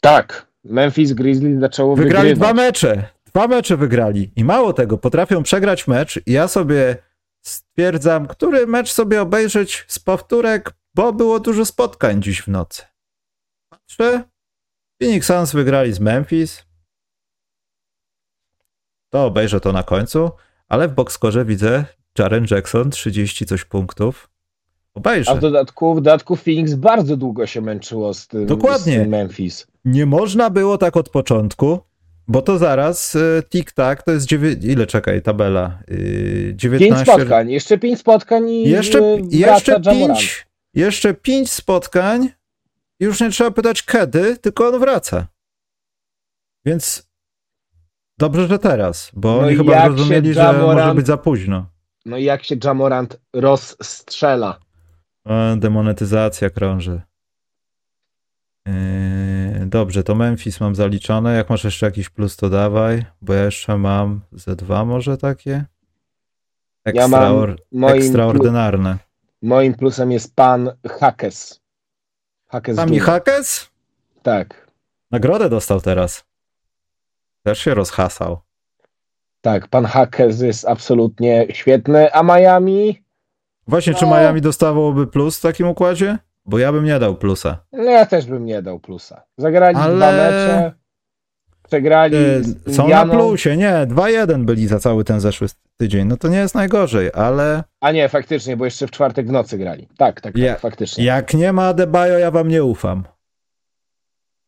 Tak, 0.00 0.46
Memphis 0.64 1.12
Grizzlies 1.12 1.60
zaczęło 1.60 1.96
Wygrali 1.96 2.28
wygrywać. 2.28 2.54
dwa 2.54 2.62
mecze. 2.62 3.08
Dwa 3.36 3.48
mecze 3.48 3.76
wygrali. 3.76 4.32
I 4.36 4.44
mało 4.44 4.72
tego, 4.72 4.98
potrafią 4.98 5.42
przegrać 5.42 5.88
mecz. 5.88 6.20
I 6.26 6.32
ja 6.32 6.48
sobie 6.48 6.96
stwierdzam, 7.42 8.26
który 8.26 8.66
mecz 8.66 8.92
sobie 8.92 9.22
obejrzeć 9.22 9.84
z 9.88 9.98
powtórek, 9.98 10.72
bo 10.94 11.12
było 11.12 11.40
dużo 11.40 11.64
spotkań 11.64 12.22
dziś 12.22 12.42
w 12.42 12.48
nocy. 12.48 12.82
Patrzę. 13.68 14.24
Phoenix 15.02 15.26
Suns 15.26 15.52
wygrali 15.52 15.92
z 15.92 16.00
Memphis. 16.00 16.64
To 19.10 19.24
obejrzę 19.24 19.60
to 19.60 19.72
na 19.72 19.82
końcu. 19.82 20.30
Ale 20.68 20.88
w 20.88 20.94
boxskorze 20.94 21.44
widzę 21.44 21.84
Jaren 22.18 22.46
Jackson 22.50 22.90
30 22.90 23.46
coś 23.46 23.64
punktów. 23.64 24.30
A 24.94 24.94
w 24.94 24.96
Obejrzę. 24.98 25.38
dodatku, 25.38 25.94
w 25.94 25.96
dodatku 25.96 26.36
Phoenix 26.36 26.74
bardzo 26.74 27.16
długo 27.16 27.46
się 27.46 27.60
męczyło 27.60 28.14
z 28.14 28.26
tym, 28.26 28.46
Dokładnie. 28.46 28.92
z 28.92 28.96
tym 28.96 29.08
Memphis. 29.08 29.66
Nie 29.84 30.06
można 30.06 30.50
było 30.50 30.78
tak 30.78 30.96
od 30.96 31.08
początku, 31.08 31.80
bo 32.28 32.42
to 32.42 32.58
zaraz 32.58 33.14
y, 33.14 33.42
tik-tak 33.50 34.02
to 34.02 34.12
jest 34.12 34.26
dziewię... 34.26 34.52
ile 34.52 34.86
czekaj 34.86 35.22
tabela? 35.22 35.78
Y, 35.90 36.56
Pięć 36.58 36.60
19 36.60 37.12
spotkań, 37.12 37.50
jeszcze 37.50 37.78
pięć 37.78 38.00
spotkań 38.00 38.50
i 38.50 38.68
Jeszcze, 38.68 39.00
jeszcze 39.30 39.80
pięć 39.80 40.46
jeszcze 40.74 41.14
pięć 41.14 41.52
spotkań 41.52 42.28
już 43.00 43.20
nie 43.20 43.30
trzeba 43.30 43.50
pytać 43.50 43.82
kiedy, 43.82 44.36
tylko 44.36 44.68
on 44.68 44.80
wraca. 44.80 45.26
Więc 46.64 47.08
dobrze, 48.18 48.48
że 48.48 48.58
teraz, 48.58 49.10
bo 49.14 49.32
No 49.32 49.38
oni 49.38 49.56
chyba 49.56 49.96
się 49.96 50.34
że 50.34 50.52
może 50.52 50.94
być 50.94 51.06
za 51.06 51.16
późno. 51.16 51.66
No 52.06 52.16
i 52.16 52.24
jak 52.24 52.44
się 52.44 52.56
Jamorant 52.64 53.20
rozstrzela. 53.32 54.58
E, 55.26 55.56
Demonetyzacja 55.56 56.50
krąży. 56.50 57.00
Yy, 58.66 58.72
Dobrze, 59.68 60.02
to 60.02 60.14
Memphis 60.14 60.60
mam 60.60 60.74
zaliczone. 60.74 61.34
Jak 61.36 61.50
masz 61.50 61.64
jeszcze 61.64 61.86
jakiś 61.86 62.08
plus, 62.08 62.36
to 62.36 62.50
dawaj, 62.50 63.04
bo 63.22 63.32
ja 63.34 63.44
jeszcze 63.44 63.78
mam 63.78 64.20
ze 64.32 64.56
dwa 64.56 64.84
może 64.84 65.16
takie. 65.18 65.64
Ja 66.94 67.08
mam 67.08 67.22
Ekstraor- 67.22 67.56
moim, 67.72 67.92
plu, 67.94 68.00
ekstraordynarne. 68.04 68.98
moim 69.42 69.74
plusem 69.74 70.12
jest 70.12 70.34
pan 70.36 70.70
Hakes. 71.00 71.60
Hakes 72.48 72.76
Sami. 72.76 72.98
Hakes? 72.98 73.70
Tak, 74.22 74.66
Nagrodę 75.10 75.48
dostał 75.48 75.80
teraz. 75.80 76.24
Też 77.42 77.58
się 77.58 77.74
rozhasał. 77.74 78.40
tak, 79.40 79.68
pan 79.68 79.84
Hakes 79.84 80.40
jest 80.40 80.64
absolutnie 80.68 81.46
świetny, 81.52 82.12
a 82.12 82.22
Miami, 82.22 83.02
Właśnie, 83.68 83.94
czy 83.94 84.04
No. 84.06 84.10
Miami 84.10 84.40
dostawałoby 84.40 85.06
plus 85.06 85.38
w 85.38 85.42
takim 85.42 85.66
układzie? 85.68 86.18
Bo 86.46 86.58
ja 86.58 86.72
bym 86.72 86.84
nie 86.84 86.98
dał 86.98 87.16
plusa. 87.16 87.64
no 87.72 87.82
ja 87.90 88.06
też 88.06 88.26
bym 88.26 88.44
nie 88.44 88.62
dał 88.62 88.80
plusa. 88.80 89.22
Zagrali 89.38 89.76
Ale- 89.76 89.96
dwa 89.96 90.12
mecze, 90.12 90.72
przegrali 91.68 92.16
Yy, 92.66 92.74
Są 92.74 92.88
na 92.88 93.06
plusie, 93.06 93.56
nie, 93.56 93.86
2-1 93.86 94.44
byli 94.44 94.66
za 94.66 94.78
cały 94.78 95.04
ten 95.04 95.20
zeszły 95.20 95.48
tydzień. 95.76 96.08
No 96.08 96.16
to 96.16 96.28
nie 96.28 96.38
jest 96.38 96.54
najgorzej, 96.54 97.10
ale 97.14 97.64
a 97.80 97.92
nie, 97.92 98.08
faktycznie, 98.08 98.56
bo 98.56 98.64
jeszcze 98.64 98.86
w 98.86 98.90
czwartek 98.90 99.26
w 99.28 99.32
nocy 99.32 99.58
grali. 99.58 99.88
Tak, 99.98 100.20
tak, 100.20 100.32
tak 100.34 100.42
Ja- 100.42 100.56
faktycznie. 100.56 101.04
jak 101.04 101.34
nie 101.34 101.52
ma 101.52 101.66
Adebayo, 101.68 102.18
ja 102.18 102.30
wam 102.30 102.48
nie 102.48 102.64
ufam. 102.64 103.04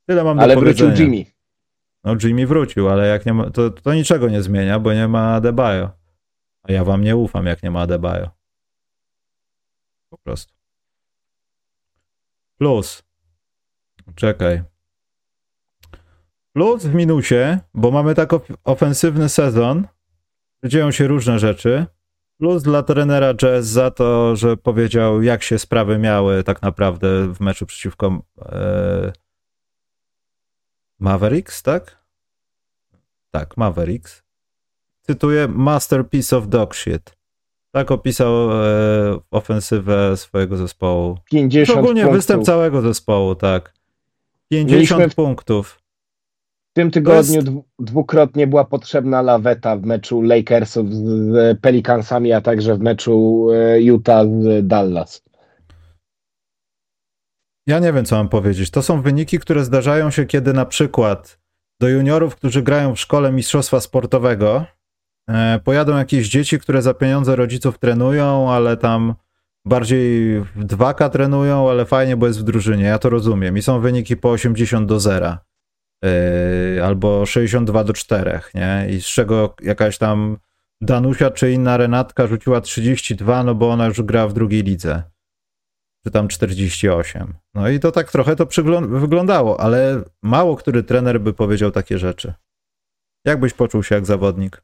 Tyle 0.07 0.25
mam 0.25 0.41
Ale 0.41 0.55
do 0.55 0.61
wrócił 0.61 0.87
powiedzenia. 0.87 1.11
Jimmy. 1.17 1.31
No 2.05 2.15
Jimmy 2.23 2.47
wrócił, 2.47 2.89
ale 2.89 3.09
jak 3.09 3.27
nie 3.27 3.33
ma, 3.35 3.51
to, 3.51 3.71
to 3.71 3.95
niczego 3.95 4.29
nie 4.29 4.43
zmienia, 4.43 4.79
bo 4.79 4.93
nie 4.95 5.09
ma 5.09 5.35
Adebayo. 5.35 5.91
A 6.63 6.73
ja 6.73 6.85
wam 6.85 7.03
nie 7.05 7.17
ufam, 7.17 7.47
jak 7.47 7.63
nie 7.63 7.71
ma 7.71 7.81
Adebayo. 7.81 8.31
Po 10.11 10.19
prostu. 10.19 10.58
Plus. 12.59 13.03
Czekaj. 14.15 14.63
Plus 16.53 16.85
w 16.85 16.95
minusie, 16.95 17.59
bo 17.75 17.91
mamy 17.91 18.15
tak 18.15 18.33
of- 18.33 18.53
ofensywny 18.65 19.29
sezon, 19.29 19.87
dzieją 20.65 20.91
się 20.91 21.07
różne 21.07 21.39
rzeczy. 21.39 21.87
Plus 22.39 22.63
dla 22.63 22.83
trenera 22.83 23.35
Jazz 23.35 23.67
za 23.67 23.91
to, 23.91 24.37
że 24.37 24.57
powiedział, 24.57 25.23
jak 25.23 25.43
się 25.43 25.59
sprawy 25.59 25.99
miały 25.99 26.45
tak 26.45 26.63
naprawdę 26.63 27.35
w 27.35 27.41
meczu 27.41 27.67
przeciwko 27.67 28.23
e, 28.43 29.13
Mavericks, 30.99 31.63
tak? 31.63 32.05
Tak, 33.31 33.57
Mavericks. 33.57 34.23
Cytuję 35.03 35.49
Masterpiece 35.49 36.37
of 36.37 36.49
Dog 36.49 36.77
Shit. 36.77 37.18
Tak 37.73 37.91
opisał 37.91 38.51
e, 38.53 39.19
ofensywę 39.31 40.17
swojego 40.17 40.57
zespołu. 40.57 41.19
50 41.31 41.79
Ogólnie 41.79 42.03
punktów. 42.03 42.17
występ 42.19 42.45
całego 42.45 42.81
zespołu, 42.81 43.35
tak. 43.35 43.75
50 44.51 44.73
Mieliśmy 44.73 45.09
w- 45.11 45.15
punktów. 45.15 45.79
W 46.71 46.73
tym 46.75 46.91
tygodniu 46.91 47.35
jest- 47.35 47.47
dwu- 47.47 47.65
dwukrotnie 47.79 48.47
była 48.47 48.65
potrzebna 48.65 49.23
laweta 49.23 49.77
w 49.77 49.83
meczu 49.83 50.23
Lakersów 50.23 50.95
z, 50.95 51.61
Pelicansami, 51.61 52.33
a 52.33 52.41
także 52.41 52.75
w 52.75 52.81
meczu 52.81 53.47
e, 53.53 53.81
Utah 53.81 54.27
z 54.27 54.67
Dallas. 54.67 55.23
Ja 57.67 57.79
nie 57.79 57.93
wiem, 57.93 58.05
co 58.05 58.17
mam 58.17 58.29
powiedzieć. 58.29 58.71
To 58.71 58.83
są 58.83 59.03
wyniki, 59.03 59.39
które 59.39 59.65
zdarzają 59.65 60.11
się, 60.11 60.27
kiedy 60.27 60.53
na 60.53 60.67
przykład 60.67 61.39
do 61.81 61.89
juniorów, 61.89 62.37
którzy 62.37 62.63
grają 62.63 62.95
w 62.95 63.01
szkole 63.01 63.33
mistrzostwa 63.33 63.81
sportowego, 63.81 64.65
pojadą 65.65 65.97
jakieś 65.97 66.29
dzieci, 66.29 66.59
które 66.59 66.83
za 66.83 66.95
pieniądze 66.95 67.37
rodziców 67.37 67.79
trenują, 67.79 68.53
ale 68.53 68.77
tam 68.77 69.15
bardziej 69.65 70.41
w 70.41 70.67
2K 70.67 71.11
trenują, 71.11 71.71
ale 71.71 71.85
fajnie, 71.85 72.17
bo 72.17 72.27
jest 72.27 72.41
w 72.41 72.43
drużynie. 72.43 72.85
Ja 72.85 72.99
to 72.99 73.11
rozumiem. 73.11 73.57
I 73.57 73.63
są 73.63 73.81
wyniki 73.81 74.17
po 74.17 74.31
80 74.31 74.89
do 74.89 75.01
0. 75.01 75.37
Yy, 76.03 76.85
albo 76.85 77.27
62 77.27 77.85
do 77.85 77.93
4, 77.93 78.41
nie? 78.55 78.87
I 78.91 79.01
z 79.01 79.07
czego 79.07 79.55
jakaś 79.63 79.99
tam 79.99 80.37
Danusia 80.81 81.31
czy 81.31 81.53
inna 81.53 81.77
Renatka 81.77 82.27
rzuciła 82.27 82.61
32, 82.61 83.45
no 83.45 83.55
bo 83.55 83.71
ona 83.71 83.87
już 83.87 84.03
gra 84.03 84.29
w 84.29 84.33
drugiej 84.33 84.63
lidze. 84.63 85.03
Czy 86.05 86.11
tam 86.11 86.29
48. 86.29 87.35
No 87.55 87.69
i 87.69 87.81
to 87.81 87.93
tak 87.93 88.13
trochę 88.13 88.37
to 88.37 88.47
wyglądało, 88.89 89.61
ale 89.61 90.03
mało 90.23 90.57
który 90.57 90.83
trener 90.83 91.21
by 91.21 91.33
powiedział 91.33 91.71
takie 91.71 91.99
rzeczy. 91.99 92.35
Jak 93.25 93.41
byś 93.41 93.53
poczuł 93.53 93.83
się 93.83 93.95
jak 93.95 94.07
zawodnik? 94.07 94.63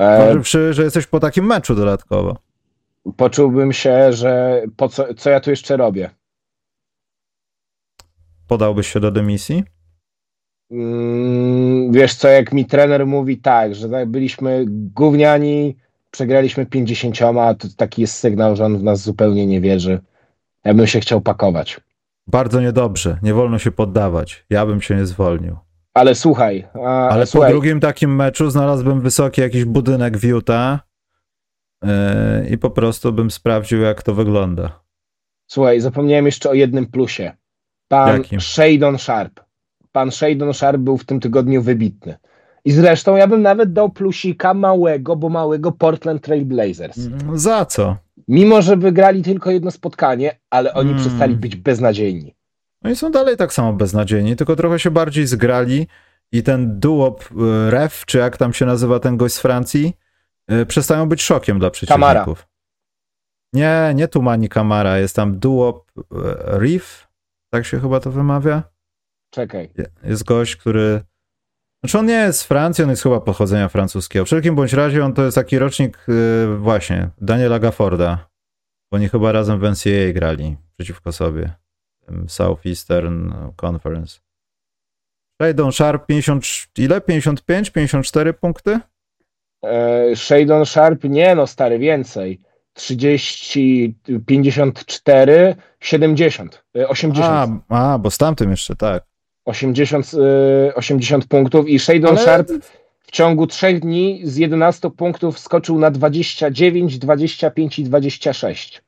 E... 0.00 0.42
że 0.70 0.84
jesteś 0.84 1.06
po 1.06 1.20
takim 1.20 1.46
meczu 1.46 1.74
dodatkowo. 1.74 2.36
Poczułbym 3.16 3.72
się, 3.72 4.12
że 4.12 4.62
po 4.76 4.88
co, 4.88 5.14
co 5.14 5.30
ja 5.30 5.40
tu 5.40 5.50
jeszcze 5.50 5.76
robię? 5.76 6.10
Podałbyś 8.48 8.92
się 8.92 9.00
do 9.00 9.10
dymisji? 9.10 9.64
Mm, 10.70 11.92
wiesz 11.92 12.14
co, 12.14 12.28
jak 12.28 12.52
mi 12.52 12.66
trener 12.66 13.06
mówi 13.06 13.38
tak, 13.38 13.74
że 13.74 14.06
byliśmy 14.06 14.64
gówniani, 14.68 15.76
przegraliśmy 16.10 16.66
50, 16.66 17.18
to 17.58 17.68
taki 17.76 18.00
jest 18.00 18.14
sygnał, 18.14 18.56
że 18.56 18.64
on 18.64 18.78
w 18.78 18.82
nas 18.82 19.00
zupełnie 19.00 19.46
nie 19.46 19.60
wierzy. 19.60 20.00
Ja 20.64 20.74
bym 20.74 20.86
się 20.86 21.00
chciał 21.00 21.20
pakować. 21.20 21.80
Bardzo 22.26 22.60
niedobrze, 22.60 23.18
nie 23.22 23.34
wolno 23.34 23.58
się 23.58 23.70
poddawać. 23.72 24.44
Ja 24.50 24.66
bym 24.66 24.80
się 24.80 24.96
nie 24.96 25.06
zwolnił. 25.06 25.56
Ale 25.96 26.14
słuchaj. 26.14 26.68
A, 26.74 27.08
Ale 27.08 27.26
słuchaj. 27.26 27.50
po 27.50 27.52
drugim 27.52 27.80
takim 27.80 28.16
meczu 28.16 28.50
znalazłbym 28.50 29.00
wysoki 29.00 29.40
jakiś 29.40 29.64
budynek 29.64 30.18
w 30.18 30.24
Utah 30.24 30.80
yy, 31.82 31.90
i 32.50 32.58
po 32.58 32.70
prostu 32.70 33.12
bym 33.12 33.30
sprawdził, 33.30 33.80
jak 33.80 34.02
to 34.02 34.14
wygląda. 34.14 34.80
Słuchaj, 35.46 35.80
zapomniałem 35.80 36.26
jeszcze 36.26 36.50
o 36.50 36.54
jednym 36.54 36.86
plusie. 36.86 37.32
Pan 37.88 38.16
Jakim? 38.16 38.40
Shadon 38.40 38.98
Sharp 38.98 39.46
pan 39.96 40.10
Shadon 40.10 40.54
Sharp 40.54 40.78
był 40.78 40.98
w 40.98 41.04
tym 41.04 41.20
tygodniu 41.20 41.62
wybitny. 41.62 42.16
I 42.64 42.72
zresztą 42.72 43.16
ja 43.16 43.26
bym 43.26 43.42
nawet 43.42 43.72
dał 43.72 43.90
plusika 43.90 44.54
małego, 44.54 45.16
bo 45.16 45.28
małego 45.28 45.72
Portland 45.72 46.22
Trail 46.22 46.44
Blazers. 46.44 46.98
Mm, 46.98 47.38
za 47.38 47.64
co? 47.64 47.96
Mimo, 48.28 48.62
że 48.62 48.76
wygrali 48.76 49.22
tylko 49.22 49.50
jedno 49.50 49.70
spotkanie, 49.70 50.38
ale 50.50 50.74
oni 50.74 50.88
hmm. 50.88 51.04
przestali 51.04 51.34
być 51.34 51.56
beznadziejni. 51.56 52.34
No 52.86 52.92
i 52.92 52.96
są 52.96 53.10
dalej 53.10 53.36
tak 53.36 53.52
samo 53.52 53.72
beznadziejni, 53.72 54.36
tylko 54.36 54.56
trochę 54.56 54.78
się 54.78 54.90
bardziej 54.90 55.26
zgrali 55.26 55.86
i 56.32 56.42
ten 56.42 56.80
duop 56.80 57.24
e, 57.24 57.70
ref, 57.70 58.04
czy 58.06 58.18
jak 58.18 58.36
tam 58.36 58.52
się 58.52 58.66
nazywa 58.66 59.00
ten 59.00 59.16
gość 59.16 59.34
z 59.34 59.38
Francji, 59.38 59.96
e, 60.48 60.66
przestają 60.66 61.08
być 61.08 61.22
szokiem 61.22 61.58
dla 61.58 61.70
przeciwników. 61.70 62.00
Kamara. 62.00 62.34
Nie, 63.52 63.92
nie 63.94 64.08
Tumani 64.08 64.48
Kamara, 64.48 64.98
jest 64.98 65.16
tam 65.16 65.38
duop 65.38 65.92
e, 65.96 66.58
Riff, 66.58 67.08
tak 67.50 67.66
się 67.66 67.80
chyba 67.80 68.00
to 68.00 68.10
wymawia. 68.10 68.62
Czekaj. 69.30 69.70
Jest 70.04 70.24
gość, 70.24 70.56
który. 70.56 71.00
Znaczy 71.84 71.98
on 71.98 72.06
nie 72.06 72.14
jest 72.14 72.40
z 72.40 72.44
Francji, 72.44 72.84
on 72.84 72.90
jest 72.90 73.02
chyba 73.02 73.20
pochodzenia 73.20 73.68
francuskiego. 73.68 74.24
W 74.24 74.28
wszelkim 74.28 74.54
bądź 74.54 74.72
razie 74.72 75.04
on 75.04 75.14
to 75.14 75.24
jest 75.24 75.34
taki 75.34 75.58
rocznik 75.58 76.06
właśnie 76.58 77.10
Daniela 77.20 77.58
Gafforda. 77.58 78.28
Bo 78.92 78.96
oni 78.96 79.08
chyba 79.08 79.32
razem 79.32 79.60
w 79.60 79.62
NCAA 79.62 80.12
grali 80.12 80.56
przeciwko 80.76 81.12
sobie. 81.12 81.65
Southeastern 82.28 83.32
Conference. 83.56 84.20
Shadon 85.42 85.72
Sharp 85.72 86.06
50, 86.06 86.44
ile? 86.78 87.00
55, 87.00 87.70
54 87.70 88.32
punkty? 88.32 88.80
E, 89.64 90.16
Shadon 90.16 90.66
Sharp 90.66 91.04
nie, 91.04 91.34
no 91.34 91.46
stary, 91.46 91.78
więcej. 91.78 92.40
30, 92.74 93.94
54, 94.26 95.54
70, 95.80 96.64
80. 96.88 97.62
A, 97.68 97.92
a 97.94 97.98
bo 97.98 98.10
z 98.10 98.18
tamtym 98.18 98.50
jeszcze, 98.50 98.76
tak. 98.76 99.04
80, 99.44 100.10
80 100.74 101.24
y, 101.24 101.28
punktów 101.28 101.68
i 101.68 101.78
Shadon 101.78 102.10
Ale... 102.10 102.24
Sharp 102.24 102.48
w 103.02 103.10
ciągu 103.10 103.46
trzech 103.46 103.80
dni 103.80 104.20
z 104.24 104.36
11 104.36 104.90
punktów 104.90 105.38
skoczył 105.38 105.78
na 105.78 105.90
29, 105.90 106.98
25 106.98 107.78
i 107.78 107.84
26. 107.84 108.82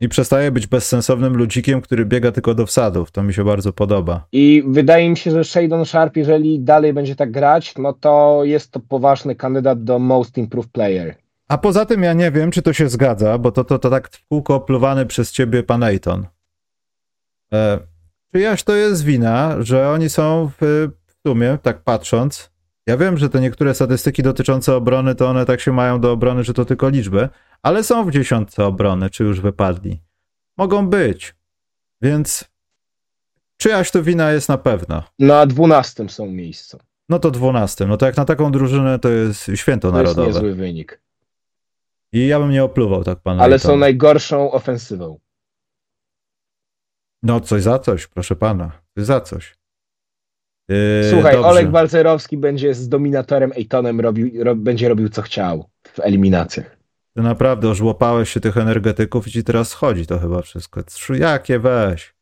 I 0.00 0.08
przestaje 0.08 0.50
być 0.50 0.66
bezsensownym 0.66 1.36
ludzikiem, 1.36 1.80
który 1.80 2.06
biega 2.06 2.32
tylko 2.32 2.54
do 2.54 2.66
wsadów. 2.66 3.10
To 3.10 3.22
mi 3.22 3.34
się 3.34 3.44
bardzo 3.44 3.72
podoba. 3.72 4.26
I 4.32 4.62
wydaje 4.66 5.10
mi 5.10 5.16
się, 5.16 5.30
że 5.30 5.44
Shadon 5.44 5.84
Sharp, 5.84 6.16
jeżeli 6.16 6.60
dalej 6.60 6.92
będzie 6.92 7.16
tak 7.16 7.30
grać, 7.30 7.74
no 7.78 7.92
to 7.92 8.40
jest 8.44 8.70
to 8.70 8.80
poważny 8.80 9.34
kandydat 9.34 9.84
do 9.84 9.98
Most 9.98 10.38
Improved 10.38 10.72
Player. 10.72 11.14
A 11.48 11.58
poza 11.58 11.86
tym 11.86 12.02
ja 12.02 12.12
nie 12.12 12.30
wiem, 12.30 12.50
czy 12.50 12.62
to 12.62 12.72
się 12.72 12.88
zgadza, 12.88 13.38
bo 13.38 13.52
to, 13.52 13.64
to, 13.64 13.78
to 13.78 13.90
tak 13.90 14.08
w 14.10 14.26
kółko 14.28 14.66
przez 15.08 15.32
ciebie 15.32 15.62
pan 15.62 15.82
Ayton. 15.82 16.26
E, 17.52 17.78
Czyjaś 18.32 18.62
to 18.62 18.74
jest 18.74 19.04
wina, 19.04 19.56
że 19.58 19.90
oni 19.90 20.08
są 20.08 20.50
w, 20.60 20.88
w 21.06 21.28
sumie, 21.28 21.58
tak 21.62 21.82
patrząc, 21.82 22.50
ja 22.86 22.96
wiem, 22.96 23.18
że 23.18 23.28
te 23.28 23.40
niektóre 23.40 23.74
statystyki 23.74 24.22
dotyczące 24.22 24.74
obrony, 24.74 25.14
to 25.14 25.28
one 25.28 25.46
tak 25.46 25.60
się 25.60 25.72
mają 25.72 26.00
do 26.00 26.12
obrony, 26.12 26.44
że 26.44 26.54
to 26.54 26.64
tylko 26.64 26.88
liczby, 26.88 27.28
ale 27.62 27.84
są 27.84 28.04
w 28.04 28.10
dziesiątce 28.10 28.64
obrony, 28.64 29.10
czy 29.10 29.24
już 29.24 29.40
wypadli. 29.40 30.02
Mogą 30.56 30.88
być. 30.88 31.34
Więc 32.02 32.44
czyjaś 33.56 33.90
to 33.90 34.02
wina 34.02 34.32
jest 34.32 34.48
na 34.48 34.58
pewno. 34.58 35.02
Na 35.18 35.46
dwunastym 35.46 36.08
są 36.08 36.26
miejsca. 36.26 36.78
No 37.08 37.18
to 37.18 37.30
dwunastym. 37.30 37.88
No 37.88 37.96
to 37.96 38.06
jak 38.06 38.16
na 38.16 38.24
taką 38.24 38.52
drużynę 38.52 38.98
to 38.98 39.08
jest 39.08 39.50
święto 39.54 39.88
to 39.88 39.96
narodowe. 39.96 40.22
To 40.22 40.26
jest 40.26 40.36
niezły 40.36 40.54
wynik. 40.54 41.00
I 42.12 42.26
ja 42.26 42.40
bym 42.40 42.50
nie 42.50 42.64
opluwał 42.64 43.04
tak 43.04 43.20
pana. 43.20 43.42
Ale 43.42 43.58
są 43.58 43.76
najgorszą 43.76 44.52
ofensywą. 44.52 45.18
No, 47.22 47.40
coś 47.40 47.62
za 47.62 47.78
coś, 47.78 48.06
proszę 48.06 48.36
pana. 48.36 48.72
Coś 48.94 49.04
za 49.04 49.20
coś. 49.20 49.56
Yy, 50.68 51.10
Słuchaj, 51.10 51.32
dobrze. 51.32 51.48
Olek 51.48 51.70
Walcerowski 51.70 52.36
będzie 52.36 52.74
z 52.74 52.88
dominatorem 52.88 53.52
Ejtonem 53.52 54.00
robił, 54.00 54.44
ro, 54.44 54.56
będzie 54.56 54.88
robił 54.88 55.08
co 55.08 55.22
chciał 55.22 55.70
w 55.82 56.00
eliminacjach. 56.00 56.75
Ty 57.16 57.22
naprawdę 57.22 57.68
ożłopałeś 57.68 58.30
się 58.30 58.40
tych 58.40 58.56
energetyków 58.56 59.28
i 59.28 59.30
ci 59.30 59.44
teraz 59.44 59.68
schodzi 59.68 60.06
to 60.06 60.18
chyba 60.18 60.42
wszystko. 60.42 60.82
Jakie 61.18 61.58
weź. 61.58 62.14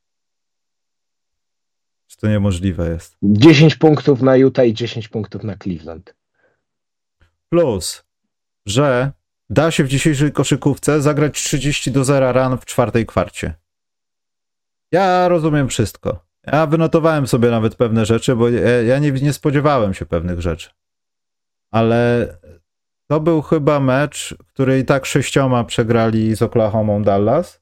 Czy 2.06 2.16
to 2.16 2.28
niemożliwe 2.28 2.88
jest? 2.88 3.16
10 3.22 3.76
punktów 3.76 4.22
na 4.22 4.36
Utah 4.36 4.66
i 4.66 4.74
10 4.74 5.08
punktów 5.08 5.44
na 5.44 5.56
Cleveland. 5.56 6.14
Plus, 7.48 8.04
że 8.66 9.12
da 9.50 9.70
się 9.70 9.84
w 9.84 9.88
dzisiejszej 9.88 10.32
koszykówce 10.32 11.02
zagrać 11.02 11.42
30 11.42 11.90
do 11.90 12.04
0 12.04 12.32
ran 12.32 12.58
w 12.58 12.64
czwartej 12.64 13.06
kwarcie. 13.06 13.54
Ja 14.92 15.28
rozumiem 15.28 15.68
wszystko. 15.68 16.24
Ja 16.46 16.66
wynotowałem 16.66 17.26
sobie 17.26 17.50
nawet 17.50 17.74
pewne 17.74 18.06
rzeczy, 18.06 18.36
bo 18.36 18.48
ja 18.86 18.98
nie, 18.98 19.12
nie 19.12 19.32
spodziewałem 19.32 19.94
się 19.94 20.06
pewnych 20.06 20.40
rzeczy. 20.40 20.70
Ale 21.70 22.28
to 23.06 23.20
był 23.20 23.42
chyba 23.42 23.80
mecz, 23.80 24.34
który 24.46 24.78
i 24.78 24.84
tak 24.84 25.06
sześcioma 25.06 25.64
przegrali 25.64 26.36
z 26.36 26.42
Oklahoma 26.42 27.00
Dallas, 27.00 27.60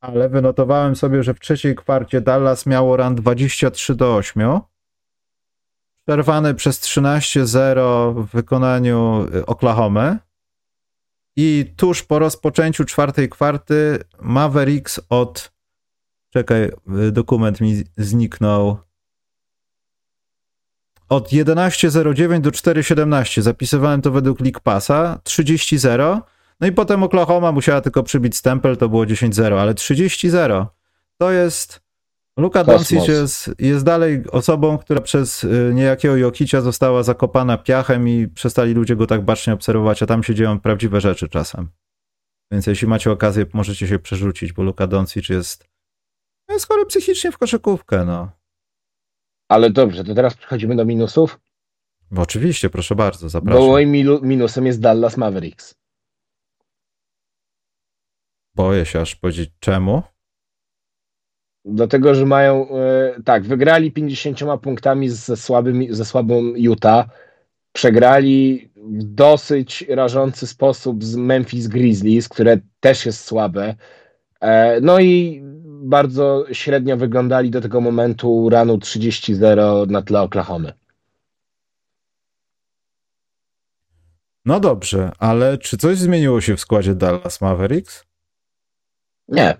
ale 0.00 0.28
wynotowałem 0.28 0.96
sobie, 0.96 1.22
że 1.22 1.34
w 1.34 1.40
trzeciej 1.40 1.74
kwarcie 1.74 2.20
Dallas 2.20 2.66
miało 2.66 2.96
ran 2.96 3.14
23 3.14 3.94
do 3.94 4.16
8, 4.16 4.60
przerwany 6.06 6.54
przez 6.54 6.80
13-0 6.80 8.14
w 8.14 8.26
wykonaniu 8.26 9.26
Oklahomy 9.46 10.18
i 11.36 11.72
tuż 11.76 12.02
po 12.02 12.18
rozpoczęciu 12.18 12.84
czwartej 12.84 13.28
kwarty 13.28 13.98
Mavericks 14.20 15.00
od 15.08 15.52
Czekaj, 16.32 16.70
y, 17.08 17.12
dokument 17.12 17.60
mi 17.60 17.84
zniknął. 17.96 18.78
Od 21.12 21.28
11.09 21.28 22.40
do 22.40 22.50
4.17 22.50 23.42
zapisywałem 23.42 24.02
to 24.02 24.10
według 24.10 24.40
League 24.40 24.60
Passa, 24.62 25.20
30.0. 25.24 26.20
No 26.60 26.66
i 26.66 26.72
potem 26.72 27.02
Oklahoma 27.02 27.52
musiała 27.52 27.80
tylko 27.80 28.02
przybić 28.02 28.36
stempel, 28.36 28.76
to 28.76 28.88
było 28.88 29.04
10.0, 29.04 29.58
ale 29.58 29.74
30.0 29.74 30.66
to 31.18 31.30
jest. 31.30 31.82
Luka 32.36 32.64
Doncic 32.64 33.08
jest, 33.08 33.50
jest 33.58 33.84
dalej 33.84 34.24
osobą, 34.30 34.78
która 34.78 35.00
przez 35.00 35.44
y, 35.44 35.70
niejakiego 35.74 36.16
Jokicia 36.16 36.60
została 36.60 37.02
zakopana 37.02 37.58
piachem 37.58 38.08
i 38.08 38.28
przestali 38.28 38.74
ludzie 38.74 38.96
go 38.96 39.06
tak 39.06 39.24
bacznie 39.24 39.52
obserwować, 39.52 40.02
a 40.02 40.06
tam 40.06 40.22
się 40.22 40.34
dzieją 40.34 40.60
prawdziwe 40.60 41.00
rzeczy 41.00 41.28
czasem. 41.28 41.68
Więc 42.52 42.66
jeśli 42.66 42.88
macie 42.88 43.10
okazję, 43.10 43.46
możecie 43.52 43.88
się 43.88 43.98
przerzucić, 43.98 44.52
bo 44.52 44.62
Luka 44.62 44.86
Doncic 44.86 45.28
jest 45.28 45.68
jest 46.48 46.68
chory 46.68 46.86
psychicznie 46.86 47.32
w 47.32 47.38
koszykówkę, 47.38 48.04
no. 48.04 48.41
Ale 49.52 49.70
dobrze, 49.70 50.04
to 50.04 50.14
teraz 50.14 50.34
przechodzimy 50.34 50.76
do 50.76 50.84
minusów? 50.84 51.40
Bo 52.10 52.22
oczywiście, 52.22 52.70
proszę 52.70 52.94
bardzo, 52.94 53.28
zapraszam. 53.28 53.60
Bo 53.62 53.68
moim 53.68 53.90
minusem 54.22 54.66
jest 54.66 54.80
Dallas 54.80 55.16
Mavericks. 55.16 55.74
Boję 58.54 58.86
się 58.86 59.00
aż 59.00 59.16
powiedzieć 59.16 59.50
czemu. 59.60 60.02
Dlatego, 61.64 62.14
że 62.14 62.26
mają, 62.26 62.68
e, 62.68 63.22
tak, 63.24 63.42
wygrali 63.46 63.92
50 63.92 64.38
punktami 64.62 65.08
ze, 65.08 65.36
słabym, 65.36 65.94
ze 65.94 66.04
słabą 66.04 66.42
Utah, 66.42 67.06
przegrali 67.72 68.70
w 68.76 69.04
dosyć 69.04 69.84
rażący 69.88 70.46
sposób 70.46 71.04
z 71.04 71.16
Memphis 71.16 71.66
Grizzlies, 71.66 72.28
które 72.28 72.58
też 72.80 73.06
jest 73.06 73.24
słabe. 73.24 73.74
E, 74.40 74.80
no 74.80 75.00
i 75.00 75.42
bardzo 75.82 76.44
średnio 76.52 76.96
wyglądali 76.96 77.50
do 77.50 77.60
tego 77.60 77.80
momentu 77.80 78.48
ranu 78.48 78.76
30-0 78.76 79.90
na 79.90 80.02
tle 80.02 80.20
Oklahomy. 80.20 80.72
No 84.44 84.60
dobrze, 84.60 85.12
ale 85.18 85.58
czy 85.58 85.76
coś 85.76 85.98
zmieniło 85.98 86.40
się 86.40 86.56
w 86.56 86.60
składzie 86.60 86.94
Dallas 86.94 87.40
Mavericks? 87.40 88.04
Nie. 89.28 89.56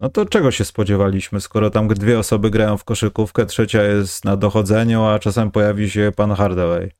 No 0.00 0.08
to 0.08 0.26
czego 0.26 0.50
się 0.50 0.64
spodziewaliśmy, 0.64 1.40
skoro 1.40 1.70
tam 1.70 1.88
dwie 1.88 2.18
osoby 2.18 2.50
grają 2.50 2.76
w 2.76 2.84
koszykówkę, 2.84 3.46
trzecia 3.46 3.82
jest 3.82 4.24
na 4.24 4.36
dochodzeniu, 4.36 5.04
a 5.04 5.18
czasem 5.18 5.50
pojawi 5.50 5.90
się 5.90 6.12
pan 6.16 6.32
Hardaway? 6.32 6.90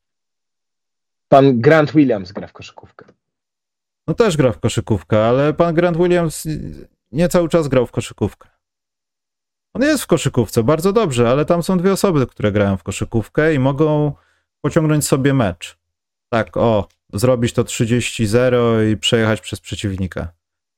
Pan 1.28 1.60
Grant 1.60 1.92
Williams 1.92 2.32
gra 2.32 2.46
w 2.46 2.52
koszykówkę. 2.52 3.06
No 4.06 4.14
też 4.14 4.36
gra 4.36 4.52
w 4.52 4.58
koszykówkę, 4.58 5.26
ale 5.26 5.54
pan 5.54 5.74
Grant 5.74 5.96
Williams 5.96 6.48
nie 7.12 7.28
cały 7.28 7.48
czas 7.48 7.68
grał 7.68 7.86
w 7.86 7.92
koszykówkę. 7.92 8.48
On 9.74 9.82
jest 9.82 10.02
w 10.02 10.06
koszykówce, 10.06 10.62
bardzo 10.62 10.92
dobrze, 10.92 11.30
ale 11.30 11.44
tam 11.44 11.62
są 11.62 11.78
dwie 11.78 11.92
osoby, 11.92 12.26
które 12.26 12.52
grają 12.52 12.76
w 12.76 12.82
koszykówkę 12.82 13.54
i 13.54 13.58
mogą 13.58 14.12
pociągnąć 14.60 15.06
sobie 15.06 15.34
mecz. 15.34 15.78
Tak, 16.28 16.56
o, 16.56 16.88
zrobić 17.12 17.52
to 17.52 17.64
30-0 17.64 18.90
i 18.92 18.96
przejechać 18.96 19.40
przez 19.40 19.60
przeciwnika. 19.60 20.32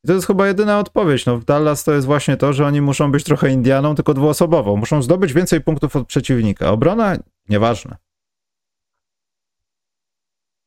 I 0.05 0.09
to 0.09 0.15
jest 0.15 0.27
chyba 0.27 0.47
jedyna 0.47 0.79
odpowiedź. 0.79 1.27
No, 1.27 1.39
w 1.39 1.45
Dallas 1.45 1.85
to 1.85 1.93
jest 1.93 2.07
właśnie 2.07 2.37
to, 2.37 2.53
że 2.53 2.67
oni 2.67 2.81
muszą 2.81 3.13
być 3.13 3.25
trochę 3.25 3.51
Indianą, 3.51 3.95
tylko 3.95 4.15
dwuosobową. 4.15 4.77
Muszą 4.77 5.03
zdobyć 5.03 5.33
więcej 5.33 5.61
punktów 5.61 5.97
od 5.97 6.07
przeciwnika. 6.07 6.71
Obrona 6.71 7.17
nieważne. 7.49 7.97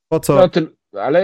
Po 0.09 0.20
co, 0.20 0.36
no, 0.36 0.49
ty, 0.49 0.68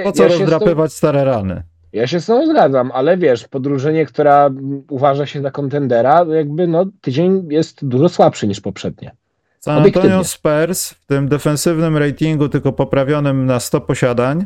po 0.04 0.12
co 0.12 0.24
ja 0.24 0.30
rozdrapywać 0.30 0.94
stare 0.94 1.24
rany? 1.24 1.64
Ja 1.94 2.08
się 2.08 2.20
z 2.20 2.26
tą 2.26 2.48
zgadzam, 2.48 2.92
ale 2.92 3.18
wiesz, 3.18 3.48
podróżenie, 3.48 4.06
która 4.06 4.50
uważa 4.90 5.26
się 5.26 5.42
za 5.42 5.52
kontendera, 5.52 6.26
jakby 6.30 6.68
no 6.68 6.86
tydzień 7.02 7.48
jest 7.50 7.86
dużo 7.86 8.10
słabszy 8.10 8.48
niż 8.48 8.62
poprzednie. 8.62 9.16
San 9.60 9.84
Antonio 9.84 10.24
Spurs 10.24 10.90
w 10.90 11.06
tym 11.06 11.28
defensywnym 11.28 11.98
ratingu, 11.98 12.50
tylko 12.50 12.74
poprawionym 12.74 13.46
na 13.46 13.60
100 13.60 13.82
posiadań, 13.82 14.46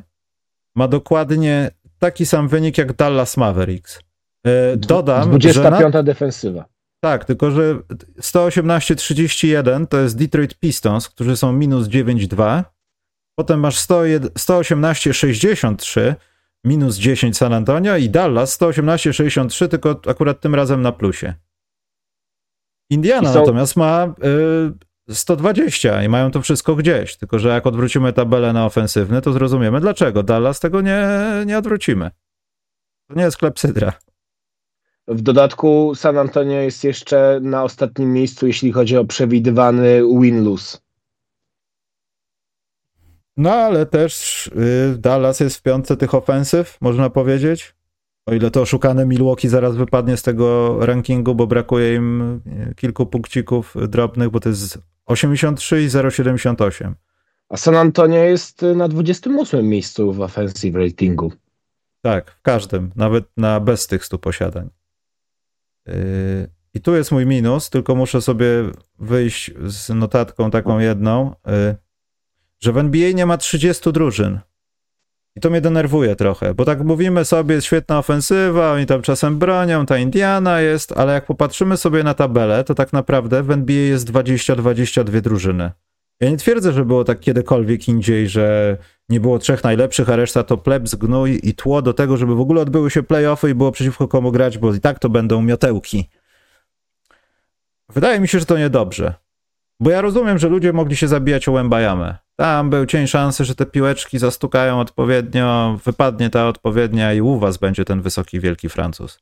ma 0.76 0.88
dokładnie 0.88 1.72
taki 2.00 2.26
sam 2.26 2.48
wynik 2.48 2.78
jak 2.78 2.94
Dallas 2.94 3.38
Mavericks. 3.38 4.00
E, 4.46 4.78
dodam, 4.78 5.30
25 5.30 5.82
że 5.82 5.90
na... 5.90 6.04
defensywa. 6.04 6.66
Tak, 7.00 7.26
tylko 7.26 7.52
że 7.52 7.76
118-31 8.20 9.88
to 9.88 9.98
jest 9.98 10.18
Detroit 10.18 10.60
Pistons, 10.60 11.10
którzy 11.10 11.38
są 11.38 11.54
minus 11.54 11.88
9-2. 11.88 12.64
Potem 13.36 13.60
masz 13.60 13.80
118-63 13.80 16.16
minus 16.66 16.98
10 16.98 17.38
San 17.38 17.54
Antonio 17.54 17.98
i 17.98 18.10
Dallas 18.10 18.60
118-63, 18.60 19.68
tylko 19.68 20.00
akurat 20.08 20.42
tym 20.42 20.56
razem 20.56 20.82
na 20.82 20.92
plusie. 20.92 21.34
Indiana 22.90 23.34
są... 23.34 23.40
natomiast 23.40 23.76
ma 23.76 24.14
y, 25.10 25.16
120 25.16 26.04
i 26.04 26.10
mają 26.10 26.32
to 26.32 26.42
wszystko 26.42 26.76
gdzieś, 26.76 27.18
tylko 27.18 27.40
że 27.40 27.50
jak 27.50 27.68
odwrócimy 27.68 28.14
tabelę 28.14 28.54
na 28.54 28.66
ofensywny, 28.66 29.22
to 29.22 29.34
zrozumiemy 29.34 29.82
dlaczego. 29.82 30.24
Dallas 30.24 30.60
tego 30.60 30.82
nie, 30.82 31.08
nie 31.46 31.58
odwrócimy. 31.58 32.12
To 33.08 33.16
nie 33.16 33.24
jest 33.24 33.38
klepsydra. 33.38 33.94
W 35.08 35.22
dodatku 35.22 35.96
San 35.96 36.18
Antonio 36.18 36.62
jest 36.62 36.84
jeszcze 36.84 37.40
na 37.42 37.64
ostatnim 37.64 38.14
miejscu, 38.14 38.48
jeśli 38.48 38.72
chodzi 38.72 38.98
o 38.98 39.06
przewidywany 39.06 40.02
win-lose. 40.04 40.85
No 43.38 43.52
ale 43.52 43.86
też 43.86 44.48
y, 44.48 44.98
Dallas 44.98 45.40
jest 45.40 45.58
w 45.58 45.62
piątce 45.62 45.98
tych 45.98 46.16
ofensyw, 46.16 46.78
można 46.82 47.10
powiedzieć. 47.10 47.76
O 48.26 48.34
ile 48.34 48.52
to 48.52 48.62
oszukane 48.62 49.06
Milwaukee 49.06 49.50
zaraz 49.50 49.76
wypadnie 49.76 50.18
z 50.18 50.24
tego 50.24 50.78
rankingu, 50.86 51.36
bo 51.36 51.48
brakuje 51.48 51.96
im 51.96 52.42
y, 52.72 52.76
kilku 52.76 53.06
punkcików 53.06 53.76
drobnych, 53.88 54.30
bo 54.30 54.40
to 54.40 54.50
jest 54.50 54.80
83 55.06 55.84
i 55.84 55.88
0,78. 55.88 56.94
A 57.50 57.58
San 57.58 57.76
Antonio 57.76 58.24
jest 58.24 58.64
y, 58.64 58.76
na 58.76 58.88
28 58.88 59.70
miejscu 59.70 60.14
w 60.14 60.22
offensive 60.22 60.76
ratingu. 60.76 61.32
Tak, 62.02 62.32
w 62.32 62.42
każdym, 62.42 62.92
nawet 62.96 63.26
na 63.38 63.60
bez 63.60 63.88
tych 63.88 64.06
100 64.06 64.18
posiadań. 64.18 64.70
I 66.74 66.82
tu 66.82 66.96
jest 66.96 67.12
mój 67.12 67.26
minus, 67.26 67.70
tylko 67.70 67.96
muszę 67.96 68.22
sobie 68.22 68.48
wyjść 69.00 69.52
z 69.66 69.90
notatką 69.90 70.52
taką 70.52 70.80
jedną 70.80 71.36
że 72.60 72.72
w 72.72 72.78
NBA 72.78 73.12
nie 73.12 73.26
ma 73.26 73.38
30 73.38 73.92
drużyn. 73.92 74.40
I 75.36 75.40
to 75.40 75.50
mnie 75.50 75.62
denerwuje 75.62 76.16
trochę, 76.16 76.54
bo 76.54 76.66
tak 76.66 76.84
mówimy 76.84 77.26
sobie, 77.26 77.62
świetna 77.62 78.00
ofensywa, 78.00 78.72
oni 78.72 78.86
tam 78.86 79.02
czasem 79.02 79.40
bronią, 79.40 79.86
ta 79.86 79.98
Indiana 79.98 80.62
jest, 80.62 80.92
ale 80.92 81.14
jak 81.14 81.26
popatrzymy 81.26 81.78
sobie 81.78 82.04
na 82.04 82.14
tabelę, 82.14 82.64
to 82.64 82.76
tak 82.76 82.94
naprawdę 82.94 83.44
w 83.44 83.52
NBA 83.52 83.76
jest 83.76 84.12
20-22 84.12 85.22
drużyny. 85.22 85.72
Ja 86.20 86.30
nie 86.30 86.38
twierdzę, 86.38 86.74
że 86.74 86.86
było 86.86 87.04
tak 87.04 87.20
kiedykolwiek 87.20 87.88
indziej, 87.88 88.30
że 88.30 88.78
nie 89.10 89.20
było 89.20 89.40
trzech 89.40 89.64
najlepszych, 89.64 90.10
a 90.10 90.16
reszta 90.16 90.44
to 90.44 90.58
plebs, 90.58 90.96
gnój 90.96 91.40
i 91.44 91.54
tło 91.54 91.82
do 91.82 91.94
tego, 91.94 92.18
żeby 92.18 92.36
w 92.36 92.40
ogóle 92.40 92.62
odbyły 92.62 92.92
się 92.92 93.04
playoffy 93.04 93.50
i 93.50 93.56
było 93.56 93.72
przeciwko 93.72 94.08
komu 94.08 94.32
grać, 94.32 94.58
bo 94.58 94.74
i 94.74 94.80
tak 94.80 95.00
to 95.00 95.10
będą 95.10 95.42
miotełki. 95.42 96.10
Wydaje 97.90 98.20
mi 98.20 98.28
się, 98.28 98.40
że 98.40 98.46
to 98.46 98.58
niedobrze. 98.58 99.14
Bo 99.80 99.90
ja 99.90 100.02
rozumiem, 100.02 100.38
że 100.38 100.50
ludzie 100.50 100.74
mogli 100.74 100.96
się 100.96 101.08
zabijać 101.08 101.48
o 101.48 101.52
Łębajamę. 101.52 102.18
Tam 102.36 102.70
był 102.70 102.86
cień 102.86 103.08
szansy, 103.08 103.46
że 103.46 103.56
te 103.56 103.66
piłeczki 103.66 104.20
zastukają 104.20 104.80
odpowiednio, 104.80 105.80
wypadnie 105.86 106.30
ta 106.30 106.48
odpowiednia 106.48 107.14
i 107.14 107.22
u 107.22 107.40
was 107.40 107.58
będzie 107.58 107.86
ten 107.86 108.02
wysoki, 108.02 108.40
wielki 108.40 108.70
Francuz. 108.70 109.20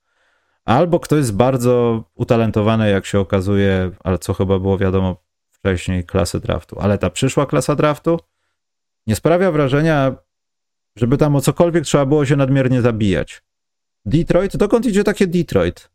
Albo 0.65 0.99
ktoś 0.99 1.17
jest 1.17 1.35
bardzo 1.35 2.03
utalentowany, 2.15 2.89
jak 2.89 3.05
się 3.05 3.19
okazuje, 3.19 3.91
ale 4.03 4.19
co 4.19 4.33
chyba 4.33 4.59
było 4.59 4.77
wiadomo 4.77 5.23
wcześniej, 5.51 6.05
klasy 6.05 6.39
draftu. 6.39 6.79
Ale 6.79 6.97
ta 6.97 7.09
przyszła 7.09 7.45
klasa 7.45 7.75
draftu 7.75 8.19
nie 9.07 9.15
sprawia 9.15 9.51
wrażenia, 9.51 10.15
żeby 10.95 11.17
tam 11.17 11.35
o 11.35 11.41
cokolwiek 11.41 11.83
trzeba 11.83 12.05
było 12.05 12.25
się 12.25 12.35
nadmiernie 12.35 12.81
zabijać. 12.81 13.43
Detroit, 14.05 14.57
dokąd 14.57 14.85
idzie 14.85 15.03
takie 15.03 15.27
Detroit? 15.27 15.89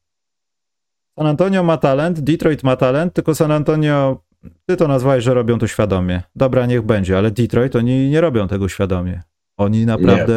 San 1.19 1.27
Antonio 1.27 1.63
ma 1.63 1.77
talent, 1.77 2.21
Detroit 2.21 2.63
ma 2.63 2.77
talent, 2.77 3.15
tylko 3.15 3.35
San 3.35 3.53
Antonio 3.53 4.21
ty 4.67 4.77
to 4.77 4.89
nazwałeś, 4.89 5.25
że 5.25 5.35
robią 5.35 5.59
to 5.59 5.67
świadomie. 5.67 6.23
Dobra, 6.37 6.67
niech 6.67 6.83
będzie, 6.83 7.19
ale 7.19 7.31
Detroit 7.31 7.77
oni 7.77 8.11
nie 8.11 8.21
robią 8.21 8.49
tego 8.49 8.69
świadomie. 8.69 9.23
Oni 9.57 9.87
naprawdę. 9.87 10.35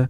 Nie. 0.00 0.08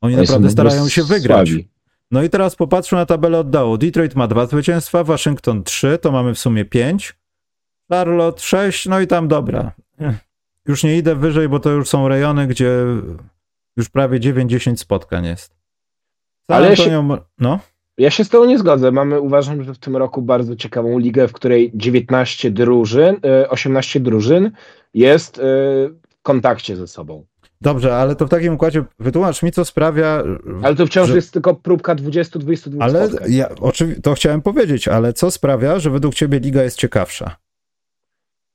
Oni 0.00 0.16
naprawdę 0.16 0.50
starają 0.50 0.88
się 0.88 1.04
wygrać. 1.04 1.48
Słabi. 1.48 1.68
No 2.10 2.22
i 2.22 2.30
teraz 2.30 2.56
popatrzmy 2.56 2.98
na 2.98 3.06
tabelę 3.06 3.38
oddołu. 3.38 3.78
Detroit 3.78 4.14
ma 4.14 4.28
dwa 4.28 4.46
zwycięstwa, 4.46 5.04
Waszyngton 5.04 5.64
trzy, 5.64 5.98
to 5.98 6.12
mamy 6.12 6.34
w 6.34 6.38
sumie 6.38 6.64
pięć. 6.64 7.18
Charlotte 7.90 8.42
sześć, 8.42 8.86
no 8.86 9.00
i 9.00 9.06
tam 9.06 9.28
dobra. 9.28 9.72
Już 10.66 10.84
nie 10.84 10.96
idę 10.96 11.14
wyżej, 11.14 11.48
bo 11.48 11.60
to 11.60 11.70
już 11.70 11.88
są 11.88 12.08
rejony, 12.08 12.46
gdzie 12.46 12.84
już 13.76 13.88
prawie 13.88 14.20
9-10 14.20 14.76
spotkań 14.76 15.24
jest. 15.24 15.50
San 16.50 16.56
Ale 16.56 16.70
Antonio, 16.70 17.16
się... 17.16 17.22
no. 17.38 17.60
Ja 17.98 18.10
się 18.10 18.24
z 18.24 18.28
tą 18.28 18.44
nie 18.44 18.58
zgodzę. 18.58 18.92
Mamy, 18.92 19.20
uważam, 19.20 19.62
że 19.62 19.74
w 19.74 19.78
tym 19.78 19.96
roku 19.96 20.22
bardzo 20.22 20.56
ciekawą 20.56 20.98
ligę, 20.98 21.28
w 21.28 21.32
której 21.32 21.72
19 21.74 22.50
drużyn, 22.50 23.16
18 23.48 23.98
e, 23.98 24.02
drużyn 24.02 24.50
jest 24.94 25.38
e, 25.38 25.42
w 26.08 26.22
kontakcie 26.22 26.76
ze 26.76 26.86
sobą. 26.86 27.24
Dobrze, 27.60 27.96
ale 27.96 28.16
to 28.16 28.26
w 28.26 28.30
takim 28.30 28.54
układzie 28.54 28.84
wytłumacz 28.98 29.42
mi, 29.42 29.52
co 29.52 29.64
sprawia. 29.64 30.22
Ale 30.62 30.76
to 30.76 30.86
wciąż 30.86 31.08
że... 31.08 31.16
jest 31.16 31.32
tylko 31.32 31.54
próbka 31.54 31.94
20-22 31.94 32.76
Ale 32.80 33.08
ja 33.28 33.48
oczywiście 33.60 34.02
to 34.02 34.14
chciałem 34.14 34.42
powiedzieć, 34.42 34.88
ale 34.88 35.12
co 35.12 35.30
sprawia, 35.30 35.78
że 35.78 35.90
według 35.90 36.14
ciebie 36.14 36.38
liga 36.38 36.62
jest 36.62 36.78
ciekawsza? 36.78 37.36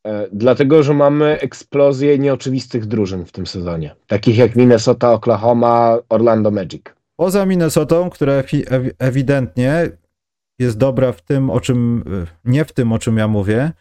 E, 0.08 0.28
dlatego, 0.32 0.84
że 0.84 0.94
mamy 0.94 1.40
eksplozję 1.40 2.20
nieoczywistych 2.20 2.86
drużyn 2.86 3.26
w 3.26 3.32
tym 3.32 3.48
sezonie. 3.48 3.96
Takich 4.08 4.38
jak 4.38 4.56
Minnesota, 4.56 5.12
Oklahoma, 5.12 5.98
Orlando 6.10 6.52
Magic. 6.52 6.84
Poza 7.24 7.46
Minnesotą, 7.46 8.10
która 8.10 8.34
ewidentnie 9.00 9.90
jest 10.60 10.78
dobra 10.78 11.12
w 11.12 11.22
tym, 11.22 11.50
o 11.50 11.60
czym, 11.60 12.04
nie 12.46 12.66
w 12.66 12.72
tym, 12.72 12.92
o 12.92 13.00
czym 13.00 13.18
ja 13.18 13.28
mówię, 13.28 13.72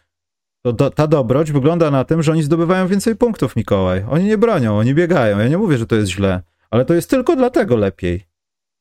to 0.64 0.72
do, 0.72 0.90
ta 0.90 1.06
dobroć 1.06 1.52
wygląda 1.52 1.90
na 1.90 2.04
tym, 2.04 2.22
że 2.22 2.32
oni 2.32 2.42
zdobywają 2.42 2.88
więcej 2.88 3.16
punktów, 3.16 3.56
Mikołaj. 3.56 4.04
Oni 4.10 4.24
nie 4.24 4.38
bronią, 4.38 4.78
oni 4.78 4.94
biegają. 4.94 5.38
Ja 5.38 5.48
nie 5.48 5.58
mówię, 5.58 5.78
że 5.78 5.86
to 5.86 5.96
jest 5.96 6.10
źle, 6.10 6.42
ale 6.70 6.84
to 6.84 6.94
jest 6.94 7.10
tylko 7.10 7.36
dlatego 7.36 7.76
lepiej. 7.76 8.26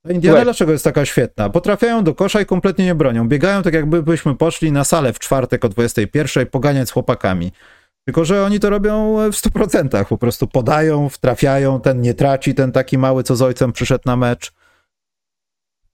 A 0.07 0.11
Indiana 0.11 0.43
dlaczego 0.43 0.71
jest 0.71 0.83
taka 0.83 1.05
świetna? 1.05 1.49
Potrafiają 1.49 2.03
do 2.03 2.15
kosza 2.15 2.41
i 2.41 2.45
kompletnie 2.45 2.85
nie 2.85 2.95
bronią. 2.95 3.27
Biegają 3.27 3.63
tak, 3.63 3.73
jakbyśmy 3.73 4.35
poszli 4.35 4.71
na 4.71 4.83
salę 4.83 5.13
w 5.13 5.19
czwartek 5.19 5.65
o 5.65 5.69
21 5.69 6.47
poganiać 6.47 6.89
z 6.89 6.91
chłopakami. 6.91 7.51
Tylko, 8.05 8.25
że 8.25 8.43
oni 8.43 8.59
to 8.59 8.69
robią 8.69 9.15
w 9.31 9.35
100%. 9.35 10.05
Po 10.05 10.17
prostu 10.17 10.47
podają, 10.47 11.09
wtrafiają, 11.09 11.81
ten 11.81 12.01
nie 12.01 12.13
traci, 12.13 12.55
ten 12.55 12.71
taki 12.71 12.97
mały, 12.97 13.23
co 13.23 13.35
z 13.35 13.41
ojcem 13.41 13.71
przyszedł 13.71 14.03
na 14.05 14.15
mecz. 14.15 14.51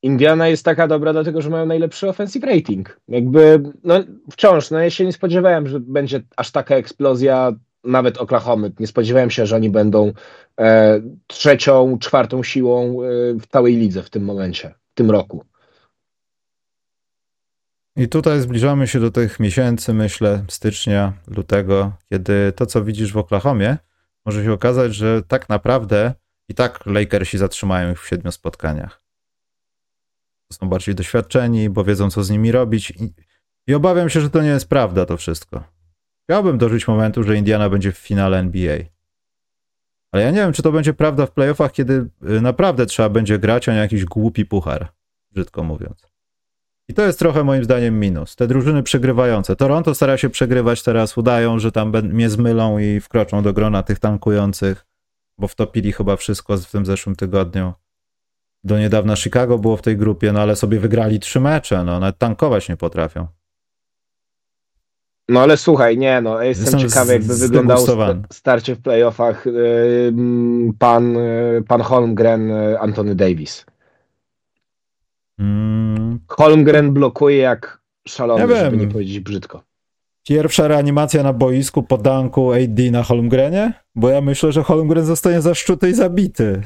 Indiana 0.01 0.47
jest 0.47 0.65
taka 0.65 0.87
dobra, 0.87 1.13
dlatego 1.13 1.41
że 1.41 1.49
mają 1.49 1.65
najlepszy 1.65 2.09
offensive 2.09 2.43
rating. 2.43 2.99
Jakby, 3.07 3.63
no 3.83 4.03
wciąż, 4.31 4.71
no 4.71 4.79
ja 4.79 4.89
się 4.89 5.05
nie 5.05 5.13
spodziewałem, 5.13 5.67
że 5.67 5.79
będzie 5.79 6.21
aż 6.35 6.51
taka 6.51 6.75
eksplozja 6.75 7.53
nawet 7.83 8.17
Oklahomy. 8.17 8.71
Nie 8.79 8.87
spodziewałem 8.87 9.29
się, 9.29 9.45
że 9.45 9.55
oni 9.55 9.69
będą 9.69 10.11
e, 10.59 11.01
trzecią, 11.27 11.97
czwartą 11.99 12.43
siłą 12.43 13.03
e, 13.03 13.05
w 13.33 13.47
całej 13.47 13.75
lidze 13.75 14.03
w 14.03 14.09
tym 14.09 14.23
momencie, 14.23 14.73
w 14.91 14.93
tym 14.93 15.11
roku. 15.11 15.43
I 17.97 18.09
tutaj 18.09 18.41
zbliżamy 18.41 18.87
się 18.87 18.99
do 18.99 19.11
tych 19.11 19.39
miesięcy, 19.39 19.93
myślę, 19.93 20.45
stycznia, 20.49 21.13
lutego, 21.27 21.91
kiedy 22.09 22.53
to, 22.55 22.65
co 22.65 22.83
widzisz 22.83 23.13
w 23.13 23.17
Oklahomie, 23.17 23.77
może 24.25 24.43
się 24.43 24.53
okazać, 24.53 24.95
że 24.95 25.23
tak 25.23 25.49
naprawdę 25.49 26.13
i 26.49 26.53
tak 26.53 26.85
Lakersi 26.85 27.37
zatrzymają 27.37 27.91
ich 27.91 28.01
w 28.01 28.07
siedmiu 28.07 28.31
spotkaniach. 28.31 29.03
Są 30.53 30.69
bardziej 30.69 30.95
doświadczeni, 30.95 31.69
bo 31.69 31.83
wiedzą, 31.83 32.09
co 32.09 32.23
z 32.23 32.29
nimi 32.29 32.51
robić. 32.51 32.91
I, 32.91 33.13
I, 33.67 33.73
obawiam 33.73 34.09
się, 34.09 34.21
że 34.21 34.29
to 34.29 34.41
nie 34.41 34.49
jest 34.49 34.69
prawda, 34.69 35.05
to 35.05 35.17
wszystko. 35.17 35.63
Chciałbym 36.23 36.57
dożyć 36.57 36.87
momentu, 36.87 37.23
że 37.23 37.35
Indiana 37.35 37.69
będzie 37.69 37.91
w 37.91 37.97
finale 37.97 38.39
NBA. 38.39 38.77
Ale 40.11 40.23
ja 40.23 40.31
nie 40.31 40.37
wiem, 40.37 40.53
czy 40.53 40.61
to 40.61 40.71
będzie 40.71 40.93
prawda 40.93 41.25
w 41.25 41.31
playoffach, 41.31 41.71
kiedy 41.71 42.09
y, 42.29 42.41
naprawdę 42.41 42.85
trzeba 42.85 43.09
będzie 43.09 43.39
grać, 43.39 43.69
a 43.69 43.73
nie 43.73 43.79
jakiś 43.79 44.05
głupi 44.05 44.45
puchar, 44.45 44.91
brzydko 45.31 45.63
mówiąc. 45.63 46.16
I 46.89 46.93
to 46.93 47.01
jest 47.01 47.19
trochę 47.19 47.43
moim 47.43 47.63
zdaniem 47.63 47.99
minus. 47.99 48.35
Te 48.35 48.47
drużyny 48.47 48.83
przegrywające. 48.83 49.55
Toronto 49.55 49.95
stara 49.95 50.17
się 50.17 50.29
przegrywać 50.29 50.83
teraz, 50.83 51.17
udają, 51.17 51.59
że 51.59 51.71
tam 51.71 51.93
mnie 52.03 52.29
zmylą 52.29 52.79
i 52.79 52.99
wkroczą 52.99 53.43
do 53.43 53.53
grona 53.53 53.83
tych 53.83 53.99
tankujących, 53.99 54.85
bo 55.37 55.47
wtopili 55.47 55.91
chyba 55.91 56.15
wszystko 56.15 56.57
w 56.57 56.71
tym 56.71 56.85
zeszłym 56.85 57.15
tygodniu. 57.15 57.73
Do 58.63 58.79
niedawna 58.79 59.15
Chicago 59.15 59.57
było 59.57 59.77
w 59.77 59.81
tej 59.81 59.97
grupie, 59.97 60.31
no 60.31 60.41
ale 60.41 60.55
sobie 60.55 60.79
wygrali 60.79 61.19
trzy 61.19 61.39
mecze, 61.39 61.83
no 61.83 61.99
nawet 61.99 62.17
tankować 62.17 62.69
nie 62.69 62.77
potrafią. 62.77 63.27
No 65.29 65.41
ale 65.41 65.57
słuchaj, 65.57 65.97
nie 65.97 66.21
no, 66.21 66.41
jestem, 66.41 66.65
jestem 66.65 66.89
ciekawy 66.89 67.13
jakby 67.13 67.35
wyglądało 67.35 67.85
starcie 68.31 68.75
w 68.75 68.81
playoffach 68.81 69.45
pan, 70.79 71.13
yy, 71.13 71.63
pan 71.67 71.81
Holmgren, 71.81 72.49
yy, 72.49 72.79
Antony 72.79 73.15
Davis. 73.15 73.65
Mm. 75.39 76.19
Holmgren 76.27 76.93
blokuje 76.93 77.37
jak 77.37 77.81
szalony, 78.07 78.53
ja 78.53 78.65
żeby 78.65 78.77
nie 78.77 78.87
powiedzieć 78.87 79.19
brzydko. 79.19 79.63
Pierwsza 80.27 80.67
reanimacja 80.67 81.23
na 81.23 81.33
boisku 81.33 81.83
po 81.83 81.97
danku 81.97 82.51
AD 82.51 82.91
na 82.91 83.03
Holmgrenie? 83.03 83.73
Bo 83.95 84.09
ja 84.09 84.21
myślę, 84.21 84.51
że 84.51 84.63
Holmgren 84.63 85.05
zostanie 85.05 85.41
zaszczuty 85.41 85.89
i 85.89 85.93
zabity. 85.93 86.61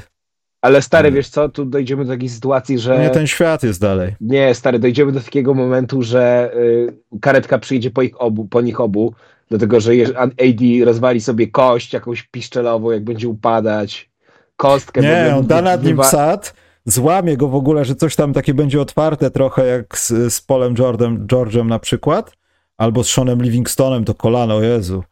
Ale 0.62 0.82
stary, 0.82 1.02
hmm. 1.02 1.16
wiesz 1.16 1.28
co, 1.28 1.48
tu 1.48 1.64
dojdziemy 1.64 2.04
do 2.04 2.12
takiej 2.12 2.28
sytuacji, 2.28 2.78
że... 2.78 2.98
Nie 2.98 3.10
ten 3.10 3.26
świat 3.26 3.62
jest 3.62 3.80
dalej. 3.80 4.14
Nie, 4.20 4.54
stary, 4.54 4.78
dojdziemy 4.78 5.12
do 5.12 5.20
takiego 5.20 5.54
momentu, 5.54 6.02
że 6.02 6.52
y, 6.56 7.18
karetka 7.20 7.58
przyjdzie 7.58 7.90
po, 7.90 8.02
ich 8.02 8.20
obu, 8.20 8.44
po 8.44 8.60
nich 8.60 8.80
obu, 8.80 9.14
dlatego, 9.48 9.80
że 9.80 9.92
AD 10.16 10.84
rozwali 10.84 11.20
sobie 11.20 11.46
kość 11.46 11.92
jakąś 11.92 12.22
piszczelową, 12.22 12.90
jak 12.90 13.04
będzie 13.04 13.28
upadać, 13.28 14.10
kostkę... 14.56 15.00
Nie, 15.00 15.36
on 15.36 15.46
da 15.46 15.62
nad 15.62 15.84
nim 15.84 16.02
wsad, 16.02 16.54
złamie 16.84 17.36
go 17.36 17.48
w 17.48 17.54
ogóle, 17.54 17.84
że 17.84 17.94
coś 17.94 18.16
tam 18.16 18.32
takie 18.32 18.54
będzie 18.54 18.80
otwarte 18.80 19.30
trochę 19.30 19.66
jak 19.66 19.98
z, 19.98 20.34
z 20.34 20.40
Polem 20.40 20.74
George'em, 20.74 21.26
George'em 21.26 21.66
na 21.66 21.78
przykład, 21.78 22.32
albo 22.76 23.04
z 23.04 23.08
Seanem 23.08 23.42
Livingstonem, 23.42 24.04
to 24.04 24.14
kolano, 24.14 24.62
Jezu. 24.62 25.02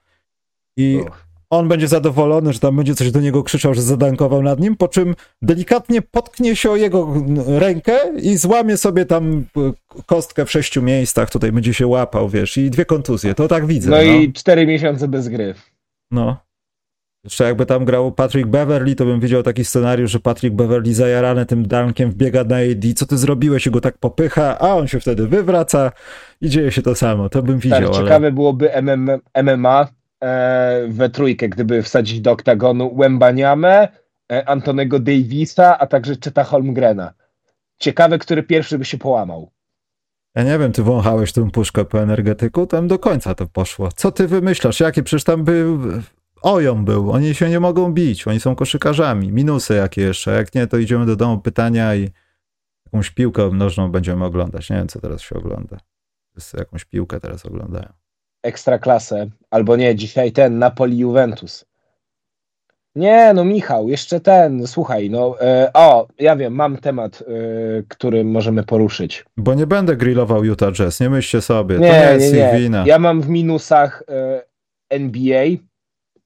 I 0.77 1.01
on 1.51 1.69
będzie 1.69 1.89
zadowolony, 1.89 2.53
że 2.53 2.59
tam 2.59 2.77
będzie 2.77 2.95
coś 2.95 3.11
do 3.11 3.21
niego 3.21 3.43
krzyczał, 3.43 3.75
że 3.75 3.83
zadankował 3.83 4.43
nad 4.43 4.61
nim, 4.61 4.77
po 4.77 4.89
czym 4.89 5.15
delikatnie 5.43 6.03
potknie 6.03 6.57
się 6.57 6.71
o 6.71 6.77
jego 6.77 7.15
rękę 7.47 7.99
i 8.23 8.37
złamie 8.37 8.77
sobie 8.77 9.07
tam 9.07 9.45
e, 9.57 9.73
kostkę 10.07 10.45
w 10.47 10.51
sześciu 10.51 10.83
miejscach, 10.83 11.31
tutaj 11.31 11.53
będzie 11.53 11.75
się 11.75 11.87
łapał, 11.87 12.29
wiesz, 12.29 12.57
i 12.57 12.71
dwie 12.71 12.85
kontuzje, 12.85 13.35
to 13.35 13.49
tak 13.49 13.67
widzę. 13.67 13.91
No, 13.91 13.97
no. 13.97 14.03
i 14.03 14.33
cztery 14.33 14.67
miesiące 14.67 15.09
bez 15.09 15.29
gry. 15.29 15.55
No. 16.11 16.37
Jeszcze 17.25 17.45
jakby 17.45 17.67
tam 17.67 17.85
grał 17.85 18.13
Patrick 18.13 18.49
Beverly, 18.49 18.95
to 18.95 19.05
bym 19.05 19.21
widział 19.21 19.43
taki 19.43 19.65
scenariusz, 19.65 20.11
że 20.11 20.21
Patrick 20.21 20.57
Beverly 20.57 20.95
zajarany 20.95 21.47
tym 21.47 21.69
dankiem 21.69 22.11
wbiega 22.11 22.45
na 22.45 22.57
AD, 22.57 22.95
co 22.97 23.07
ty 23.07 23.19
zrobiłeś 23.19 23.67
i 23.67 23.71
go 23.71 23.81
tak 23.81 23.99
popycha, 23.99 24.59
a 24.59 24.75
on 24.75 24.89
się 24.89 25.01
wtedy 25.01 25.27
wywraca 25.27 25.93
i 26.41 26.49
dzieje 26.49 26.73
się 26.73 26.83
to 26.83 26.95
samo. 26.95 27.29
To 27.29 27.43
bym 27.43 27.59
widział. 27.59 27.81
Tak, 27.81 27.89
ale... 27.89 28.05
ciekawe 28.05 28.33
byłoby 28.33 28.71
MMA 29.43 29.89
e, 30.23 30.87
we 30.89 31.11
trójkę, 31.11 31.49
gdyby 31.49 31.83
wsadzić 31.83 32.21
do 32.21 32.31
oktagonu 32.31 32.97
Wembaniamę, 32.97 33.89
e, 34.33 34.49
Antonego 34.49 34.99
Davisa, 34.99 35.79
a 35.79 35.87
także 35.87 36.15
Cheta 36.25 36.45
Holmgrena. 36.45 37.13
Ciekawe, 37.79 38.19
który 38.19 38.43
pierwszy 38.43 38.79
by 38.79 38.85
się 38.85 38.99
połamał. 38.99 39.51
Ja 40.35 40.43
nie 40.43 40.59
wiem, 40.59 40.73
ty 40.73 40.83
wąchałeś 40.83 41.33
tę 41.33 41.51
puszkę 41.51 41.85
po 41.85 42.03
energetyku, 42.03 42.67
tam 42.67 42.89
do 42.89 42.99
końca 42.99 43.35
to 43.35 43.47
poszło. 43.47 43.89
Co 43.93 44.13
ty 44.13 44.29
wymyślasz? 44.29 44.81
Jakie 44.81 45.03
przecież 45.03 45.25
tam 45.25 45.45
był 45.45 45.79
Oją 46.43 46.85
był, 46.85 47.13
oni 47.13 47.35
się 47.35 47.49
nie 47.49 47.61
mogą 47.61 47.93
bić, 47.93 48.27
oni 48.27 48.41
są 48.41 48.55
koszykarzami. 48.55 49.33
Minusy 49.33 49.75
jakie 49.75 50.03
jeszcze, 50.03 50.31
jak 50.31 50.55
nie, 50.55 50.67
to 50.67 50.79
idziemy 50.79 51.07
do 51.07 51.17
domu 51.17 51.39
pytania 51.39 51.95
i 51.95 52.11
jakąś 52.87 53.11
piłkę 53.11 53.51
nożną 53.53 53.91
będziemy 53.91 54.25
oglądać. 54.25 54.71
Nie 54.71 54.77
wiem, 54.77 54.89
co 54.89 55.01
teraz 55.01 55.21
się 55.21 55.37
ogląda. 55.37 55.77
Wszyscy 56.33 56.57
jakąś 56.57 56.85
piłkę 56.85 57.21
teraz 57.21 57.47
oglądają. 57.47 57.89
Ekstra 58.43 58.79
klasę, 58.79 59.31
albo 59.51 59.77
nie, 59.77 59.95
dzisiaj 59.95 60.33
ten 60.33 60.59
Napoli 60.59 60.99
Juventus. 60.99 61.65
Nie, 62.95 63.33
no 63.35 63.45
Michał, 63.45 63.89
jeszcze 63.89 64.21
ten, 64.21 64.67
słuchaj, 64.67 65.11
no 65.11 65.41
e, 65.41 65.71
o, 65.75 66.09
ja 66.19 66.37
wiem, 66.37 66.55
mam 66.55 66.77
temat, 66.77 67.23
e, 67.23 67.33
który 67.89 68.25
możemy 68.25 68.63
poruszyć. 68.65 69.25
Bo 69.37 69.55
nie 69.55 69.67
będę 69.67 69.97
grillował 69.97 70.45
Utah 70.45 70.73
Jazz, 70.73 71.01
nie 71.01 71.11
myślcie 71.11 71.41
sobie, 71.41 71.79
nie, 71.79 71.89
to 71.89 71.95
nie 71.95 72.01
jest 72.01 72.33
nie, 72.33 72.39
nie. 72.39 72.53
ich 72.53 72.63
wina. 72.63 72.85
Ja 72.87 72.99
mam 72.99 73.23
w 73.23 73.29
minusach 73.29 74.03
e, 74.09 74.43
NBA, 74.89 75.45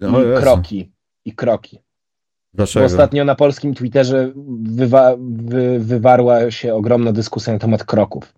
no, 0.01 0.25
i 0.25 0.41
kroki. 0.41 0.93
I 1.25 1.33
kroki. 1.33 1.79
Dlaczego? 2.55 2.81
Bo 2.81 2.87
ostatnio 2.87 3.25
na 3.25 3.35
polskim 3.35 3.75
Twitterze 3.75 4.33
wywa 4.63 5.17
wy 5.19 5.79
wywarła 5.79 6.51
się 6.51 6.75
ogromna 6.75 7.13
dyskusja 7.13 7.53
na 7.53 7.59
temat 7.59 7.85
kroków. 7.85 8.35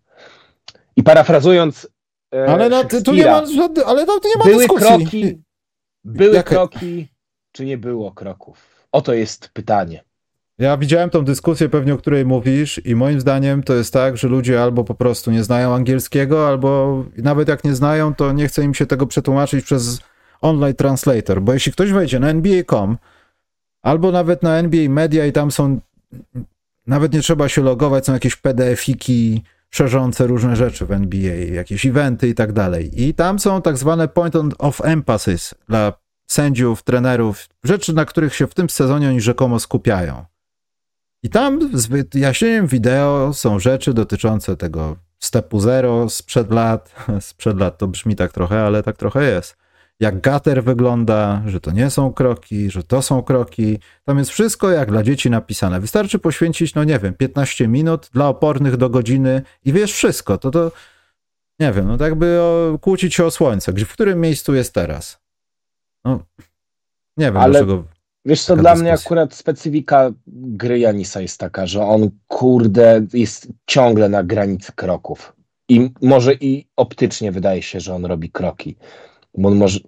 I 0.96 1.02
parafrazując. 1.02 1.88
E, 2.34 2.46
ale 2.46 2.68
no, 2.68 2.84
tu 3.04 3.14
nie 3.14 3.24
ma, 3.24 3.42
ale 3.86 4.06
tu 4.06 4.28
nie 4.28 4.38
ma 4.38 4.44
były 4.44 4.58
dyskusji. 4.58 4.86
kroki, 4.86 5.42
były 6.04 6.42
kroki, 6.42 7.08
czy 7.52 7.64
nie 7.64 7.78
było 7.78 8.12
kroków? 8.12 8.86
Oto 8.92 9.14
jest 9.14 9.48
pytanie. 9.48 10.04
Ja 10.58 10.76
widziałem 10.76 11.10
tą 11.10 11.24
dyskusję 11.24 11.68
pewnie, 11.68 11.94
o 11.94 11.96
której 11.96 12.26
mówisz, 12.26 12.80
i 12.84 12.94
moim 12.94 13.20
zdaniem 13.20 13.62
to 13.62 13.74
jest 13.74 13.92
tak, 13.92 14.16
że 14.16 14.28
ludzie 14.28 14.62
albo 14.62 14.84
po 14.84 14.94
prostu 14.94 15.30
nie 15.30 15.44
znają 15.44 15.74
angielskiego, 15.74 16.48
albo 16.48 17.04
nawet 17.16 17.48
jak 17.48 17.64
nie 17.64 17.74
znają, 17.74 18.14
to 18.14 18.32
nie 18.32 18.48
chce 18.48 18.62
im 18.62 18.74
się 18.74 18.86
tego 18.86 19.06
przetłumaczyć 19.06 19.64
przez 19.64 20.00
online 20.40 20.74
translator, 20.74 21.42
bo 21.42 21.52
jeśli 21.52 21.72
ktoś 21.72 21.92
wejdzie 21.92 22.20
na 22.20 22.28
NBA.com 22.28 22.98
albo 23.82 24.12
nawet 24.12 24.42
na 24.42 24.58
NBA 24.58 24.88
Media 24.88 25.26
i 25.26 25.32
tam 25.32 25.50
są, 25.50 25.80
nawet 26.86 27.12
nie 27.12 27.20
trzeba 27.20 27.48
się 27.48 27.62
logować, 27.62 28.06
są 28.06 28.12
jakieś 28.12 28.36
PDF-iki 28.36 29.42
szerzące 29.70 30.26
różne 30.26 30.56
rzeczy 30.56 30.86
w 30.86 30.92
NBA, 30.92 31.34
jakieś 31.34 31.86
eventy 31.86 32.28
i 32.28 32.34
tak 32.34 32.52
dalej. 32.52 33.02
I 33.02 33.14
tam 33.14 33.38
są 33.38 33.62
tak 33.62 33.76
zwane 33.76 34.08
point 34.08 34.34
of 34.58 34.80
emphasis 34.84 35.54
dla 35.68 35.92
sędziów, 36.26 36.82
trenerów, 36.82 37.48
rzeczy, 37.64 37.92
na 37.92 38.04
których 38.04 38.34
się 38.34 38.46
w 38.46 38.54
tym 38.54 38.70
sezonie 38.70 39.08
oni 39.08 39.20
rzekomo 39.20 39.60
skupiają. 39.60 40.24
I 41.22 41.30
tam 41.30 41.78
z 41.78 41.86
wyjaśnieniem 41.86 42.66
wideo 42.66 43.32
są 43.34 43.58
rzeczy 43.58 43.94
dotyczące 43.94 44.56
tego 44.56 44.96
stepu 45.18 45.60
zero 45.60 46.10
sprzed 46.10 46.50
lat. 46.50 46.94
Sprzed 47.20 47.58
lat 47.58 47.78
to 47.78 47.88
brzmi 47.88 48.16
tak 48.16 48.32
trochę, 48.32 48.62
ale 48.62 48.82
tak 48.82 48.96
trochę 48.96 49.24
jest 49.30 49.56
jak 50.00 50.20
gater 50.20 50.64
wygląda, 50.64 51.42
że 51.46 51.60
to 51.60 51.70
nie 51.70 51.90
są 51.90 52.12
kroki, 52.12 52.70
że 52.70 52.82
to 52.82 53.02
są 53.02 53.22
kroki. 53.22 53.78
Tam 54.04 54.18
jest 54.18 54.30
wszystko 54.30 54.70
jak 54.70 54.90
dla 54.90 55.02
dzieci 55.02 55.30
napisane. 55.30 55.80
Wystarczy 55.80 56.18
poświęcić, 56.18 56.74
no 56.74 56.84
nie 56.84 56.98
wiem, 56.98 57.14
15 57.14 57.68
minut 57.68 58.10
dla 58.12 58.28
opornych 58.28 58.76
do 58.76 58.90
godziny 58.90 59.42
i 59.64 59.72
wiesz 59.72 59.92
wszystko. 59.92 60.38
To 60.38 60.50
to, 60.50 60.72
nie 61.60 61.72
wiem, 61.72 61.86
no 61.86 61.96
tak 61.96 62.14
by 62.14 62.40
o, 62.40 62.78
kłócić 62.80 63.14
się 63.14 63.24
o 63.24 63.30
słońce. 63.30 63.72
Gdzie, 63.72 63.84
w 63.84 63.92
którym 63.92 64.20
miejscu 64.20 64.54
jest 64.54 64.74
teraz? 64.74 65.18
No, 66.04 66.20
nie 67.16 67.26
wiem, 67.26 67.36
Ale... 67.36 67.50
dlaczego... 67.50 67.84
Wiesz 68.24 68.42
co, 68.42 68.56
dla 68.56 68.62
dyskusja. 68.62 68.82
mnie 68.82 68.92
akurat 68.92 69.34
specyfika 69.34 70.10
gry 70.26 70.78
Janisa 70.78 71.20
jest 71.20 71.40
taka, 71.40 71.66
że 71.66 71.82
on 71.82 72.10
kurde 72.26 73.06
jest 73.12 73.48
ciągle 73.66 74.08
na 74.08 74.24
granicy 74.24 74.72
kroków. 74.72 75.32
I 75.68 75.90
może 76.02 76.34
i 76.34 76.66
optycznie 76.76 77.32
wydaje 77.32 77.62
się, 77.62 77.80
że 77.80 77.94
on 77.94 78.04
robi 78.04 78.30
kroki. 78.30 78.76
Bo 79.36 79.48
on 79.48 79.56
może... 79.56 79.80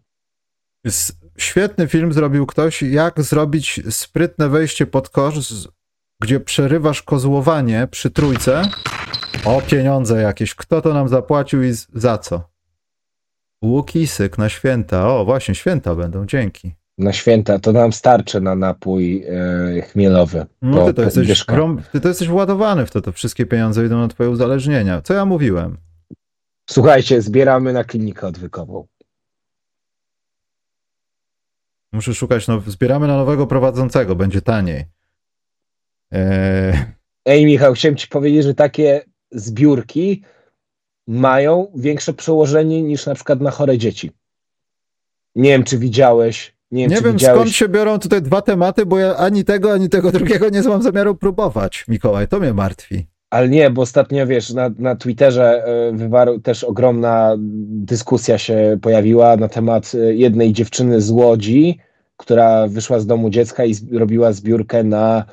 Świetny 1.38 1.88
film 1.88 2.12
zrobił 2.12 2.46
ktoś, 2.46 2.82
jak 2.82 3.22
zrobić 3.22 3.80
sprytne 3.90 4.48
wejście 4.48 4.86
pod 4.86 5.08
kosz, 5.08 5.68
gdzie 6.22 6.40
przerywasz 6.40 7.02
kozłowanie 7.02 7.88
przy 7.90 8.10
trójce. 8.10 8.62
O, 9.44 9.62
pieniądze 9.62 10.22
jakieś. 10.22 10.54
Kto 10.54 10.82
to 10.82 10.94
nam 10.94 11.08
zapłacił 11.08 11.62
i 11.62 11.72
za 11.94 12.18
co? 12.18 12.48
Łukisyk 13.64 14.38
na 14.38 14.48
święta. 14.48 15.08
O, 15.08 15.24
właśnie, 15.24 15.54
święta 15.54 15.94
będą, 15.94 16.26
dzięki. 16.26 16.74
Na 16.98 17.12
święta, 17.12 17.58
to 17.58 17.72
nam 17.72 17.92
starczy 17.92 18.40
na 18.40 18.54
napój 18.54 19.24
e, 19.76 19.82
chmielowy. 19.82 20.46
No, 20.62 20.86
ty, 20.86 20.94
to 20.94 21.02
jesteś 21.02 21.44
grom, 21.44 21.82
ty 21.92 22.00
to 22.00 22.08
jesteś 22.08 22.28
władowany 22.28 22.86
w 22.86 22.90
to, 22.90 23.00
to 23.00 23.12
wszystkie 23.12 23.46
pieniądze 23.46 23.86
idą 23.86 23.98
na 23.98 24.08
twoje 24.08 24.30
uzależnienia. 24.30 25.02
Co 25.02 25.14
ja 25.14 25.24
mówiłem? 25.24 25.76
Słuchajcie, 26.70 27.22
zbieramy 27.22 27.72
na 27.72 27.84
klinikę 27.84 28.26
odwykową. 28.26 28.86
Muszę 31.92 32.14
szukać, 32.14 32.48
no 32.48 32.62
zbieramy 32.66 33.06
na 33.06 33.16
nowego 33.16 33.46
prowadzącego, 33.46 34.16
będzie 34.16 34.42
taniej. 34.42 34.84
Eee... 36.10 36.74
Ej 37.24 37.46
Michał, 37.46 37.74
chciałem 37.74 37.96
ci 37.96 38.08
powiedzieć, 38.08 38.44
że 38.44 38.54
takie 38.54 39.04
zbiórki 39.30 40.24
mają 41.06 41.72
większe 41.76 42.14
przełożenie 42.14 42.82
niż 42.82 43.06
na 43.06 43.14
przykład 43.14 43.40
na 43.40 43.50
chore 43.50 43.78
dzieci. 43.78 44.10
Nie 45.34 45.50
wiem, 45.50 45.64
czy 45.64 45.78
widziałeś. 45.78 46.56
Nie 46.70 46.82
wiem, 46.82 46.90
nie 46.90 47.00
wiem 47.00 47.12
widziałeś... 47.12 47.40
skąd 47.40 47.54
się 47.54 47.68
biorą 47.68 47.98
tutaj 47.98 48.22
dwa 48.22 48.42
tematy, 48.42 48.86
bo 48.86 48.98
ja 48.98 49.16
ani 49.16 49.44
tego, 49.44 49.72
ani 49.72 49.88
tego 49.88 50.12
drugiego 50.12 50.48
nie 50.48 50.62
mam 50.62 50.82
zamiaru 50.82 51.14
próbować, 51.14 51.84
Mikołaj. 51.88 52.28
To 52.28 52.40
mnie 52.40 52.54
martwi. 52.54 53.06
Ale 53.30 53.48
nie, 53.48 53.70
bo 53.70 53.82
ostatnio 53.82 54.26
wiesz, 54.26 54.52
na, 54.52 54.70
na 54.78 54.96
Twitterze 54.96 55.64
e, 55.64 55.92
wywarł 55.92 56.40
też 56.40 56.64
ogromna 56.64 57.36
dyskusja 57.68 58.38
się 58.38 58.78
pojawiła 58.82 59.36
na 59.36 59.48
temat 59.48 59.92
e, 59.94 60.14
jednej 60.14 60.52
dziewczyny 60.52 61.00
z 61.00 61.10
Łodzi, 61.10 61.78
która 62.16 62.68
wyszła 62.68 62.98
z 62.98 63.06
domu 63.06 63.30
dziecka 63.30 63.64
i 63.64 63.74
robiła 63.92 64.32
zbiórkę 64.32 64.84
na, 64.84 65.24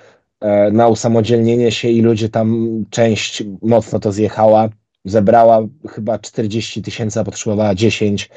e, 0.41 0.72
na 0.72 0.88
usamodzielnienie 0.88 1.72
się 1.72 1.89
i 1.89 2.02
ludzie 2.02 2.30
tam, 2.30 2.68
część 2.89 3.43
mocno 3.62 4.00
to 4.00 4.12
zjechała, 4.12 4.70
zebrała 5.06 5.62
chyba 5.89 6.20
40 6.20 6.82
tysięcy, 6.82 7.20
a 7.20 7.24
potrzebowała 7.24 7.76
10, 7.76 8.30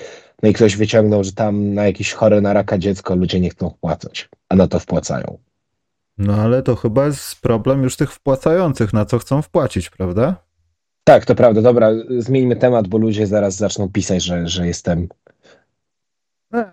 no 0.42 0.48
i 0.48 0.52
ktoś 0.52 0.76
wyciągnął, 0.76 1.24
że 1.24 1.32
tam 1.32 1.74
na 1.74 1.86
jakieś 1.86 2.12
chore 2.12 2.40
na 2.40 2.52
raka 2.52 2.78
dziecko 2.78 3.16
ludzie 3.16 3.40
nie 3.40 3.50
chcą 3.50 3.70
wpłacać, 3.70 4.28
a 4.48 4.56
na 4.56 4.68
to 4.68 4.78
wpłacają. 4.78 5.38
No 6.18 6.34
ale 6.34 6.62
to 6.62 6.76
chyba 6.76 7.06
jest 7.06 7.40
problem 7.40 7.82
już 7.82 7.96
tych 7.96 8.12
wpłacających, 8.12 8.92
na 8.92 9.04
co 9.04 9.18
chcą 9.18 9.42
wpłacić, 9.42 9.90
prawda? 9.90 10.36
Tak, 11.04 11.24
to 11.26 11.34
prawda. 11.34 11.62
Dobra, 11.62 11.90
zmieńmy 12.18 12.56
temat, 12.56 12.88
bo 12.88 12.98
ludzie 12.98 13.26
zaraz 13.26 13.56
zaczną 13.56 13.88
pisać, 13.92 14.22
że, 14.24 14.48
że 14.48 14.66
jestem. 14.66 15.08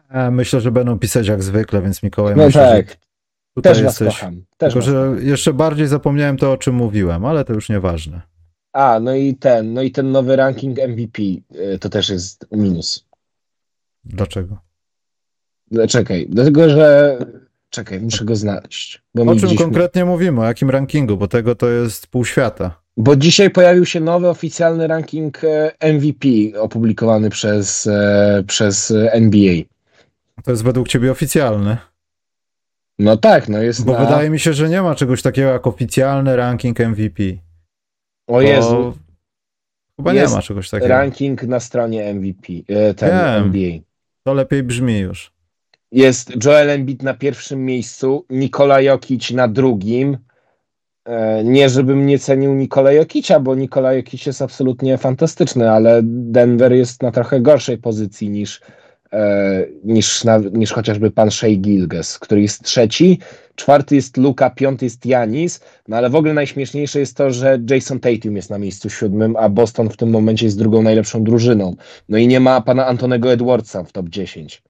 E, 0.09 0.31
myślę, 0.31 0.61
że 0.61 0.71
będą 0.71 0.99
pisać 0.99 1.27
jak 1.27 1.43
zwykle, 1.43 1.81
więc 1.81 2.03
Mikołaj, 2.03 2.35
no 2.35 2.45
myślę, 2.45 2.83
tak. 2.85 2.97
Tutaj 3.55 3.73
Też 3.73 3.81
jesteś. 3.83 4.05
was 4.07 4.15
kocham. 4.15 4.43
Też 4.57 4.73
Tylko, 4.73 4.85
że 4.85 4.91
kocham. 4.91 5.27
jeszcze 5.27 5.53
bardziej 5.53 5.87
zapomniałem 5.87 6.37
to, 6.37 6.51
o 6.51 6.57
czym 6.57 6.75
mówiłem, 6.75 7.25
ale 7.25 7.45
to 7.45 7.53
już 7.53 7.69
nieważne. 7.69 8.21
A, 8.73 8.99
no 8.99 9.15
i 9.15 9.35
ten, 9.35 9.73
no 9.73 9.81
i 9.81 9.91
ten 9.91 10.11
nowy 10.11 10.35
ranking 10.35 10.77
MVP 10.87 11.21
y, 11.23 11.79
to 11.79 11.89
też 11.89 12.09
jest 12.09 12.47
minus. 12.51 13.05
Dlaczego? 14.05 14.57
Czekaj, 15.89 16.27
dlatego, 16.29 16.69
że 16.69 17.17
Czekaj, 17.75 18.01
muszę 18.01 18.25
go 18.25 18.35
znaleźć. 18.35 19.01
o 19.27 19.35
czym 19.35 19.55
konkretnie 19.55 20.05
mówimy? 20.05 20.41
O 20.41 20.45
jakim 20.45 20.69
rankingu? 20.69 21.17
Bo 21.17 21.27
tego 21.27 21.55
to 21.55 21.69
jest 21.69 22.07
pół 22.07 22.25
świata. 22.25 22.81
Bo 22.97 23.15
dzisiaj 23.15 23.49
pojawił 23.49 23.85
się 23.85 23.99
nowy 23.99 24.29
oficjalny 24.29 24.87
ranking 24.87 25.43
e, 25.43 25.93
MVP 25.93 26.27
opublikowany 26.59 27.29
przez, 27.29 27.87
e, 27.87 28.43
przez 28.47 28.93
NBA. 29.11 29.53
To 30.43 30.51
jest 30.51 30.63
według 30.63 30.87
ciebie 30.87 31.11
oficjalny? 31.11 31.77
No 32.99 33.17
tak, 33.17 33.49
no 33.49 33.61
jest. 33.61 33.85
Bo 33.85 33.93
na... 33.93 33.99
wydaje 33.99 34.29
mi 34.29 34.39
się, 34.39 34.53
że 34.53 34.69
nie 34.69 34.81
ma 34.81 34.95
czegoś 34.95 35.21
takiego 35.21 35.49
jak 35.49 35.67
oficjalny 35.67 36.35
ranking 36.35 36.79
MVP. 36.79 37.23
O 38.27 38.41
Jezu. 38.41 38.93
Chyba 39.97 40.13
jest 40.13 40.31
nie 40.33 40.37
ma 40.37 40.41
czegoś 40.41 40.69
takiego. 40.69 40.93
Ranking 40.93 41.43
na 41.43 41.59
stronie 41.59 42.13
MVP, 42.13 42.53
e, 42.67 42.93
ten 42.93 43.11
NBA. 43.45 43.79
To 44.23 44.33
lepiej 44.33 44.63
brzmi 44.63 44.99
już. 44.99 45.34
Jest 45.95 46.45
Joel 46.45 46.69
Embiid 46.69 47.03
na 47.03 47.13
pierwszym 47.13 47.65
miejscu, 47.65 48.25
Nikola 48.29 48.81
Jokic 48.81 49.31
na 49.31 49.47
drugim. 49.47 50.17
E, 51.05 51.43
nie, 51.43 51.69
żebym 51.69 52.05
nie 52.05 52.19
cenił 52.19 52.53
Nikola 52.53 52.91
Jokicia, 52.91 53.39
bo 53.39 53.55
Nikola 53.55 53.93
Jokic 53.93 54.25
jest 54.25 54.41
absolutnie 54.41 54.97
fantastyczny, 54.97 55.71
ale 55.71 56.01
Denver 56.03 56.73
jest 56.73 57.03
na 57.03 57.11
trochę 57.11 57.41
gorszej 57.41 57.77
pozycji 57.77 58.29
niż, 58.29 58.61
e, 59.13 59.65
niż, 59.83 60.23
niż 60.53 60.71
chociażby 60.71 61.11
pan 61.11 61.31
Shea 61.31 61.55
Gilges, 61.57 62.19
który 62.19 62.41
jest 62.41 62.63
trzeci. 62.63 63.19
Czwarty 63.55 63.95
jest 63.95 64.17
Luka, 64.17 64.49
piąty 64.49 64.85
jest 64.85 65.05
Janis, 65.05 65.59
no 65.87 65.97
ale 65.97 66.09
w 66.09 66.15
ogóle 66.15 66.33
najśmieszniejsze 66.33 66.99
jest 66.99 67.17
to, 67.17 67.31
że 67.31 67.59
Jason 67.69 67.99
Tatum 67.99 68.35
jest 68.35 68.49
na 68.49 68.57
miejscu 68.57 68.89
siódmym, 68.89 69.35
a 69.35 69.49
Boston 69.49 69.89
w 69.89 69.97
tym 69.97 70.09
momencie 70.09 70.45
jest 70.45 70.57
drugą 70.57 70.81
najlepszą 70.81 71.23
drużyną. 71.23 71.75
No 72.09 72.17
i 72.17 72.27
nie 72.27 72.39
ma 72.39 72.61
pana 72.61 72.87
Antonego 72.87 73.31
Edwardsa 73.31 73.83
w 73.83 73.91
top 73.91 74.09
10. 74.09 74.63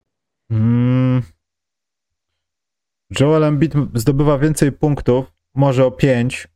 Hmm. 0.51 1.21
Joel 3.19 3.43
Embiid 3.43 3.73
zdobywa 3.93 4.37
więcej 4.37 4.71
punktów, 4.71 5.31
może 5.53 5.85
o 5.85 5.91
5. 5.91 6.47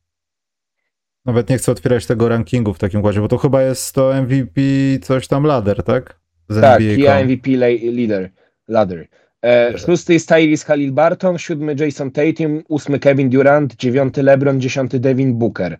Nawet 1.24 1.48
nie 1.48 1.58
chcę 1.58 1.72
otwierać 1.72 2.06
tego 2.06 2.28
rankingu 2.28 2.74
w 2.74 2.78
takim 2.78 3.00
układzie, 3.00 3.20
bo 3.20 3.28
to 3.28 3.38
chyba 3.38 3.62
jest 3.62 3.94
to 3.94 4.14
MVP 4.22 4.60
coś 5.02 5.28
tam 5.28 5.44
ladder, 5.44 5.82
tak? 5.82 6.20
Z 6.48 6.60
tak, 6.60 6.80
NBA 6.80 7.24
MVP 7.24 7.50
leader, 7.92 8.30
ladder. 8.68 9.08
E, 9.44 9.78
szósty 9.78 10.12
jest 10.12 10.28
Tyrese 10.28 10.66
Halil 10.66 10.92
Barton, 10.92 11.38
siódmy 11.38 11.74
Jason 11.78 12.10
Tatum, 12.10 12.62
ósmy 12.68 12.98
Kevin 12.98 13.30
Durant, 13.30 13.76
dziewiąty 13.76 14.22
LeBron, 14.22 14.60
dziesiąty 14.60 15.00
Devin 15.00 15.34
Booker. 15.34 15.78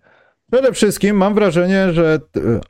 Przede 0.52 0.72
wszystkim 0.72 1.16
mam 1.16 1.34
wrażenie, 1.34 1.92
że 1.92 2.20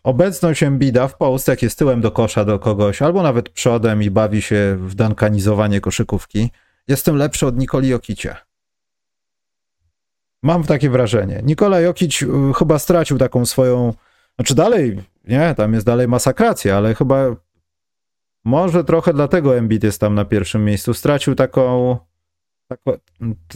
obecność 0.05 0.63
Embida 0.63 1.09
w 1.09 1.17
Polsce, 1.17 1.53
jak 1.53 1.63
jest 1.63 1.79
tyłem 1.79 2.01
do 2.01 2.11
kosza 2.11 2.45
do 2.45 2.59
kogoś, 2.59 3.03
albo 3.03 3.23
nawet 3.23 3.49
przodem 3.49 4.03
i 4.03 4.11
bawi 4.11 4.43
się 4.43 4.77
w 4.81 4.95
dankanizowanie 4.95 5.81
koszykówki, 5.81 6.51
jestem 6.89 7.17
lepszy 7.17 7.47
od 7.47 7.59
Nikoli 7.59 7.89
Jokicia. 7.89 8.37
Mam 10.43 10.65
takie 10.65 10.91
wrażenie. 10.91 11.41
Nikola 11.45 11.81
Jokic 11.81 12.23
y, 12.23 12.27
chyba 12.59 12.79
stracił 12.79 13.19
taką 13.19 13.47
swoją, 13.47 13.95
znaczy 14.37 14.55
dalej, 14.55 15.03
nie, 15.25 15.55
tam 15.57 15.75
jest 15.75 15.87
dalej 15.87 16.09
masakracja, 16.09 16.77
ale 16.77 16.95
chyba 16.95 17.37
może 18.45 18.85
trochę 18.85 19.15
dlatego 19.15 19.57
Embiid 19.57 19.85
jest 19.85 20.01
tam 20.01 20.15
na 20.15 20.25
pierwszym 20.25 20.65
miejscu. 20.65 20.95
Stracił 20.95 21.35
taką, 21.35 21.97
tako, 22.69 22.99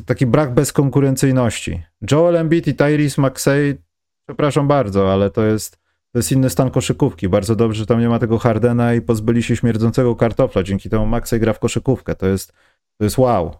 taki 0.06 0.26
brak 0.26 0.54
bezkonkurencyjności. 0.54 1.82
Joel 2.10 2.36
Embiid 2.36 2.66
i 2.66 2.74
Tyrese 2.74 3.22
Maxey 3.22 3.78
przepraszam 4.26 4.68
bardzo, 4.68 5.12
ale 5.12 5.30
to 5.30 5.44
jest, 5.44 5.78
to 6.12 6.18
jest 6.18 6.32
inny 6.32 6.50
stan 6.50 6.70
koszykówki. 6.70 7.28
Bardzo 7.28 7.56
dobrze, 7.56 7.78
że 7.78 7.86
tam 7.86 8.00
nie 8.00 8.08
ma 8.08 8.18
tego 8.18 8.38
Hardena 8.38 8.94
i 8.94 9.00
pozbyli 9.00 9.42
się 9.42 9.56
śmierdzącego 9.56 10.16
kartofla. 10.16 10.62
Dzięki 10.62 10.90
temu 10.90 11.06
Maxey 11.06 11.40
gra 11.40 11.52
w 11.52 11.58
koszykówkę. 11.58 12.14
To 12.14 12.26
jest, 12.26 12.52
to 12.98 13.04
jest 13.04 13.18
wow. 13.18 13.54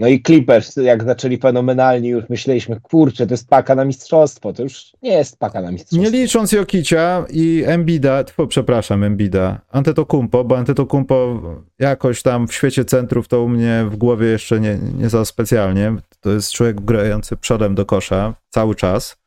No 0.00 0.08
i 0.08 0.22
Clippers, 0.22 0.76
jak 0.76 1.04
zaczęli 1.04 1.38
fenomenalnie, 1.38 2.08
już 2.08 2.28
myśleliśmy, 2.28 2.80
kurczę, 2.80 3.26
to 3.26 3.34
jest 3.34 3.48
paka 3.48 3.74
na 3.74 3.84
mistrzostwo. 3.84 4.52
To 4.52 4.62
już 4.62 4.92
nie 5.02 5.12
jest 5.12 5.38
paka 5.38 5.62
na 5.62 5.70
mistrzostwo. 5.70 6.10
Nie 6.10 6.10
licząc 6.10 6.52
Jokicia 6.52 7.24
i 7.30 7.64
Embida, 7.66 8.24
tfu, 8.24 8.46
przepraszam, 8.46 9.04
Embida, 9.04 9.60
Antetokumpo, 9.70 10.44
bo 10.44 10.58
Antetokumpo 10.58 11.42
jakoś 11.78 12.22
tam 12.22 12.48
w 12.48 12.54
świecie 12.54 12.84
centrów 12.84 13.28
to 13.28 13.42
u 13.42 13.48
mnie 13.48 13.86
w 13.90 13.96
głowie 13.96 14.26
jeszcze 14.26 14.60
nie, 14.60 14.78
nie 14.98 15.08
za 15.08 15.24
specjalnie. 15.24 15.94
To 16.20 16.30
jest 16.30 16.52
człowiek 16.52 16.80
grający 16.80 17.36
przodem 17.36 17.74
do 17.74 17.86
kosza 17.86 18.34
cały 18.50 18.74
czas. 18.74 19.19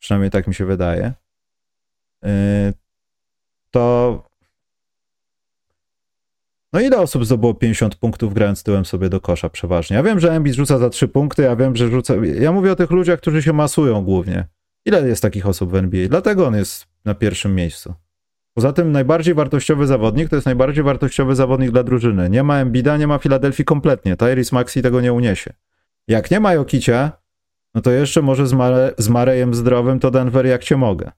Przynajmniej 0.00 0.30
tak 0.30 0.46
mi 0.46 0.54
się 0.54 0.64
wydaje. 0.64 1.12
Y, 2.26 2.72
to. 3.70 4.30
No 6.72 6.80
ile 6.80 6.98
osób 6.98 7.24
zdobyło 7.24 7.54
50 7.54 7.96
punktów 7.96 8.34
grając 8.34 8.62
tyłem 8.62 8.84
sobie 8.84 9.08
do 9.08 9.20
kosza 9.20 9.48
przeważnie? 9.48 9.96
Ja 9.96 10.02
wiem, 10.02 10.20
że 10.20 10.32
Embiid 10.32 10.54
rzuca 10.54 10.78
za 10.78 10.90
3 10.90 11.08
punkty, 11.08 11.42
ja 11.42 11.56
wiem, 11.56 11.76
że 11.76 11.88
rzuca... 11.88 12.14
Ja 12.40 12.52
mówię 12.52 12.72
o 12.72 12.76
tych 12.76 12.90
ludziach, 12.90 13.20
którzy 13.20 13.42
się 13.42 13.52
masują 13.52 14.04
głównie. 14.04 14.46
Ile 14.86 15.08
jest 15.08 15.22
takich 15.22 15.46
osób 15.46 15.70
w 15.70 15.74
NBA? 15.74 16.08
Dlatego 16.08 16.46
on 16.46 16.54
jest 16.54 16.86
na 17.04 17.14
pierwszym 17.14 17.54
miejscu. 17.54 17.94
Poza 18.54 18.72
tym 18.72 18.92
najbardziej 18.92 19.34
wartościowy 19.34 19.86
zawodnik 19.86 20.28
to 20.28 20.36
jest 20.36 20.46
najbardziej 20.46 20.84
wartościowy 20.84 21.34
zawodnik 21.34 21.70
dla 21.70 21.82
drużyny. 21.82 22.30
Nie 22.30 22.42
ma 22.42 22.58
Embida, 22.58 22.96
nie 22.96 23.06
ma 23.06 23.18
Filadelfii 23.18 23.64
kompletnie. 23.64 24.16
Tyrese 24.16 24.56
Maxi 24.56 24.82
tego 24.82 25.00
nie 25.00 25.12
uniesie. 25.12 25.52
Jak 26.08 26.30
nie 26.30 26.40
ma 26.40 26.52
Jokicia, 26.52 27.12
no 27.74 27.80
to 27.80 27.90
jeszcze 27.90 28.22
może 28.22 28.46
z, 28.46 28.52
Mare, 28.52 28.94
z 28.98 29.08
Marejem 29.08 29.54
zdrowym 29.54 30.00
to 30.00 30.10
Denver 30.10 30.46
jak 30.46 30.64
cię 30.64 30.76
mogę. 30.76 31.12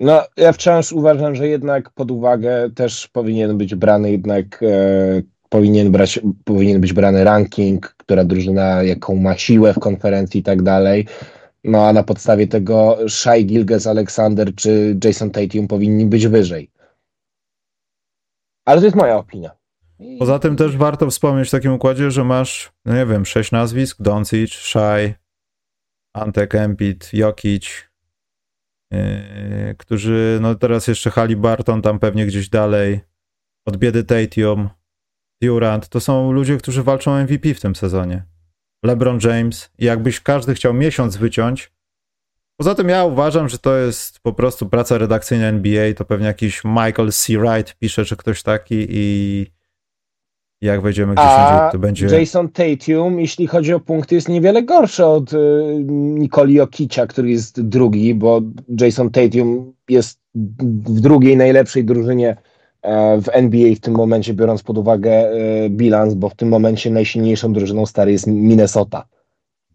No, 0.00 0.22
ja 0.36 0.52
wciąż 0.52 0.92
uważam, 0.92 1.34
że 1.34 1.48
jednak 1.48 1.90
pod 1.90 2.10
uwagę 2.10 2.70
też 2.70 3.08
powinien 3.08 3.58
być 3.58 3.74
brany 3.74 4.10
jednak 4.10 4.62
e, 4.62 5.22
powinien, 5.48 5.92
brać, 5.92 6.20
powinien 6.44 6.80
być 6.80 6.92
brany 6.92 7.24
ranking, 7.24 7.94
która 7.96 8.24
drużyna 8.24 8.82
jaką 8.82 9.16
ma 9.16 9.38
siłę 9.38 9.74
w 9.74 9.78
konferencji 9.78 10.40
i 10.40 10.42
tak 10.42 10.62
dalej. 10.62 11.06
No 11.64 11.88
a 11.88 11.92
na 11.92 12.02
podstawie 12.02 12.46
tego 12.46 12.98
Shai 13.08 13.46
Gilges 13.46 13.86
Alexander 13.86 14.54
czy 14.54 14.98
Jason 15.04 15.30
Tatum 15.30 15.68
powinni 15.68 16.06
być 16.06 16.26
wyżej. 16.26 16.70
Ale 18.64 18.80
to 18.80 18.84
jest 18.84 18.96
moja 18.96 19.16
opinia. 19.16 19.50
Poza 20.18 20.38
tym 20.38 20.56
też 20.56 20.76
warto 20.76 21.10
wspomnieć 21.10 21.48
w 21.48 21.50
takim 21.50 21.72
układzie, 21.72 22.10
że 22.10 22.24
masz, 22.24 22.72
no 22.84 22.94
nie 22.94 23.06
wiem, 23.06 23.26
sześć 23.26 23.52
nazwisk, 23.52 24.02
Doncic, 24.02 24.52
Shai, 24.52 25.14
Antek, 26.14 26.54
Empit, 26.54 27.10
Jokic, 27.12 27.90
yy, 28.90 29.74
którzy, 29.78 30.38
no 30.40 30.54
teraz 30.54 30.88
jeszcze 30.88 31.10
Halliburton 31.10 31.82
tam 31.82 31.98
pewnie 31.98 32.26
gdzieś 32.26 32.48
dalej, 32.48 33.00
od 33.66 33.76
biedy 33.76 34.04
Tatum, 34.04 34.68
Durant, 35.42 35.88
to 35.88 36.00
są 36.00 36.32
ludzie, 36.32 36.56
którzy 36.56 36.82
walczą 36.82 37.12
o 37.12 37.22
MVP 37.22 37.54
w 37.54 37.60
tym 37.60 37.76
sezonie. 37.76 38.24
LeBron 38.84 39.18
James 39.22 39.70
i 39.78 39.84
jakbyś 39.84 40.20
każdy 40.20 40.54
chciał 40.54 40.74
miesiąc 40.74 41.16
wyciąć, 41.16 41.72
Poza 42.60 42.74
tym 42.74 42.88
ja 42.88 43.04
uważam, 43.04 43.48
że 43.48 43.58
to 43.58 43.76
jest 43.76 44.20
po 44.20 44.32
prostu 44.32 44.68
praca 44.68 44.98
redakcyjna 44.98 45.46
NBA, 45.46 45.94
to 45.94 46.04
pewnie 46.04 46.26
jakiś 46.26 46.64
Michael 46.64 47.12
C. 47.12 47.38
Wright 47.38 47.78
pisze, 47.78 48.04
czy 48.04 48.16
ktoś 48.16 48.42
taki 48.42 48.86
i 48.90 49.46
Jak 50.60 50.80
wejdziemy 50.80 51.14
gdzieś 51.14 51.26
A 51.26 51.54
indziej, 51.54 51.72
to 51.72 51.78
będzie... 51.78 52.06
Jason 52.06 52.48
Tatum, 52.48 53.20
jeśli 53.20 53.46
chodzi 53.46 53.74
o 53.74 53.80
punkty, 53.80 54.14
jest 54.14 54.28
niewiele 54.28 54.62
gorszy 54.62 55.04
od 55.04 55.32
y, 55.32 55.36
Nikoli 55.88 56.58
który 57.08 57.30
jest 57.30 57.62
drugi, 57.62 58.14
bo 58.14 58.40
Jason 58.80 59.10
Tatum 59.10 59.72
jest 59.88 60.20
w 60.34 61.00
drugiej 61.00 61.36
najlepszej 61.36 61.84
drużynie 61.84 62.36
e, 62.82 63.20
w 63.20 63.28
NBA 63.32 63.74
w 63.74 63.80
tym 63.80 63.94
momencie, 63.94 64.34
biorąc 64.34 64.62
pod 64.62 64.78
uwagę 64.78 65.12
e, 65.12 65.70
bilans, 65.70 66.14
bo 66.14 66.28
w 66.28 66.34
tym 66.34 66.48
momencie 66.48 66.90
najsilniejszą 66.90 67.52
drużyną 67.52 67.86
stary 67.86 68.12
jest 68.12 68.26
Minnesota. 68.26 69.06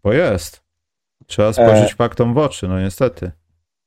Bo 0.02 0.12
jest. 0.12 0.62
Trzeba 1.26 1.52
spojrzeć 1.52 1.94
faktom 1.94 2.34
w 2.34 2.38
oczy, 2.38 2.68
no 2.68 2.80
niestety. 2.80 3.30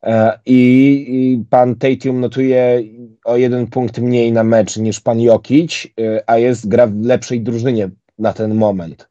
E, 0.06 0.40
I, 0.46 1.44
pan 1.50 1.76
Tatum 1.76 2.20
notuje 2.20 2.84
o 3.26 3.38
jeden 3.38 3.68
punkt 3.68 3.98
mniej 3.98 4.32
na 4.32 4.44
mecz 4.44 4.78
niż 4.78 5.00
pan 5.00 5.20
Jokic, 5.20 5.88
e, 6.00 6.30
a 6.30 6.38
jest 6.38 6.68
gra 6.68 6.88
w 6.88 7.02
lepszej 7.02 7.42
drużynie 7.42 7.90
na 8.20 8.34
ten 8.34 8.56
moment. 8.56 9.10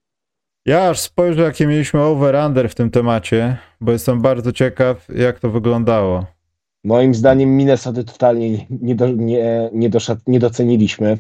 Ja 0.67 0.89
aż 0.89 1.01
spojrzę, 1.01 1.43
jakie 1.43 1.67
mieliśmy 1.67 2.01
over-under 2.01 2.69
w 2.69 2.75
tym 2.75 2.91
temacie, 2.91 3.57
bo 3.81 3.93
jestem 3.93 4.21
bardzo 4.21 4.53
ciekaw, 4.53 5.09
jak 5.09 5.41
to 5.41 5.51
wyglądało. 5.51 6.27
Moim 6.85 7.15
zdaniem 7.15 7.57
Minnesota 7.57 8.03
totalnie 8.05 8.67
nie, 8.71 8.95
do, 8.95 9.09
nie, 9.09 9.71
nie, 9.73 9.91
nie 10.27 10.39
doceniliśmy. 10.39 11.19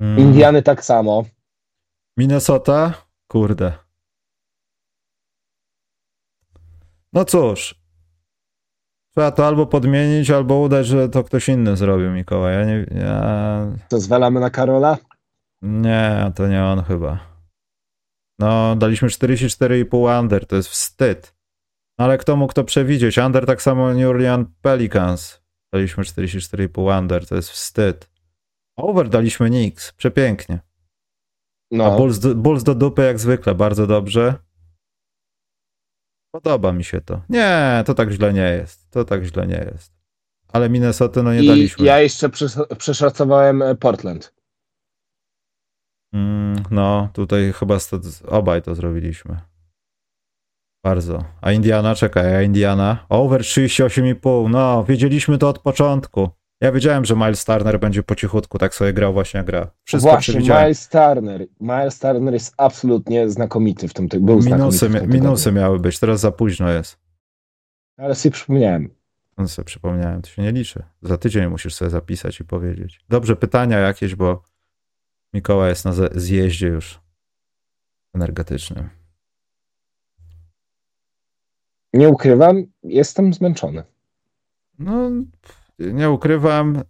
Mm. 0.00 0.18
Indiany 0.18 0.62
tak 0.62 0.84
samo. 0.84 1.24
Minnesota? 2.16 2.94
Kurde. 3.28 3.72
No 7.12 7.24
cóż. 7.24 7.77
Trzeba 9.18 9.30
to 9.30 9.46
albo 9.46 9.66
podmienić, 9.66 10.30
albo 10.30 10.60
udać, 10.60 10.86
że 10.86 11.08
to 11.08 11.24
ktoś 11.24 11.48
inny 11.48 11.76
zrobił, 11.76 12.10
Mikołaj. 12.10 12.54
Ja 12.54 12.64
nie. 12.64 12.86
Ja... 12.94 13.66
To 13.88 14.00
zwalamy 14.00 14.40
na 14.40 14.50
Karola? 14.50 14.98
Nie, 15.62 16.32
to 16.34 16.48
nie 16.48 16.64
on 16.64 16.82
chyba. 16.82 17.18
No, 18.38 18.76
daliśmy 18.76 19.08
44,5 19.08 20.20
under, 20.20 20.46
to 20.46 20.56
jest 20.56 20.68
wstyd. 20.68 21.34
No, 21.98 22.04
ale 22.04 22.18
kto 22.18 22.36
mógł 22.36 22.52
to 22.52 22.64
przewidzieć? 22.64 23.18
Under 23.18 23.46
tak 23.46 23.62
samo 23.62 23.94
New 23.94 24.08
Orleans 24.08 24.48
Pelicans. 24.62 25.42
Daliśmy 25.72 26.04
44,5 26.04 26.98
under, 26.98 27.26
to 27.26 27.36
jest 27.36 27.50
wstyd. 27.50 28.10
Over 28.76 29.08
daliśmy 29.08 29.48
Knicks, 29.48 29.92
przepięknie. 29.92 30.60
No. 31.70 31.84
A 31.84 31.96
Bulls 31.96 32.18
Bulls 32.18 32.62
do 32.62 32.74
dupy 32.74 33.02
jak 33.02 33.18
zwykle, 33.18 33.54
bardzo 33.54 33.86
dobrze. 33.86 34.34
Podoba 36.32 36.72
mi 36.72 36.84
się 36.84 37.00
to. 37.00 37.22
Nie, 37.28 37.82
to 37.86 37.94
tak 37.94 38.10
źle 38.10 38.32
nie 38.32 38.40
jest. 38.60 38.90
To 38.90 39.04
tak 39.04 39.24
źle 39.24 39.46
nie 39.46 39.70
jest. 39.72 39.92
Ale 40.52 40.70
Minnesota 40.70 41.22
no 41.22 41.34
nie 41.34 41.42
I 41.42 41.46
daliśmy. 41.46 41.86
ja 41.86 42.00
jeszcze 42.00 42.28
przes- 42.28 42.76
przeszacowałem 42.76 43.62
e, 43.62 43.74
Portland. 43.74 44.34
Mm, 46.14 46.62
no, 46.70 47.08
tutaj 47.12 47.52
chyba 47.52 47.78
obaj 48.28 48.62
to 48.62 48.74
zrobiliśmy. 48.74 49.40
Bardzo. 50.84 51.24
A 51.40 51.52
Indiana, 51.52 51.94
czekaj, 51.94 52.36
a 52.36 52.42
Indiana? 52.42 53.06
Over 53.08 53.40
38,5. 53.40 54.50
No, 54.50 54.84
wiedzieliśmy 54.84 55.38
to 55.38 55.48
od 55.48 55.58
początku. 55.58 56.30
Ja 56.60 56.72
wiedziałem, 56.72 57.04
że 57.04 57.16
Miles 57.16 57.44
Turner 57.44 57.80
będzie 57.80 58.02
po 58.02 58.14
cichutku, 58.14 58.58
tak 58.58 58.74
sobie 58.74 58.92
grał 58.92 59.12
właśnie 59.12 59.44
gra. 59.44 59.70
Wszystko 59.84 60.10
Właśnie. 60.10 60.40
Miles 60.40 60.88
Turner. 60.88 61.46
Miles 61.60 61.98
Turner 61.98 62.34
jest 62.34 62.54
absolutnie 62.56 63.28
znakomity 63.30 63.88
w 63.88 63.94
tym 63.94 64.08
ty- 64.08 64.20
był 64.20 64.38
Minusy, 64.42 64.86
tygodniu. 64.86 65.08
minusy 65.14 65.52
miały 65.52 65.80
być, 65.80 65.98
teraz 65.98 66.20
za 66.20 66.32
późno 66.32 66.70
jest. 66.70 66.98
Ale 67.96 68.14
sobie 68.14 68.32
przypomniałem. 68.32 68.90
No 69.38 69.48
sobie 69.48 69.66
przypomniałem, 69.66 70.22
to 70.22 70.28
się 70.28 70.42
nie 70.42 70.52
liczy. 70.52 70.82
Za 71.02 71.18
tydzień 71.18 71.46
musisz 71.48 71.74
sobie 71.74 71.90
zapisać 71.90 72.40
i 72.40 72.44
powiedzieć. 72.44 73.00
Dobrze, 73.08 73.36
pytania 73.36 73.78
jakieś, 73.78 74.14
bo 74.14 74.42
Mikołaj 75.32 75.68
jest 75.68 75.84
na 75.84 75.92
zjeździe 76.14 76.66
już 76.66 77.00
energetycznym. 78.14 78.88
Nie 81.92 82.08
ukrywam, 82.08 82.64
jestem 82.82 83.34
zmęczony. 83.34 83.82
No, 84.78 85.10
nie 85.78 86.10
ukrywam, 86.10 86.82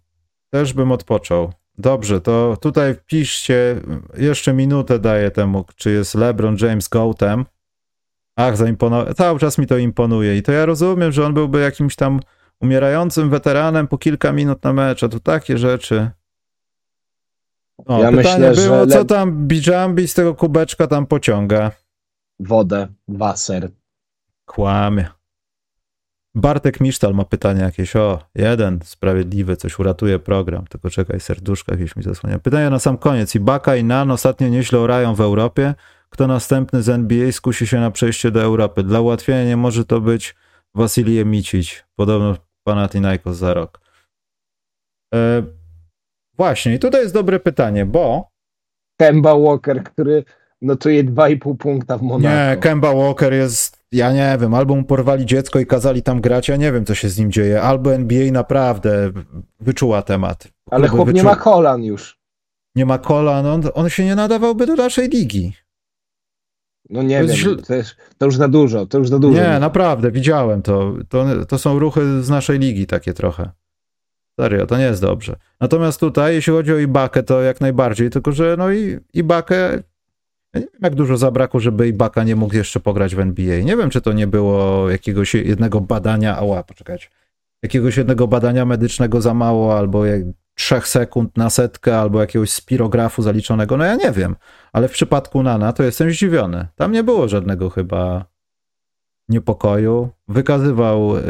też 0.49 0.73
bym 0.73 0.91
odpoczął. 0.91 1.53
Dobrze, 1.77 2.21
to 2.21 2.57
tutaj 2.61 2.95
wpiszcie, 2.95 3.81
jeszcze 4.17 4.53
minutę 4.53 4.99
daję 4.99 5.31
temu, 5.31 5.65
czy 5.75 5.91
jest 5.91 6.15
LeBron 6.15 6.57
James 6.61 6.87
Goatem. 6.87 7.45
Ach, 8.35 8.57
zaimponował, 8.57 9.13
cały 9.13 9.39
czas 9.39 9.57
mi 9.57 9.67
to 9.67 9.77
imponuje 9.77 10.37
i 10.37 10.43
to 10.43 10.51
ja 10.51 10.65
rozumiem, 10.65 11.11
że 11.11 11.25
on 11.25 11.33
byłby 11.33 11.59
jakimś 11.59 11.95
tam 11.95 12.19
umierającym 12.59 13.29
weteranem 13.29 13.87
po 13.87 13.97
kilka 13.97 14.31
minut 14.31 14.63
na 14.63 14.73
mecz, 14.73 15.03
a 15.03 15.09
tu 15.09 15.19
takie 15.19 15.57
rzeczy. 15.57 16.11
O, 17.85 18.03
Ja 18.03 18.11
pytanie 18.11 18.49
myślę, 18.49 18.63
było, 18.63 18.79
że 18.79 18.87
co 18.87 19.05
tam 19.05 19.47
Bijambi 19.47 20.07
z 20.07 20.13
tego 20.13 20.35
kubeczka 20.35 20.87
tam 20.87 21.05
pociąga? 21.05 21.71
Wodę, 22.39 22.87
waser. 23.07 23.69
Kłamie. 24.45 25.18
Bartek 26.39 26.79
Misztal 26.79 27.13
ma 27.13 27.25
pytanie 27.25 27.61
jakieś. 27.61 27.95
O, 27.95 28.19
jeden 28.35 28.79
sprawiedliwy, 28.83 29.55
coś 29.55 29.79
uratuje 29.79 30.19
program. 30.19 30.65
Tylko 30.67 30.89
czekaj, 30.89 31.19
serduszka 31.19 31.71
jakieś 31.71 31.95
mi 31.95 32.03
zasłania. 32.03 32.39
Pytanie 32.39 32.69
na 32.69 32.79
sam 32.79 32.97
koniec. 32.97 33.35
Ibaka 33.35 33.75
i 33.75 33.83
Nan 33.83 34.11
ostatnio 34.11 34.49
nieźle 34.49 34.79
orają 34.79 35.15
w 35.15 35.21
Europie. 35.21 35.73
Kto 36.09 36.27
następny 36.27 36.81
z 36.81 36.89
NBA 36.89 37.31
skusi 37.31 37.67
się 37.67 37.79
na 37.79 37.91
przejście 37.91 38.31
do 38.31 38.41
Europy? 38.41 38.83
Dla 38.83 39.01
ułatwienia 39.01 39.45
nie 39.45 39.57
może 39.57 39.85
to 39.85 40.01
być 40.01 40.35
Wasilije 40.75 41.25
Micić. 41.25 41.85
Podobno 41.95 42.35
Panathinaikos 42.63 43.37
za 43.37 43.53
rok. 43.53 43.79
E, 45.13 45.43
właśnie, 46.37 46.75
i 46.75 46.79
tutaj 46.79 47.01
jest 47.01 47.13
dobre 47.13 47.39
pytanie, 47.39 47.85
bo 47.85 48.29
Kemba 48.99 49.35
Walker, 49.35 49.83
który 49.83 50.23
notuje 50.61 51.03
2,5 51.03 51.57
punkta 51.57 51.97
w 51.97 52.01
Monako. 52.01 52.35
Nie, 52.35 52.57
Kemba 52.61 52.93
Walker 52.93 53.33
jest, 53.33 53.68
ja 53.91 54.13
nie 54.13 54.37
wiem, 54.41 54.53
albo 54.53 54.75
mu 54.75 54.83
porwali 54.83 55.25
dziecko 55.25 55.59
i 55.59 55.65
kazali 55.65 56.03
tam 56.03 56.21
grać, 56.21 56.47
ja 56.47 56.55
nie 56.55 56.71
wiem, 56.71 56.85
co 56.85 56.95
się 56.95 57.09
z 57.09 57.17
nim 57.19 57.31
dzieje. 57.31 57.61
Albo 57.61 57.93
NBA 57.93 58.31
naprawdę 58.31 59.11
wyczuła 59.59 60.01
temat. 60.01 60.47
Ale 60.71 60.87
Kluby 60.87 60.97
chłop 61.03 61.13
nie 61.15 61.21
wyczu- 61.21 61.25
ma 61.25 61.35
kolan 61.35 61.83
już. 61.83 62.19
Nie 62.75 62.85
ma 62.85 62.97
kolan, 62.97 63.45
on, 63.45 63.61
on 63.73 63.89
się 63.89 64.05
nie 64.05 64.15
nadawałby 64.15 64.65
do 64.65 64.75
naszej 64.75 65.09
ligi. 65.09 65.53
No 66.89 67.03
nie 67.03 67.21
To 67.21 67.27
wiem, 67.27 67.35
źle- 67.35 67.61
to, 67.67 67.73
jest, 67.75 67.95
to 68.17 68.25
już 68.25 68.35
za 68.35 68.47
dużo, 68.47 68.85
to 68.85 68.97
już 68.97 69.09
za 69.09 69.19
dużo. 69.19 69.41
Nie, 69.41 69.59
naprawdę, 69.59 70.11
widziałem 70.11 70.61
to. 70.61 70.93
to. 71.09 71.45
To 71.45 71.57
są 71.57 71.79
ruchy 71.79 72.23
z 72.23 72.29
naszej 72.29 72.59
ligi 72.59 72.87
takie 72.87 73.13
trochę. 73.13 73.49
Serio, 74.39 74.65
to 74.65 74.77
nie 74.77 74.83
jest 74.83 75.01
dobrze. 75.01 75.35
Natomiast 75.59 75.99
tutaj, 75.99 76.33
jeśli 76.35 76.53
chodzi 76.53 76.73
o 76.73 76.77
Ibakę, 76.77 77.23
to 77.23 77.41
jak 77.41 77.61
najbardziej, 77.61 78.09
tylko 78.09 78.31
że 78.31 78.55
no 78.57 78.71
i 78.71 78.99
Ibakę, 79.13 79.83
nie 80.53 80.61
wiem 80.61 80.69
jak 80.81 80.95
dużo 80.95 81.17
zabrakło, 81.17 81.59
żeby 81.59 81.87
Ibaka 81.87 82.23
nie 82.23 82.35
mógł 82.35 82.55
jeszcze 82.55 82.79
pograć 82.79 83.15
w 83.15 83.19
NBA. 83.19 83.59
Nie 83.59 83.77
wiem, 83.77 83.89
czy 83.89 84.01
to 84.01 84.13
nie 84.13 84.27
było 84.27 84.89
jakiegoś 84.89 85.33
jednego 85.33 85.81
badania, 85.81 86.37
ała, 86.37 86.63
poczekać, 86.63 87.11
jakiegoś 87.63 87.97
jednego 87.97 88.27
badania 88.27 88.65
medycznego 88.65 89.21
za 89.21 89.33
mało, 89.33 89.77
albo 89.77 90.05
jak 90.05 90.21
trzech 90.55 90.87
sekund 90.87 91.37
na 91.37 91.49
setkę, 91.49 91.99
albo 91.99 92.21
jakiegoś 92.21 92.51
spirografu 92.51 93.21
zaliczonego, 93.21 93.77
no 93.77 93.85
ja 93.85 93.95
nie 93.95 94.11
wiem. 94.11 94.35
Ale 94.73 94.87
w 94.87 94.91
przypadku 94.91 95.43
Nana 95.43 95.73
to 95.73 95.83
jestem 95.83 96.11
zdziwiony. 96.11 96.67
Tam 96.75 96.91
nie 96.91 97.03
było 97.03 97.27
żadnego 97.27 97.69
chyba 97.69 98.25
niepokoju. 99.29 100.09
Wykazywał 100.27 101.17
y, 101.17 101.21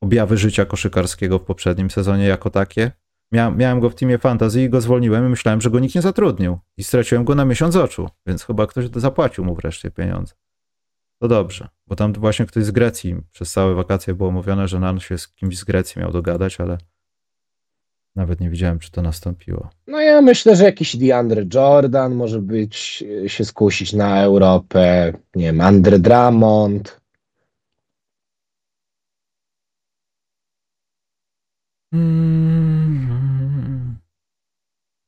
objawy 0.00 0.36
życia 0.36 0.64
koszykarskiego 0.64 1.38
w 1.38 1.44
poprzednim 1.44 1.90
sezonie 1.90 2.24
jako 2.24 2.50
takie. 2.50 2.92
Mia, 3.32 3.50
miałem 3.50 3.80
go 3.80 3.90
w 3.90 3.94
teamie 3.94 4.18
fantasy 4.18 4.62
i 4.62 4.70
go 4.70 4.80
zwolniłem 4.80 5.26
i 5.26 5.28
myślałem, 5.28 5.60
że 5.60 5.70
go 5.70 5.78
nikt 5.78 5.94
nie 5.94 6.02
zatrudnił. 6.02 6.58
I 6.76 6.84
straciłem 6.84 7.24
go 7.24 7.34
na 7.34 7.44
miesiąc 7.44 7.76
oczu, 7.76 8.08
więc 8.26 8.44
chyba 8.44 8.66
ktoś 8.66 8.88
zapłacił 8.96 9.44
mu 9.44 9.54
wreszcie 9.54 9.90
pieniądze. 9.90 10.34
To 11.20 11.28
dobrze, 11.28 11.68
bo 11.86 11.96
tam 11.96 12.12
właśnie 12.12 12.46
ktoś 12.46 12.64
z 12.64 12.70
Grecji 12.70 13.16
przez 13.32 13.52
całe 13.52 13.74
wakacje 13.74 14.14
było 14.14 14.30
mówione, 14.30 14.68
że 14.68 14.80
Nan 14.80 15.00
się 15.00 15.18
z 15.18 15.28
kimś 15.28 15.58
z 15.58 15.64
Grecji 15.64 16.00
miał 16.00 16.12
dogadać, 16.12 16.60
ale 16.60 16.78
nawet 18.16 18.40
nie 18.40 18.50
widziałem, 18.50 18.78
czy 18.78 18.90
to 18.90 19.02
nastąpiło. 19.02 19.70
No 19.86 20.00
ja 20.00 20.22
myślę, 20.22 20.56
że 20.56 20.64
jakiś 20.64 20.96
DeAndre 20.96 21.44
Jordan 21.54 22.14
może 22.14 22.40
być, 22.40 23.04
e, 23.24 23.28
się 23.28 23.44
skusić 23.44 23.92
na 23.92 24.22
Europę, 24.22 25.12
nie 25.34 25.44
wiem, 25.46 25.60
Andre 25.60 25.98
Drummond. 25.98 27.00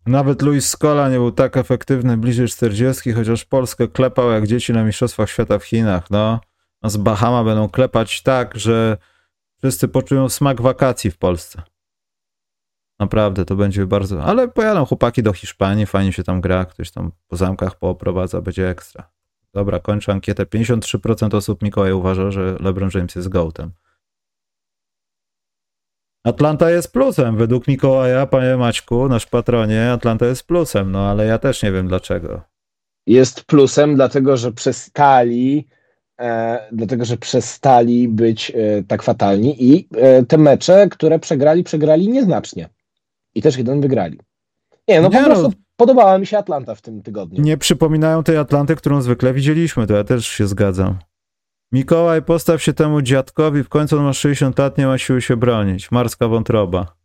Nawet 0.07 0.43
Luis 0.43 0.68
Scola 0.68 1.09
nie 1.09 1.16
był 1.16 1.33
tak 1.33 1.57
efektywny 1.57 2.16
bliżej 2.16 2.49
40, 2.49 3.12
chociaż 3.12 3.45
Polskę 3.45 3.89
klepał 3.89 4.31
jak 4.31 4.47
dzieci 4.47 4.72
na 4.72 4.85
Mistrzostwach 4.85 5.31
Świata 5.31 5.59
w 5.59 5.64
Chinach. 5.64 6.11
No, 6.11 6.41
no 6.83 6.91
z 6.91 6.97
Bahama 6.97 7.45
będą 7.45 7.68
klepać 7.68 8.22
tak, 8.22 8.59
że 8.59 8.97
wszyscy 9.59 9.89
poczują 9.89 10.28
smak 10.28 10.62
wakacji 10.62 11.11
w 11.11 11.18
Polsce. 11.18 11.62
Naprawdę, 12.99 13.45
to 13.45 13.57
będzie 13.57 13.87
bardzo... 13.87 14.24
Ale 14.24 14.49
pojadą 14.49 14.85
chłopaki 14.85 15.22
do 15.22 15.33
Hiszpanii, 15.33 15.87
fajnie 15.87 16.12
się 16.12 16.24
tam 16.24 16.41
gra, 16.41 16.64
ktoś 16.64 16.91
tam 16.91 17.12
po 17.28 17.37
zamkach 17.37 17.78
pooprowadza, 17.78 18.41
będzie 18.41 18.68
ekstra. 18.68 19.11
Dobra, 19.55 19.78
kończę 19.78 20.12
ankietę. 20.12 20.45
53% 20.45 21.37
osób 21.37 21.62
Mikołaj 21.62 21.93
uważa, 21.93 22.31
że 22.31 22.57
LeBron 22.61 22.91
James 22.95 23.14
jest 23.14 23.28
gołtem. 23.28 23.70
Atlanta 26.25 26.71
jest 26.71 26.93
plusem. 26.93 27.37
Według 27.37 27.68
Mikołaja, 27.68 28.27
panie 28.27 28.57
Maćku, 28.57 29.09
nasz 29.09 29.27
patronie, 29.27 29.91
Atlanta 29.93 30.27
jest 30.27 30.47
plusem, 30.47 30.93
no 30.93 30.99
ale 30.99 31.27
ja 31.27 31.39
też 31.39 31.62
nie 31.62 31.73
wiem 31.73 31.89
dlaczego. 31.89 32.43
Jest 33.07 33.45
plusem, 33.45 33.95
dlatego 33.95 34.37
że 34.37 34.53
przestali, 34.53 35.68
e, 36.21 36.59
dlatego 36.73 37.05
że 37.05 37.16
przestali 37.16 38.09
być 38.09 38.53
e, 38.55 38.83
tak 38.83 39.03
fatalni 39.03 39.64
i 39.64 39.89
e, 39.97 40.23
te 40.25 40.39
mecze, 40.39 40.89
które 40.89 41.18
przegrali, 41.18 41.64
przegrali 41.64 42.09
nieznacznie. 42.09 42.68
I 43.35 43.43
też 43.43 43.57
jeden 43.57 43.81
wygrali. 43.81 44.18
Nie, 44.89 45.01
no 45.01 45.09
nie, 45.09 45.18
po 45.18 45.25
prostu 45.25 45.43
no, 45.43 45.55
podobała 45.77 46.18
mi 46.18 46.27
się 46.27 46.39
Atlanta 46.39 46.75
w 46.75 46.83
tym 46.83 47.03
tygodniu. 47.03 47.43
Nie 47.43 47.57
przypominają 47.57 48.23
tej 48.23 48.37
Atlanty, 48.37 48.77
którą 48.77 49.03
zwykle 49.03 49.33
widzieliśmy, 49.33 49.87
to 49.87 49.95
ja 49.95 50.05
też 50.05 50.27
się 50.27 50.47
zgadzam. 50.47 50.99
Mikołaj, 51.73 52.23
postaw 52.23 52.62
się 52.62 52.73
temu 52.73 53.03
dziadkowi, 53.03 53.62
w 53.64 53.68
końcu 53.68 53.99
on 53.99 54.05
ma 54.05 54.12
60 54.12 54.59
lat, 54.59 54.79
nie 54.79 54.87
ma 54.87 54.99
siły 54.99 55.23
się 55.23 55.37
bronić. 55.37 55.91
Marska 55.91 56.29
wątroba. 56.29 56.97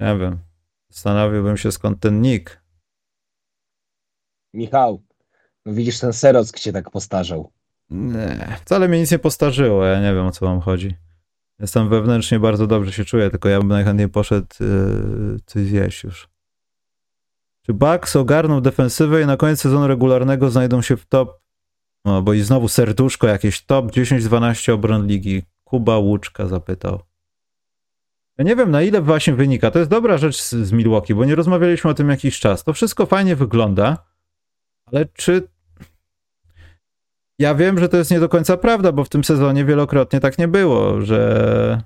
Nie 0.00 0.16
wiem. 0.18 0.38
Zastanawiałbym 0.88 1.56
się 1.56 1.72
skąd 1.72 2.00
ten 2.00 2.20
nick. 2.20 2.62
Michał, 4.54 5.02
no 5.66 5.72
widzisz, 5.72 5.98
ten 5.98 6.12
Serock 6.12 6.60
cię 6.60 6.72
tak 6.72 6.90
postarzał. 6.90 7.52
Nie, 7.90 8.56
wcale 8.64 8.88
mnie 8.88 9.00
nic 9.00 9.10
nie 9.10 9.18
postarzyło, 9.18 9.84
ja 9.84 10.00
nie 10.00 10.14
wiem 10.14 10.26
o 10.26 10.30
co 10.30 10.46
wam 10.46 10.60
chodzi. 10.60 10.96
Jestem 11.58 11.88
wewnętrznie 11.88 12.40
bardzo 12.40 12.66
dobrze 12.66 12.92
się 12.92 13.04
czuję, 13.04 13.30
tylko 13.30 13.48
ja 13.48 13.58
bym 13.58 13.68
najchętniej 13.68 14.08
poszedł 14.08 14.46
yy, 14.60 15.36
coś 15.46 15.62
zjeść 15.62 16.04
już. 16.04 16.28
Czy 17.62 17.74
Bucks 17.74 18.16
ogarną 18.16 18.60
defensywę 18.60 19.22
i 19.22 19.26
na 19.26 19.36
koniec 19.36 19.60
sezonu 19.60 19.86
regularnego 19.86 20.50
znajdą 20.50 20.82
się 20.82 20.96
w 20.96 21.06
top 21.06 21.43
no, 22.04 22.22
bo 22.22 22.32
i 22.32 22.40
znowu 22.40 22.68
serduszko 22.68 23.26
jakieś 23.26 23.62
top 23.62 23.86
10-12 23.86 24.72
obron 24.72 25.06
ligi. 25.06 25.42
Kuba 25.64 25.98
Łuczka 25.98 26.46
zapytał. 26.46 27.00
Ja 28.38 28.44
nie 28.44 28.56
wiem, 28.56 28.70
na 28.70 28.82
ile 28.82 29.02
właśnie 29.02 29.34
wynika. 29.34 29.70
To 29.70 29.78
jest 29.78 29.90
dobra 29.90 30.18
rzecz 30.18 30.42
z, 30.42 30.50
z 30.50 30.72
Milwaukee, 30.72 31.14
bo 31.14 31.24
nie 31.24 31.34
rozmawialiśmy 31.34 31.90
o 31.90 31.94
tym 31.94 32.10
jakiś 32.10 32.40
czas. 32.40 32.64
To 32.64 32.72
wszystko 32.72 33.06
fajnie 33.06 33.36
wygląda, 33.36 34.04
ale 34.86 35.06
czy. 35.06 35.48
Ja 37.38 37.54
wiem, 37.54 37.78
że 37.78 37.88
to 37.88 37.96
jest 37.96 38.10
nie 38.10 38.20
do 38.20 38.28
końca 38.28 38.56
prawda, 38.56 38.92
bo 38.92 39.04
w 39.04 39.08
tym 39.08 39.24
sezonie 39.24 39.64
wielokrotnie 39.64 40.20
tak 40.20 40.38
nie 40.38 40.48
było, 40.48 41.00
że, 41.00 41.82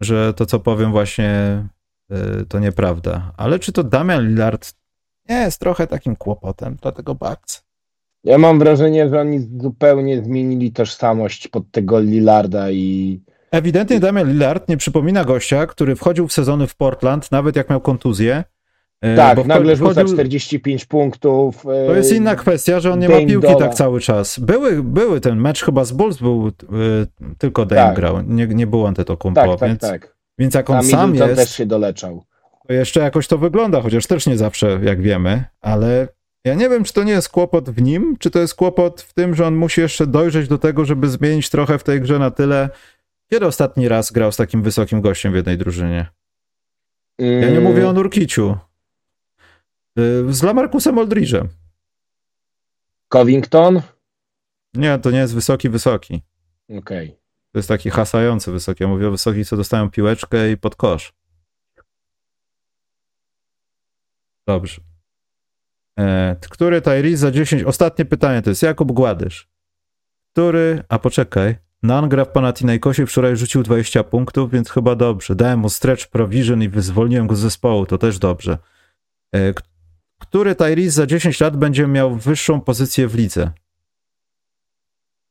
że 0.00 0.34
to, 0.34 0.46
co 0.46 0.60
powiem, 0.60 0.90
właśnie 0.90 1.62
yy, 2.10 2.46
to 2.48 2.58
nieprawda. 2.58 3.32
Ale 3.36 3.58
czy 3.58 3.72
to 3.72 3.84
Damian 3.84 4.28
Lillard 4.28 4.74
nie 5.28 5.36
jest 5.36 5.60
trochę 5.60 5.86
takim 5.86 6.16
kłopotem 6.16 6.76
dla 6.82 6.92
tego 6.92 7.14
Bucks? 7.14 7.67
Ja 8.24 8.38
mam 8.38 8.58
wrażenie, 8.58 9.08
że 9.08 9.20
oni 9.20 9.48
zupełnie 9.60 10.22
zmienili 10.22 10.72
tożsamość 10.72 11.48
pod 11.48 11.70
tego 11.70 12.00
Lillarda 12.00 12.70
i. 12.70 13.20
Ewidentnie 13.50 14.00
Damian 14.00 14.28
Lillard 14.28 14.68
nie 14.68 14.76
przypomina 14.76 15.24
gościa, 15.24 15.66
który 15.66 15.96
wchodził 15.96 16.28
w 16.28 16.32
sezony 16.32 16.66
w 16.66 16.76
Portland, 16.76 17.30
nawet 17.30 17.56
jak 17.56 17.70
miał 17.70 17.80
kontuzję. 17.80 18.44
E, 19.00 19.16
tak, 19.16 19.36
bo 19.36 19.44
nagle 19.44 19.76
rzuca 19.76 20.04
45 20.04 20.84
punktów. 20.84 21.62
To 21.62 21.94
jest 21.94 22.12
inna 22.12 22.36
kwestia, 22.36 22.80
że 22.80 22.92
on 22.92 22.98
nie 22.98 23.08
ma 23.08 23.18
piłki 23.18 23.56
tak 23.58 23.74
cały 23.74 24.00
czas. 24.00 24.38
Były, 24.38 24.82
były 24.82 25.20
ten 25.20 25.38
mecz 25.40 25.64
chyba 25.64 25.84
z 25.84 25.92
Bulls 25.92 26.18
był, 26.18 26.48
e, 26.48 26.52
tylko 27.38 27.66
Dame 27.66 27.82
tak. 27.82 27.96
grał, 27.96 28.22
nie, 28.22 28.46
nie 28.46 28.66
był 28.66 28.86
Antetokounmpo, 28.86 29.40
tak, 29.40 29.60
tak, 29.60 29.68
więc, 29.68 29.80
tak. 29.80 30.16
więc 30.38 30.54
jak 30.54 30.70
on 30.70 30.82
sam 30.82 31.14
jest... 31.14 31.36
też 31.36 31.56
się 31.56 31.66
doleczał. 31.66 32.24
To 32.66 32.72
jeszcze 32.72 33.00
jakoś 33.00 33.28
to 33.28 33.38
wygląda, 33.38 33.80
chociaż 33.80 34.06
też 34.06 34.26
nie 34.26 34.36
zawsze, 34.36 34.80
jak 34.82 35.02
wiemy, 35.02 35.44
ale 35.60 36.08
ja 36.48 36.54
nie 36.54 36.68
wiem, 36.68 36.84
czy 36.84 36.92
to 36.92 37.04
nie 37.04 37.12
jest 37.12 37.28
kłopot 37.28 37.70
w 37.70 37.82
nim, 37.82 38.16
czy 38.18 38.30
to 38.30 38.38
jest 38.38 38.54
kłopot 38.54 39.00
w 39.02 39.14
tym, 39.14 39.34
że 39.34 39.46
on 39.46 39.56
musi 39.56 39.80
jeszcze 39.80 40.06
dojrzeć 40.06 40.48
do 40.48 40.58
tego, 40.58 40.84
żeby 40.84 41.08
zmienić 41.08 41.50
trochę 41.50 41.78
w 41.78 41.84
tej 41.84 42.00
grze 42.00 42.18
na 42.18 42.30
tyle. 42.30 42.70
Kiedy 43.30 43.46
ostatni 43.46 43.88
raz 43.88 44.12
grał 44.12 44.32
z 44.32 44.36
takim 44.36 44.62
wysokim 44.62 45.00
gościem 45.00 45.32
w 45.32 45.36
jednej 45.36 45.58
drużynie? 45.58 46.06
Ja 47.18 47.50
nie 47.50 47.60
mówię 47.60 47.88
o 47.88 47.92
Nurkiciu. 47.92 48.56
Y, 49.98 50.32
z 50.32 50.42
Lamarcusem 50.42 50.96
Oldridge'em. 50.96 51.46
Covington? 53.08 53.82
Nie, 54.74 54.98
to 54.98 55.10
nie 55.10 55.18
jest 55.18 55.34
wysoki, 55.34 55.68
wysoki. 55.68 56.22
Okej. 56.68 56.78
Okay. 56.78 57.18
To 57.52 57.58
jest 57.58 57.68
taki 57.68 57.90
hasający 57.90 58.52
wysoki. 58.52 58.82
Ja 58.82 58.88
mówię 58.88 59.08
o 59.08 59.10
wysokich, 59.10 59.48
co 59.48 59.56
dostają 59.56 59.90
piłeczkę 59.90 60.50
i 60.50 60.56
pod 60.56 60.76
kosz. 60.76 61.12
Dobrze. 64.46 64.87
E, 65.98 66.36
który 66.50 66.80
Tyrese 66.80 67.16
za 67.16 67.30
10? 67.30 67.62
Ostatnie 67.62 68.04
pytanie 68.04 68.42
to 68.42 68.50
jest 68.50 68.62
Jakub 68.62 68.92
Gładysz. 68.92 69.48
Który, 70.32 70.84
a 70.88 70.98
poczekaj, 70.98 71.56
Nan 71.82 72.08
gra 72.08 72.24
w 72.24 72.28
Panathinaikosie, 72.28 73.06
wczoraj 73.06 73.36
rzucił 73.36 73.62
20 73.62 74.04
punktów, 74.04 74.50
więc 74.50 74.70
chyba 74.70 74.94
dobrze. 74.94 75.34
Dałem 75.34 75.58
mu 75.58 75.68
stretch 75.68 76.06
provision 76.06 76.62
i 76.62 76.68
wyzwoliłem 76.68 77.26
go 77.26 77.36
z 77.36 77.38
zespołu, 77.38 77.86
to 77.86 77.98
też 77.98 78.18
dobrze. 78.18 78.58
E, 79.34 79.54
który 80.18 80.54
Tyrese 80.54 80.90
za 80.90 81.06
10 81.06 81.40
lat 81.40 81.56
będzie 81.56 81.86
miał 81.86 82.14
wyższą 82.16 82.60
pozycję 82.60 83.08
w 83.08 83.14
lidze? 83.14 83.50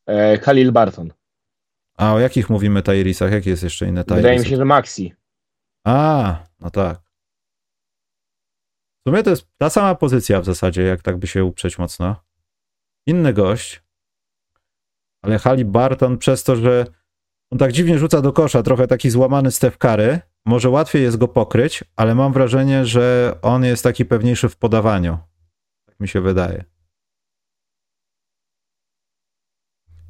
E, 0.05 0.37
Khalil 0.37 0.71
Barton. 0.71 1.13
A 1.97 2.13
o 2.13 2.19
jakich 2.19 2.49
mówimy 2.49 2.81
Tyresach? 2.81 3.31
Jaki 3.31 3.49
jest 3.49 3.63
jeszcze 3.63 3.87
inny 3.87 4.03
Tyrese? 4.03 4.21
Wydaje 4.21 4.39
mi 4.39 4.45
się, 4.45 4.57
że 4.57 4.65
Maxi. 4.65 5.13
A, 5.83 6.35
no 6.59 6.69
tak. 6.69 7.06
W 9.07 9.09
sumie 9.09 9.23
to 9.23 9.29
jest 9.29 9.47
ta 9.57 9.69
sama 9.69 9.95
pozycja 9.95 10.41
w 10.41 10.45
zasadzie, 10.45 10.83
jak 10.83 11.01
tak 11.01 11.17
by 11.17 11.27
się 11.27 11.45
uprzeć 11.45 11.77
mocno. 11.79 12.15
Inny 13.05 13.33
gość, 13.33 13.83
ale 15.21 15.39
Hali 15.39 15.65
Barton 15.65 16.17
przez 16.17 16.43
to, 16.43 16.55
że 16.55 16.85
on 17.51 17.59
tak 17.59 17.71
dziwnie 17.71 17.99
rzuca 17.99 18.21
do 18.21 18.33
kosza, 18.33 18.63
trochę 18.63 18.87
taki 18.87 19.09
złamany 19.09 19.51
Steph 19.51 19.77
Curry, 19.77 20.19
może 20.45 20.69
łatwiej 20.69 21.03
jest 21.03 21.17
go 21.17 21.27
pokryć, 21.27 21.83
ale 21.95 22.15
mam 22.15 22.33
wrażenie, 22.33 22.85
że 22.85 23.35
on 23.41 23.63
jest 23.63 23.83
taki 23.83 24.05
pewniejszy 24.05 24.49
w 24.49 24.57
podawaniu. 24.57 25.17
Tak 25.85 25.99
mi 25.99 26.07
się 26.07 26.21
wydaje. 26.21 26.63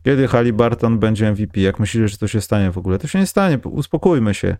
Kiedy 0.03 0.53
Barton 0.53 0.99
będzie 0.99 1.31
MVP? 1.31 1.59
Jak 1.59 1.79
myślisz, 1.79 2.11
że 2.11 2.17
to 2.17 2.27
się 2.27 2.41
stanie 2.41 2.71
w 2.71 2.77
ogóle? 2.77 2.99
To 2.99 3.07
się 3.07 3.19
nie 3.19 3.27
stanie, 3.27 3.59
uspokójmy 3.63 4.33
się. 4.33 4.57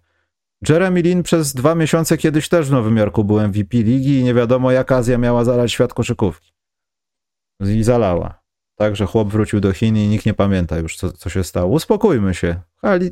Jeremy 0.69 1.01
Lin 1.01 1.23
przez 1.23 1.53
dwa 1.53 1.75
miesiące 1.75 2.17
kiedyś 2.17 2.49
też 2.49 2.67
w 2.67 2.71
Nowym 2.71 2.97
Jorku 2.97 3.23
był 3.23 3.41
MVP 3.41 3.77
ligi 3.77 4.19
i 4.19 4.23
nie 4.23 4.33
wiadomo 4.33 4.71
jak 4.71 4.91
Azja 4.91 5.17
miała 5.17 5.43
zalać 5.43 5.71
świat 5.71 5.93
koszykówki. 5.93 6.53
I 7.59 7.83
zalała. 7.83 8.41
Także 8.75 9.05
chłop 9.05 9.29
wrócił 9.29 9.59
do 9.59 9.73
Chin 9.73 9.97
i 9.97 10.07
nikt 10.07 10.25
nie 10.25 10.33
pamięta 10.33 10.77
już, 10.77 10.97
co, 10.97 11.11
co 11.11 11.29
się 11.29 11.43
stało. 11.43 11.71
Uspokójmy 11.71 12.33
się. 12.33 12.61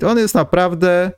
On 0.07 0.17
jest 0.17 0.35
naprawdę... 0.35 1.11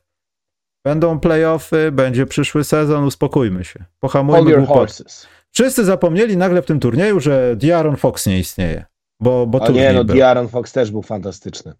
Będą 0.86 1.20
playoffy, 1.20 1.92
będzie 1.92 2.26
przyszły 2.26 2.64
sezon, 2.64 3.04
uspokójmy 3.04 3.66
się. 3.66 3.86
Pohamujmy 4.00 4.58
głupot. 4.58 5.04
Wszyscy 5.52 5.86
zapomnieli 5.86 6.38
nagle 6.38 6.62
w 6.62 6.66
tym 6.66 6.80
turnieju, 6.80 7.20
że 7.20 7.56
Diaron 7.56 7.96
Fox 7.96 8.26
nie 8.26 8.40
istnieje. 8.40 8.86
Bo, 9.20 9.48
bo 9.48 9.66
A 9.66 9.70
nie, 9.70 9.94
no 9.94 10.04
Diaron 10.04 10.48
Fox 10.48 10.72
też 10.72 10.92
był 10.92 11.02
fantastyczny. 11.02 11.74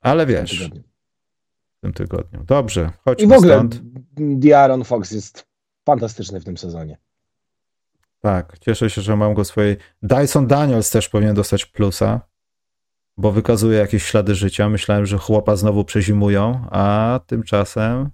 Ale 0.00 0.26
wiesz, 0.26 0.70
tym 1.84 1.92
tygodniu. 1.92 2.44
Dobrze, 2.44 2.90
chodźmy 3.04 3.24
I 3.24 3.28
w 3.28 3.32
ogóle 3.32 3.54
stąd. 3.54 3.80
Diaron 4.16 4.84
Fox 4.84 5.10
jest 5.10 5.46
fantastyczny 5.86 6.40
w 6.40 6.44
tym 6.44 6.56
sezonie. 6.56 6.98
Tak, 8.20 8.58
cieszę 8.58 8.90
się, 8.90 9.02
że 9.02 9.16
mam 9.16 9.34
go 9.34 9.44
swojej. 9.44 9.76
Dyson 10.02 10.46
Daniels 10.46 10.90
też 10.90 11.08
powinien 11.08 11.34
dostać 11.34 11.66
plusa, 11.66 12.20
bo 13.16 13.32
wykazuje 13.32 13.78
jakieś 13.78 14.04
ślady 14.04 14.34
życia. 14.34 14.68
Myślałem, 14.68 15.06
że 15.06 15.18
chłopa 15.18 15.56
znowu 15.56 15.84
przezimują, 15.84 16.66
a 16.70 17.20
tymczasem 17.26 18.10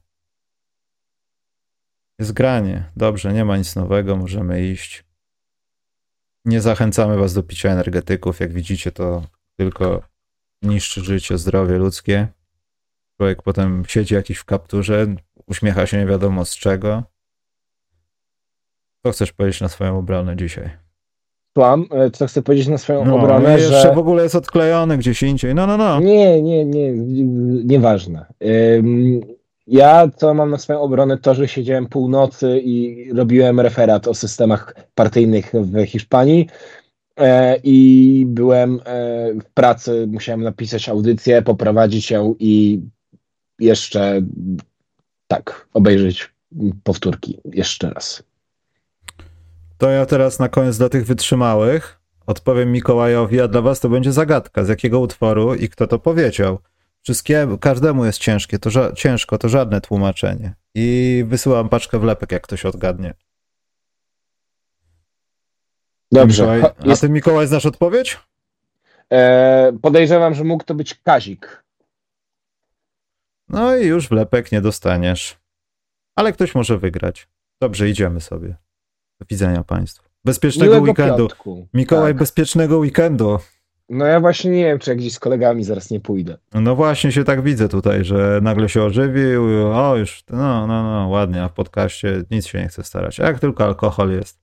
jest 2.18 2.32
granie. 2.32 2.90
Dobrze, 2.96 3.32
nie 3.32 3.44
ma 3.44 3.56
nic 3.56 3.76
nowego, 3.76 4.16
możemy 4.16 4.66
iść. 4.66 5.04
Nie 6.44 6.60
zachęcamy 6.60 7.16
was 7.16 7.34
do 7.34 7.42
picia 7.42 7.70
energetyków. 7.70 8.40
Jak 8.40 8.52
widzicie, 8.52 8.92
to 8.92 9.22
tylko 9.56 10.02
niszczy 10.62 11.00
życie, 11.04 11.38
zdrowie 11.38 11.78
ludzkie. 11.78 12.28
Człowiek 13.20 13.42
potem 13.42 13.82
siedzi 13.88 14.14
jakiś 14.14 14.38
w 14.38 14.44
kapturze, 14.44 15.06
uśmiecha 15.46 15.86
się 15.86 15.98
nie 15.98 16.06
wiadomo 16.06 16.44
z 16.44 16.56
czego. 16.56 17.02
Co 19.06 19.12
chcesz 19.12 19.32
powiedzieć 19.32 19.60
na 19.60 19.68
swoją 19.68 19.98
obronę 19.98 20.36
dzisiaj? 20.36 20.70
Słucham, 21.56 21.86
e, 21.90 22.10
co 22.10 22.26
chcę 22.26 22.42
powiedzieć 22.42 22.68
na 22.68 22.78
swoją 22.78 23.04
no, 23.04 23.16
obronę, 23.16 23.58
że... 23.58 23.74
jeszcze 23.74 23.94
w 23.94 23.98
ogóle 23.98 24.22
jest 24.22 24.34
odklejony 24.34 24.98
gdzieś 24.98 25.22
indziej. 25.22 25.54
No, 25.54 25.66
no, 25.66 25.76
no. 25.76 26.00
Nie, 26.00 26.42
nie, 26.42 26.64
nie, 26.64 26.92
nieważne. 27.64 28.26
Ja 29.66 30.08
co 30.16 30.34
mam 30.34 30.50
na 30.50 30.58
swoją 30.58 30.80
obronę 30.80 31.18
to, 31.18 31.34
że 31.34 31.48
siedziałem 31.48 31.86
północy 31.86 32.60
i 32.64 33.08
robiłem 33.12 33.60
referat 33.60 34.08
o 34.08 34.14
systemach 34.14 34.74
partyjnych 34.94 35.52
w 35.54 35.84
Hiszpanii 35.86 36.46
e, 37.16 37.56
i 37.64 38.24
byłem 38.28 38.80
e, 38.84 39.32
w 39.34 39.44
pracy, 39.54 40.06
musiałem 40.10 40.42
napisać 40.42 40.88
audycję, 40.88 41.42
poprowadzić 41.42 42.10
ją 42.10 42.34
i 42.38 42.82
jeszcze 43.60 44.22
tak, 45.28 45.68
obejrzeć 45.74 46.30
powtórki 46.84 47.38
jeszcze 47.44 47.90
raz. 47.90 48.22
To 49.78 49.90
ja 49.90 50.06
teraz 50.06 50.38
na 50.38 50.48
koniec 50.48 50.78
dla 50.78 50.88
tych 50.88 51.06
wytrzymałych 51.06 52.00
odpowiem 52.26 52.72
Mikołajowi, 52.72 53.40
a 53.40 53.48
dla 53.48 53.60
was 53.62 53.80
to 53.80 53.88
będzie 53.88 54.12
zagadka, 54.12 54.64
z 54.64 54.68
jakiego 54.68 55.00
utworu 55.00 55.54
i 55.54 55.68
kto 55.68 55.86
to 55.86 55.98
powiedział. 55.98 56.58
Wszystkiemu, 57.02 57.58
każdemu 57.58 58.04
jest 58.04 58.18
ciężkie, 58.18 58.58
to 58.58 58.70
ża- 58.70 58.94
ciężko, 58.94 59.38
to 59.38 59.48
żadne 59.48 59.80
tłumaczenie. 59.80 60.54
I 60.74 61.24
wysyłam 61.28 61.68
paczkę 61.68 61.98
wlepek, 61.98 62.32
jak 62.32 62.42
ktoś 62.42 62.64
odgadnie. 62.64 63.14
Dobrze. 66.12 66.42
Mikołaj, 66.42 66.72
a 66.92 66.96
ty, 66.96 67.08
Mikołaj, 67.08 67.46
znasz 67.46 67.66
odpowiedź? 67.66 68.18
e, 69.12 69.72
podejrzewam, 69.82 70.34
że 70.34 70.44
mógł 70.44 70.64
to 70.64 70.74
być 70.74 70.94
Kazik. 70.94 71.62
No 73.50 73.76
i 73.76 73.86
już 73.86 74.08
wlepek 74.08 74.52
nie 74.52 74.60
dostaniesz. 74.60 75.36
Ale 76.16 76.32
ktoś 76.32 76.54
może 76.54 76.78
wygrać. 76.78 77.28
Dobrze, 77.60 77.88
idziemy 77.88 78.20
sobie. 78.20 78.56
Do 79.20 79.26
widzenia 79.30 79.64
Państwu. 79.64 80.08
Bezpiecznego 80.24 80.74
Miłego 80.74 80.90
weekendu. 80.90 81.16
piątku. 81.28 81.68
Mikołaj, 81.74 82.12
Tak. 82.12 82.18
bezpiecznego 82.18 82.78
weekendu. 82.78 83.38
No 83.88 84.04
ja 84.06 84.20
właśnie 84.20 84.50
nie 84.50 84.64
wiem, 84.64 84.78
czy 84.78 84.90
jak 84.90 84.98
gdzieś 84.98 85.12
z 85.14 85.18
kolegami 85.18 85.64
zaraz 85.64 85.90
nie 85.90 86.00
pójdę. 86.00 86.36
No 86.54 86.76
właśnie 86.76 87.12
się 87.12 87.24
tak 87.24 87.42
widzę 87.42 87.68
tutaj, 87.68 88.04
że 88.04 88.38
nagle 88.42 88.68
się 88.68 88.82
ożywił. 88.82 89.66
O, 89.72 89.96
już, 89.96 90.24
no, 90.30 90.66
no, 90.66 90.82
no, 90.82 91.08
ładnie, 91.08 91.42
a 91.42 91.48
w 91.48 91.52
podcaście 91.52 92.22
nic 92.30 92.46
się 92.46 92.58
nie 92.58 92.68
chce 92.68 92.84
starać. 92.84 93.18
Jak 93.18 93.40
tylko 93.40 93.64
alkohol 93.64 94.10
jest. 94.12 94.40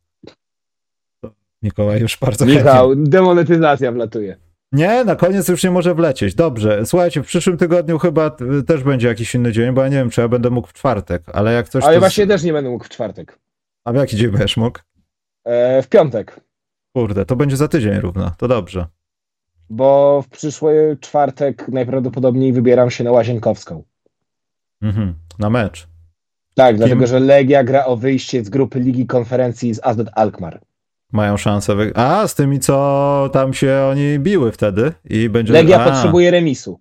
Mikołaj 1.63 1.99
już 2.01 2.17
bardzo 2.17 2.45
chętnie. 2.45 2.63
Michał, 2.63 2.95
demonetyzacja 2.95 3.91
wlatuje. 3.91 4.37
Nie, 4.71 5.03
na 5.03 5.15
koniec 5.15 5.47
już 5.47 5.63
nie 5.63 5.71
może 5.71 5.95
wlecieć. 5.95 6.35
Dobrze. 6.35 6.85
Słuchajcie, 6.85 7.23
w 7.23 7.25
przyszłym 7.25 7.57
tygodniu 7.57 7.99
chyba 7.99 8.31
y, 8.59 8.63
też 8.63 8.83
będzie 8.83 9.07
jakiś 9.07 9.35
inny 9.35 9.51
dzień, 9.51 9.73
bo 9.73 9.81
ja 9.81 9.87
nie 9.87 9.97
wiem, 9.97 10.09
czy 10.09 10.21
ja 10.21 10.27
będę 10.27 10.49
mógł 10.49 10.67
w 10.67 10.73
czwartek, 10.73 11.23
ale 11.33 11.53
jak 11.53 11.69
coś 11.69 11.83
Ale 11.83 11.93
to... 11.93 11.99
właśnie 11.99 12.27
też 12.27 12.43
nie 12.43 12.53
będę 12.53 12.69
mógł 12.69 12.85
w 12.85 12.89
czwartek. 12.89 13.39
A 13.85 13.91
w 13.93 13.95
jaki 13.95 14.17
dzień 14.17 14.29
będziesz 14.31 14.57
mógł? 14.57 14.79
E, 15.43 15.81
w 15.81 15.87
piątek. 15.87 16.39
Kurde, 16.93 17.25
to 17.25 17.35
będzie 17.35 17.57
za 17.57 17.67
tydzień 17.67 17.99
równo. 17.99 18.31
To 18.37 18.47
dobrze. 18.47 18.85
Bo 19.69 20.21
w 20.21 20.29
przyszły 20.29 20.97
czwartek 21.01 21.67
najprawdopodobniej 21.67 22.53
wybieram 22.53 22.91
się 22.91 23.03
na 23.03 23.11
Łazienkowską. 23.11 23.83
Mhm. 24.81 25.13
Na 25.39 25.49
mecz. 25.49 25.87
Tak, 26.55 26.77
dlatego 26.77 27.07
że 27.07 27.19
Legia 27.19 27.63
gra 27.63 27.85
o 27.85 27.97
wyjście 27.97 28.43
z 28.43 28.49
grupy 28.49 28.79
Ligi 28.79 29.05
Konferencji 29.05 29.73
z 29.73 29.79
Asdod 29.83 30.07
Alkmaar. 30.13 30.61
Mają 31.11 31.37
szansę. 31.37 31.75
Wy... 31.75 31.91
A, 31.95 32.27
z 32.27 32.35
tymi, 32.35 32.59
co 32.59 33.29
tam 33.33 33.53
się 33.53 33.87
oni 33.91 34.19
biły 34.19 34.51
wtedy 34.51 34.91
i 35.09 35.29
będzie... 35.29 35.53
Legia 35.53 35.79
A, 35.79 35.91
potrzebuje 35.91 36.31
remisu. 36.31 36.79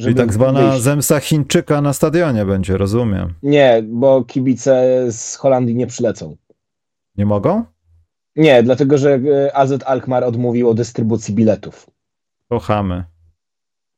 Czyli 0.00 0.14
tak 0.14 0.32
zwana 0.32 0.70
wyjść. 0.70 0.82
zemsta 0.82 1.20
Chińczyka 1.20 1.80
na 1.80 1.92
stadionie 1.92 2.44
będzie, 2.44 2.76
rozumiem. 2.76 3.34
Nie, 3.42 3.82
bo 3.86 4.24
kibice 4.24 5.04
z 5.12 5.36
Holandii 5.36 5.74
nie 5.74 5.86
przylecą. 5.86 6.36
Nie 7.16 7.26
mogą? 7.26 7.64
Nie, 8.36 8.62
dlatego 8.62 8.98
że 8.98 9.14
e, 9.14 9.56
AZ 9.56 9.72
Alkmaar 9.86 10.24
odmówił 10.24 10.70
o 10.70 10.74
dystrybucji 10.74 11.34
biletów. 11.34 11.90
Kochamy. 12.48 13.04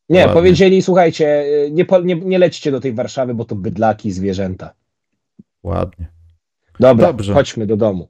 Nie, 0.09 0.21
Ładnie. 0.21 0.35
powiedzieli, 0.35 0.83
słuchajcie, 0.83 1.45
e, 1.67 1.71
nie, 1.71 1.87
nie, 2.05 2.17
nie 2.17 2.39
lećcie 2.39 2.71
do 2.71 2.81
tej 2.81 2.93
Warszawy, 2.93 3.35
bo 3.35 3.45
to 3.45 3.55
bydlaki 3.55 4.13
zwierzęta. 4.13 4.75
Ładnie. 5.63 6.07
Dobra, 6.81 7.07
Dobrze. 7.07 7.35
chodźmy 7.35 7.67
do 7.67 7.77
domu. 7.77 8.09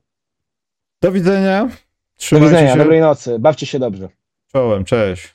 Do 1.03 1.13
widzenia. 1.13 1.65
Do 1.67 1.73
Trzymajcie 2.17 2.51
widzenia, 2.51 2.73
się. 2.73 2.79
dobrej 2.79 3.01
nocy, 3.01 3.39
bawcie 3.39 3.67
się 3.67 3.79
dobrze. 3.79 4.09
Czołem, 4.53 4.85
cześć. 4.85 5.35